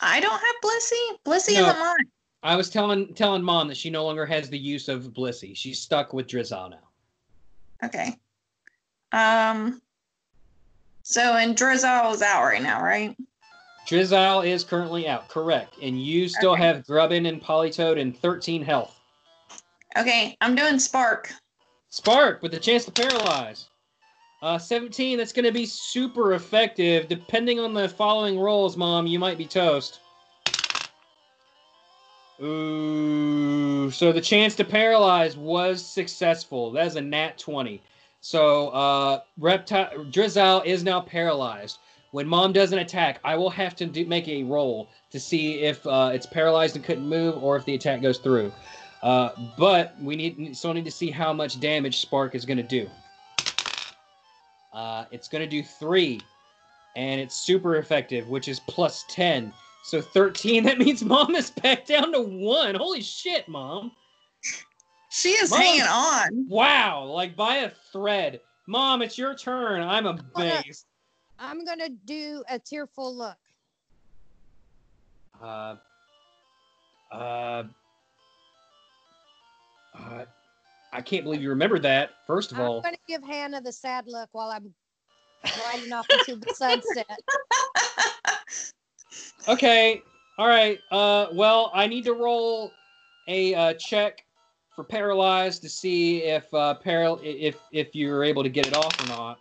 I 0.00 0.18
don't 0.18 0.32
have 0.32 0.56
Blissey. 0.60 1.18
Blissey 1.24 1.54
No. 1.54 1.68
isn't 1.68 1.78
mine. 1.78 2.10
I 2.42 2.56
was 2.56 2.68
telling 2.68 3.14
telling 3.14 3.44
Mom 3.44 3.68
that 3.68 3.76
she 3.76 3.90
no 3.90 4.04
longer 4.04 4.26
has 4.26 4.50
the 4.50 4.58
use 4.58 4.88
of 4.88 5.12
Blissey. 5.12 5.56
She's 5.56 5.78
stuck 5.78 6.12
with 6.12 6.26
Drizzle 6.26 6.70
now. 6.70 6.88
Okay. 7.84 8.16
Um. 9.12 9.80
So 11.10 11.34
and 11.36 11.56
Drizzle 11.56 12.12
is 12.12 12.22
out 12.22 12.44
right 12.44 12.62
now, 12.62 12.80
right? 12.80 13.16
Drizzle 13.84 14.42
is 14.42 14.62
currently 14.62 15.08
out, 15.08 15.28
correct. 15.28 15.74
And 15.82 16.00
you 16.00 16.28
still 16.28 16.52
Okay. 16.52 16.62
have 16.62 16.86
Grubbin 16.86 17.26
and 17.26 17.42
Politoed 17.42 18.00
and 18.00 18.16
13 18.16 18.62
health. 18.62 18.96
Okay, 19.96 20.36
I'm 20.40 20.54
doing 20.54 20.78
Spark. 20.78 21.32
Spark 21.88 22.42
with 22.42 22.54
a 22.54 22.60
chance 22.60 22.84
to 22.84 22.92
paralyze. 22.92 23.66
Uh, 24.40 24.56
17, 24.56 25.18
that's 25.18 25.32
going 25.32 25.44
to 25.44 25.50
be 25.50 25.66
super 25.66 26.34
effective. 26.34 27.08
Depending 27.08 27.58
on 27.58 27.74
the 27.74 27.88
following 27.88 28.38
rolls, 28.38 28.76
Mom, 28.76 29.08
you 29.08 29.18
might 29.18 29.36
be 29.36 29.46
toast. 29.46 29.98
Ooh, 32.40 33.90
so 33.90 34.12
the 34.12 34.20
chance 34.20 34.54
to 34.54 34.64
paralyze 34.64 35.36
was 35.36 35.84
successful. 35.84 36.70
That 36.70 36.86
is 36.86 36.94
a 36.94 37.00
nat 37.00 37.36
20. 37.36 37.82
So, 38.20 38.68
uh, 38.68 39.20
Reptile 39.38 40.04
Drizzle 40.10 40.62
is 40.62 40.84
now 40.84 41.00
paralyzed. 41.00 41.78
When 42.12 42.26
Mom 42.26 42.52
does 42.52 42.72
an 42.72 42.80
attack, 42.80 43.20
I 43.24 43.36
will 43.36 43.50
have 43.50 43.76
to 43.76 43.86
do, 43.86 44.04
make 44.04 44.28
a 44.28 44.42
roll 44.42 44.88
to 45.10 45.20
see 45.20 45.60
if 45.60 45.86
uh, 45.86 46.10
it's 46.12 46.26
paralyzed 46.26 46.76
and 46.76 46.84
couldn't 46.84 47.08
move 47.08 47.42
or 47.42 47.56
if 47.56 47.64
the 47.64 47.74
attack 47.74 48.02
goes 48.02 48.18
through. 48.18 48.52
Uh, 49.02 49.30
but 49.56 49.94
we 50.02 50.16
need 50.16 50.56
still 50.56 50.74
need 50.74 50.84
to 50.84 50.90
see 50.90 51.10
how 51.10 51.32
much 51.32 51.60
damage 51.60 51.98
Spark 52.00 52.34
is 52.34 52.44
going 52.44 52.58
to 52.58 52.62
do. 52.62 52.88
Uh, 54.72 55.04
it's 55.10 55.28
going 55.28 55.42
to 55.42 55.48
do 55.48 55.62
three, 55.62 56.20
and 56.96 57.20
it's 57.20 57.34
super 57.34 57.76
effective, 57.76 58.28
which 58.28 58.48
is 58.48 58.60
plus 58.60 59.04
ten. 59.08 59.52
So 59.84 60.02
thirteen. 60.02 60.64
That 60.64 60.78
means 60.78 61.02
Mom 61.02 61.34
is 61.34 61.50
back 61.50 61.86
down 61.86 62.12
to 62.12 62.20
one. 62.20 62.74
Holy 62.74 63.00
shit, 63.00 63.48
Mom! 63.48 63.92
She 65.10 65.30
is 65.30 65.50
Mom. 65.50 65.60
hanging 65.60 65.82
on. 65.82 66.46
Wow, 66.48 67.04
like 67.04 67.36
by 67.36 67.56
a 67.56 67.70
thread. 67.92 68.40
Mom, 68.68 69.02
it's 69.02 69.18
your 69.18 69.34
turn. 69.34 69.82
I'm 69.82 70.06
amazed. 70.06 70.86
I'm 71.38 71.64
going 71.64 71.80
to 71.80 71.88
do 71.88 72.44
a 72.48 72.58
tearful 72.58 73.14
look. 73.14 73.36
Uh, 75.42 75.74
uh, 77.12 77.64
uh, 79.98 80.24
I 80.92 81.00
can't 81.02 81.24
believe 81.24 81.42
you 81.42 81.48
remembered 81.48 81.82
that. 81.82 82.10
First 82.26 82.52
of 82.52 82.60
all. 82.60 82.76
I'm 82.76 82.82
going 82.82 82.94
to 82.94 83.00
give 83.08 83.24
Hannah 83.24 83.60
the 83.60 83.72
sad 83.72 84.04
look 84.06 84.28
while 84.30 84.50
I'm 84.50 84.72
riding 85.66 85.92
off 85.92 86.06
into 86.10 86.36
the 86.36 86.54
sunset. 86.54 87.18
Okay. 89.48 90.02
All 90.38 90.46
right. 90.46 90.78
Uh, 90.92 91.26
well, 91.32 91.70
I 91.74 91.86
need 91.86 92.04
to 92.04 92.12
roll 92.12 92.70
a 93.26 93.54
uh, 93.54 93.74
check 93.74 94.22
for 94.74 94.84
paralyzed 94.84 95.62
to 95.62 95.68
see 95.68 96.22
if 96.22 96.52
uh, 96.54 96.76
paral- 96.84 97.20
if 97.22 97.56
if 97.72 97.94
you're 97.94 98.24
able 98.24 98.42
to 98.42 98.48
get 98.48 98.66
it 98.66 98.74
off 98.76 98.98
or 99.04 99.08
not. 99.08 99.38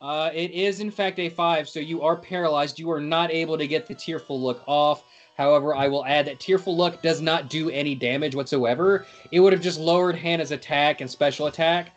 Uh, 0.00 0.30
it 0.32 0.52
is 0.52 0.78
in 0.80 0.90
fact 0.90 1.18
a 1.18 1.28
five, 1.28 1.68
so 1.68 1.80
you 1.80 2.02
are 2.02 2.16
paralyzed. 2.16 2.78
You 2.78 2.90
are 2.92 3.00
not 3.00 3.32
able 3.32 3.58
to 3.58 3.66
get 3.66 3.86
the 3.86 3.94
tearful 3.94 4.40
look 4.40 4.62
off. 4.66 5.02
However, 5.36 5.74
I 5.74 5.88
will 5.88 6.04
add 6.04 6.26
that 6.26 6.40
tearful 6.40 6.76
look 6.76 7.02
does 7.02 7.20
not 7.20 7.48
do 7.48 7.70
any 7.70 7.94
damage 7.94 8.34
whatsoever. 8.34 9.06
It 9.30 9.40
would 9.40 9.52
have 9.52 9.62
just 9.62 9.78
lowered 9.78 10.16
Hannah's 10.16 10.50
attack 10.52 11.00
and 11.00 11.10
special 11.10 11.46
attack, 11.46 11.92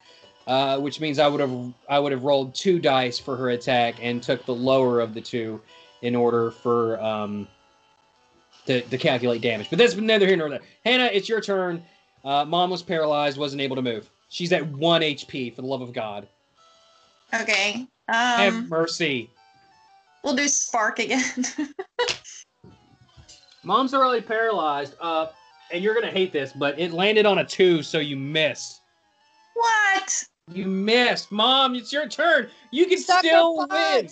uh, 0.47 0.79
which 0.79 0.99
means 0.99 1.19
I 1.19 1.27
would 1.27 1.39
have 1.39 1.73
I 1.89 1.99
would 1.99 2.11
have 2.11 2.23
rolled 2.23 2.55
two 2.55 2.79
dice 2.79 3.19
for 3.19 3.38
her 3.38 3.49
attack 3.49 3.95
and 4.01 4.21
took 4.21 4.45
the 4.45 4.55
lower 4.55 4.99
of 4.99 5.13
the 5.13 5.21
two 5.21 5.61
in 6.01 6.15
order 6.15 6.49
for 6.49 6.99
um, 7.01 7.47
to, 8.65 8.82
to 8.82 8.97
calculate 8.97 9.41
damage. 9.41 9.69
But 9.69 9.79
that's 9.79 9.95
neither 9.95 10.25
here 10.25 10.38
nor 10.38 10.49
there. 10.49 10.61
Hannah, 10.84 11.09
it's 11.13 11.29
your 11.29 11.41
turn. 11.41 11.84
Uh, 12.24 12.45
Mom 12.45 12.69
was 12.69 12.84
paralyzed, 12.84 13.38
wasn't 13.38 13.61
able 13.61 13.76
to 13.76 13.82
move. 13.82 14.09
She's 14.30 14.51
at 14.53 14.65
one 14.67 15.01
HP. 15.01 15.53
For 15.55 15.61
the 15.61 15.67
love 15.67 15.82
of 15.82 15.91
God, 15.93 16.28
Okay. 17.34 17.88
have 18.07 18.53
Um, 18.53 18.69
mercy. 18.69 19.30
we'll 20.24 20.36
do 20.36 20.47
Spark 20.47 20.99
again. 20.99 21.24
Mom's 23.63 23.93
already 23.93 24.22
paralyzed. 24.26 24.95
Uh, 24.99 25.28
and 25.72 25.84
you're 25.84 25.93
gonna 25.93 26.11
hate 26.11 26.32
this, 26.34 26.51
but 26.53 26.78
it 26.80 26.91
landed 26.91 27.26
on 27.26 27.39
a 27.39 27.45
two, 27.45 27.82
so 27.84 27.99
you 27.99 28.15
missed. 28.17 28.82
what? 29.53 30.24
You 30.51 30.65
missed, 30.65 31.32
Mom. 31.32 31.76
It's 31.76 31.93
your 31.93 32.07
turn. 32.09 32.49
You 32.72 32.86
can 32.88 32.97
Sucker 32.99 33.28
still 33.28 33.57
win. 33.57 33.67
punch. 33.69 34.11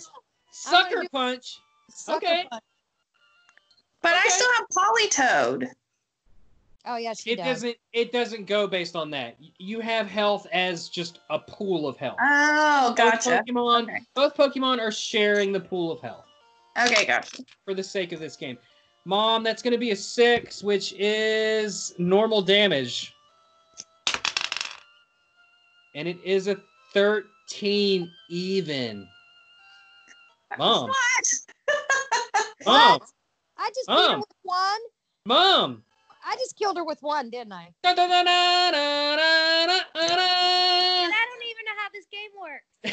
Sucker 0.52 1.04
punch. 1.12 1.58
Sucker 1.90 2.16
Okay. 2.26 2.46
punch. 2.50 2.62
But 4.02 4.14
I 4.14 4.28
still 4.28 4.48
have 4.56 4.66
Politoed. 4.72 5.70
Oh 6.86 6.96
yeah, 6.96 7.12
she 7.12 7.32
It 7.32 7.36
does. 7.36 7.46
doesn't. 7.62 7.76
It 7.92 8.12
doesn't 8.12 8.46
go 8.46 8.66
based 8.66 8.96
on 8.96 9.10
that. 9.10 9.36
You 9.58 9.80
have 9.80 10.06
health 10.06 10.46
as 10.52 10.88
just 10.88 11.18
a 11.28 11.38
pool 11.38 11.86
of 11.86 11.96
health. 11.96 12.18
Oh, 12.22 12.94
gotcha. 12.96 13.42
Both 13.46 13.54
Pokemon, 13.54 13.82
Okay. 13.84 13.98
both 14.14 14.34
Pokemon 14.36 14.80
are 14.80 14.90
sharing 14.92 15.52
the 15.52 15.60
pool 15.60 15.92
of 15.92 16.00
health 16.00 16.24
Okay, 16.78 17.04
gotcha. 17.04 17.42
for 17.64 17.74
the 17.74 17.82
sake 17.82 18.12
of 18.12 18.20
this 18.20 18.36
game. 18.36 18.56
Mom, 19.04 19.42
that's 19.42 19.62
going 19.62 19.72
to 19.72 19.78
be 19.78 19.90
a 19.90 19.96
six, 19.96 20.62
which 20.62 20.94
is 20.98 21.94
normal 21.98 22.40
damage, 22.42 23.12
and 25.94 26.06
it 26.08 26.18
is 26.24 26.48
a 26.48 26.56
thirteen 26.94 28.10
even. 28.30 29.06
Mom, 30.58 30.88
What? 30.90 31.24
mom, 32.66 33.00
I 33.56 33.68
just 33.68 33.88
beat 33.88 33.94
her 33.96 34.10
Mom. 34.10 34.20
with 34.20 34.28
one. 34.42 34.80
mom. 35.26 35.82
I 36.24 36.36
just 36.36 36.56
killed 36.56 36.76
her 36.76 36.84
with 36.84 37.02
one, 37.02 37.30
didn't 37.30 37.52
I? 37.52 37.72
Da, 37.82 37.94
da, 37.94 38.06
da, 38.06 38.22
da, 38.22 38.70
da, 38.70 39.16
da, 39.16 39.66
da, 39.66 39.80
da. 39.94 40.04
And 40.04 41.12
I 41.12 41.26
don't 41.26 41.44
even 41.48 41.64
know 41.66 41.76
how 41.78 41.88
this 41.92 42.06
game 42.10 42.30
works. 42.40 42.66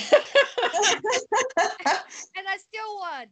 And 2.37 2.45
I 2.47 2.57
still 2.57 2.97
won. 2.99 3.27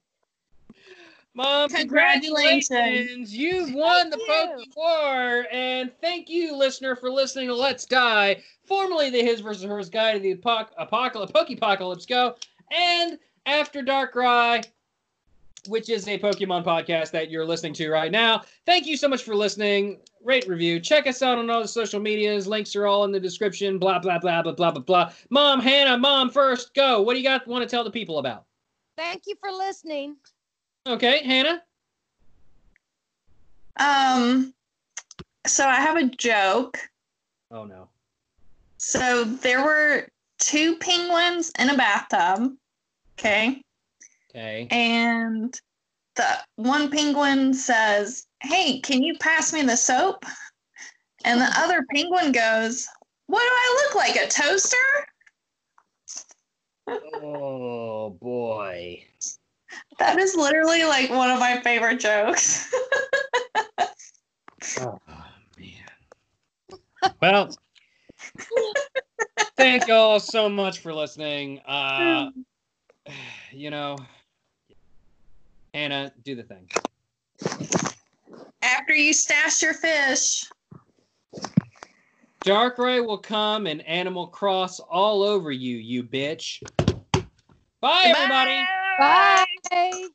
Mom, 1.36 1.70
Congratulations. 1.70 2.68
congratulations. 2.68 3.34
You've 3.36 3.74
won 3.74 4.10
the 4.10 4.18
Thank 4.28 4.52
Poke 4.52 4.76
War. 4.76 5.46
And 5.52 5.92
thank 6.02 6.30
you, 6.30 6.56
listener, 6.56 6.96
for 6.96 7.10
listening 7.12 7.48
to 7.48 7.56
Let's 7.56 7.86
Die, 7.86 8.42
formerly 8.66 9.10
the 9.10 9.22
His 9.22 9.42
versus 9.42 9.64
Hers 9.64 9.90
Guide 9.90 10.14
to 10.14 10.20
the 10.20 10.36
Apoc- 10.36 10.70
Apocalypse, 10.78 11.32
Pokepocalypse 11.34 12.08
Go, 12.08 12.36
and 12.72 13.20
After 13.46 13.84
Darkrai, 13.84 14.66
which 15.68 15.90
is 15.90 16.08
a 16.08 16.20
Pokemon 16.20 16.64
podcast 16.64 17.12
that 17.12 17.30
you're 17.30 17.46
listening 17.46 17.74
to 17.74 17.90
right 17.90 18.12
now. 18.12 18.44
Thank 18.66 18.86
you 18.86 18.98
so 18.98 19.08
much 19.08 19.24
for 19.24 19.36
listening. 19.36 20.00
Rate, 20.24 20.48
review. 20.48 20.80
Check 20.80 21.08
us 21.08 21.22
out 21.22 21.38
on 21.38 21.50
all 21.50 21.62
the 21.62 21.68
social 21.68 22.00
medias. 22.00 22.48
Links 22.48 22.76
are 22.76 22.88
all 22.88 23.04
in 23.04 23.12
the 23.12 23.20
description. 23.20 23.78
Blah, 23.78 24.00
blah, 24.00 24.20
blah, 24.20 24.42
blah, 24.42 24.54
blah, 24.54 24.72
blah, 24.72 24.82
blah. 24.82 25.12
Mom, 25.30 25.60
Hannah, 25.60 25.98
Mom, 25.98 26.30
first, 26.30 26.74
go. 26.74 27.02
What 27.02 27.14
do 27.14 27.20
you 27.20 27.26
got 27.26 27.48
want 27.48 27.64
to 27.64 27.70
tell 27.70 27.84
the 27.84 27.92
people 27.92 28.20
about? 28.20 28.46
Thank 28.98 29.24
you 29.28 29.36
for 29.40 29.52
listening. 29.52 30.16
Okay, 30.88 31.24
Hannah? 31.24 31.62
um, 33.78 34.54
so 35.46 35.68
I 35.68 35.76
have 35.76 35.98
a 35.98 36.06
joke. 36.06 36.78
Oh, 37.52 37.66
no. 37.66 37.90
So 38.78 39.24
there 39.24 39.64
were 39.64 40.08
two 40.40 40.78
penguins 40.78 41.52
in 41.60 41.70
a 41.70 41.78
bathtub. 41.78 42.54
Okay. 43.18 43.62
Okay. 44.36 44.68
And 44.70 45.58
the 46.16 46.28
one 46.58 46.92
penguin 46.92 47.54
says, 47.54 48.28
Hey, 48.44 48.82
can 48.82 49.02
you 49.02 49.18
pass 49.20 49.54
me 49.54 49.62
the 49.62 49.78
soap? 49.78 50.26
And 51.24 51.40
the 51.40 51.50
other 51.56 51.86
penguin 51.94 52.34
goes, 52.34 52.86
What 53.28 53.40
do 53.40 53.48
I 53.50 53.84
look 53.84 53.96
like? 53.96 54.16
A 54.18 54.28
toaster? 54.28 54.78
Oh 56.88 58.18
boy. 58.22 59.06
That 60.00 60.20
is 60.20 60.36
literally 60.36 60.84
like 60.84 61.10
one 61.10 61.32
of 61.32 61.40
my 61.40 61.62
favorite 61.62 62.02
jokes. 62.02 62.70
Oh 64.82 65.00
man. 65.58 67.16
Well, 67.22 67.50
thank 69.56 69.88
y'all 69.88 70.20
so 70.20 70.50
much 70.50 70.80
for 70.80 70.94
listening. 70.94 71.60
Uh, 71.60 72.32
you 73.54 73.70
know, 73.70 73.98
Hannah, 75.76 76.10
do 76.24 76.36
the 76.36 76.44
thing. 76.44 76.70
After 78.62 78.94
you 78.94 79.12
stash 79.12 79.62
your 79.62 79.74
fish. 79.74 80.50
Darkrai 82.46 83.06
will 83.06 83.18
come 83.18 83.68
and 83.68 83.86
Animal 83.86 84.28
Cross 84.28 84.80
all 84.80 85.22
over 85.22 85.52
you, 85.52 85.76
you 85.76 86.02
bitch. 86.02 86.64
Bye, 87.82 88.06
everybody. 88.06 88.64
Bye. 89.00 89.46
Two 89.70 90.10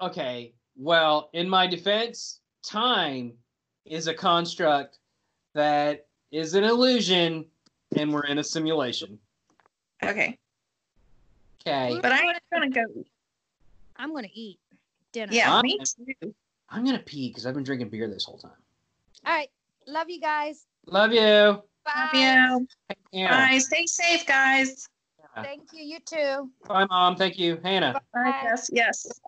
Okay. 0.00 0.54
Well, 0.76 1.30
in 1.32 1.48
my 1.48 1.66
defense, 1.66 2.40
time 2.62 3.32
is 3.84 4.06
a 4.06 4.14
construct 4.14 4.98
that 5.54 6.06
is 6.30 6.54
an 6.54 6.64
illusion, 6.64 7.46
and 7.96 8.12
we're 8.12 8.26
in 8.26 8.38
a 8.38 8.44
simulation. 8.44 9.18
Okay. 10.04 10.38
Okay. 11.60 11.98
But 12.00 12.12
I'm 12.12 12.34
gonna 12.52 12.70
go. 12.70 12.84
I'm 13.96 14.14
gonna 14.14 14.28
eat 14.32 14.60
dinner. 15.12 15.32
Yeah, 15.32 15.50
Huh? 15.50 15.62
me 15.62 15.78
too. 16.20 16.34
I'm 16.70 16.84
gonna 16.84 16.98
pee 17.00 17.28
because 17.28 17.46
I've 17.46 17.54
been 17.54 17.64
drinking 17.64 17.88
beer 17.88 18.08
this 18.08 18.24
whole 18.24 18.38
time. 18.38 18.52
All 19.26 19.34
right. 19.34 19.50
Love 19.86 20.08
you 20.10 20.20
guys. 20.20 20.66
Love 20.86 21.12
you. 21.12 21.20
Love 21.20 21.62
Bye. 21.84 22.10
you. 22.12 22.68
Hannah. 23.12 23.48
Bye. 23.52 23.58
Stay 23.58 23.86
safe, 23.86 24.26
guys. 24.26 24.86
Thank 25.42 25.72
you. 25.72 25.84
You 25.84 25.98
too. 26.00 26.50
Bye, 26.68 26.86
mom. 26.86 27.16
Thank 27.16 27.38
you, 27.38 27.58
Hannah. 27.62 28.00
Bye. 28.12 28.22
Bye. 28.22 28.40
Yes. 28.44 28.70
Yes. 28.72 29.20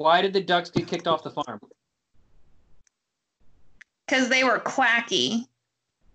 Why 0.00 0.22
did 0.22 0.32
the 0.32 0.40
ducks 0.40 0.70
get 0.70 0.86
kicked 0.86 1.06
off 1.06 1.22
the 1.22 1.30
farm? 1.30 1.60
Because 4.06 4.30
they 4.30 4.44
were 4.44 4.58
quacky. 4.58 5.46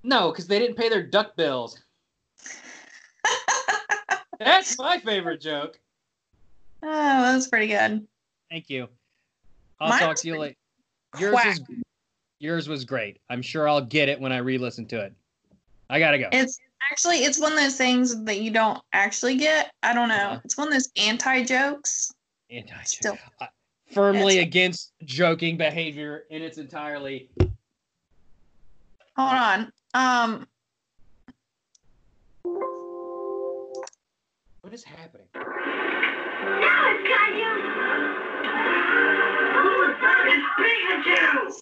No, 0.02 0.32
because 0.32 0.48
they 0.48 0.58
didn't 0.58 0.76
pay 0.76 0.90
their 0.90 1.04
duck 1.04 1.36
bills. 1.36 1.80
That's 4.40 4.76
my 4.80 4.98
favorite 4.98 5.40
joke. 5.40 5.80
Oh, 6.82 6.90
that 6.90 7.36
was 7.36 7.48
pretty 7.48 7.68
good. 7.68 8.08
Thank 8.50 8.72
you. 8.72 8.88
I'll 9.80 9.90
Mine 9.90 10.00
talk 10.00 10.16
to 10.18 10.28
you 10.30 10.40
later. 10.40 10.56
Yours 11.20 11.34
was 11.34 11.60
Quacky. 11.60 11.82
yours 12.40 12.68
was 12.68 12.86
great. 12.86 13.20
I'm 13.30 13.44
sure 13.44 13.70
I'll 13.70 13.86
get 13.86 14.10
it 14.10 14.20
when 14.20 14.32
I 14.32 14.38
re-listen 14.38 14.88
to 14.88 15.00
it. 15.00 15.14
I 15.92 16.00
gotta 16.00 16.18
go. 16.18 16.30
It's 16.32 16.60
actually 16.92 17.18
it's 17.18 17.40
one 17.40 17.52
of 17.52 17.60
those 17.60 17.78
things 17.78 18.24
that 18.24 18.42
you 18.42 18.50
don't 18.50 18.82
actually 18.94 19.38
get. 19.38 19.72
I 19.84 19.94
don't 19.94 20.10
know. 20.10 20.16
Uh-huh. 20.16 20.40
It's 20.44 20.58
one 20.58 20.70
of 20.70 20.74
those 20.74 20.90
anti 20.98 21.44
jokes. 21.44 22.12
Anti- 22.50 22.84
Still. 22.84 23.20
Firmly 23.94 24.36
It's- 24.36 24.48
against 24.48 24.94
joking 25.04 25.58
behavior 25.58 26.26
in 26.30 26.42
its 26.42 26.58
entirely. 26.58 27.30
Hold 29.18 29.34
on. 29.34 29.72
Um. 29.94 30.48
What 34.62 34.74
is 34.74 34.84
happening? 34.84 35.28
Now 35.36 35.42
it's 36.92 37.08
got 37.08 37.34
you. 37.36 37.52
Who's 39.62 39.96
that? 40.02 40.26
It's 40.28 40.48
Pikachu. 40.60 41.62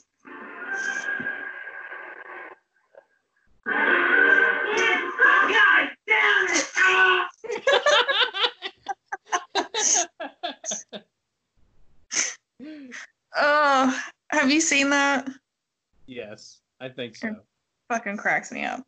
God 5.50 5.90
damn 6.08 6.48
it! 10.96 11.04
Oh, 13.36 14.00
have 14.30 14.52
you 14.52 14.62
seen 14.62 14.90
that? 14.92 15.28
yes, 16.08 16.60
I 16.80 16.90
think 16.90 17.16
so. 17.16 17.36
Fucking 17.90 18.18
cracks 18.18 18.52
me 18.52 18.64
up. 18.64 18.84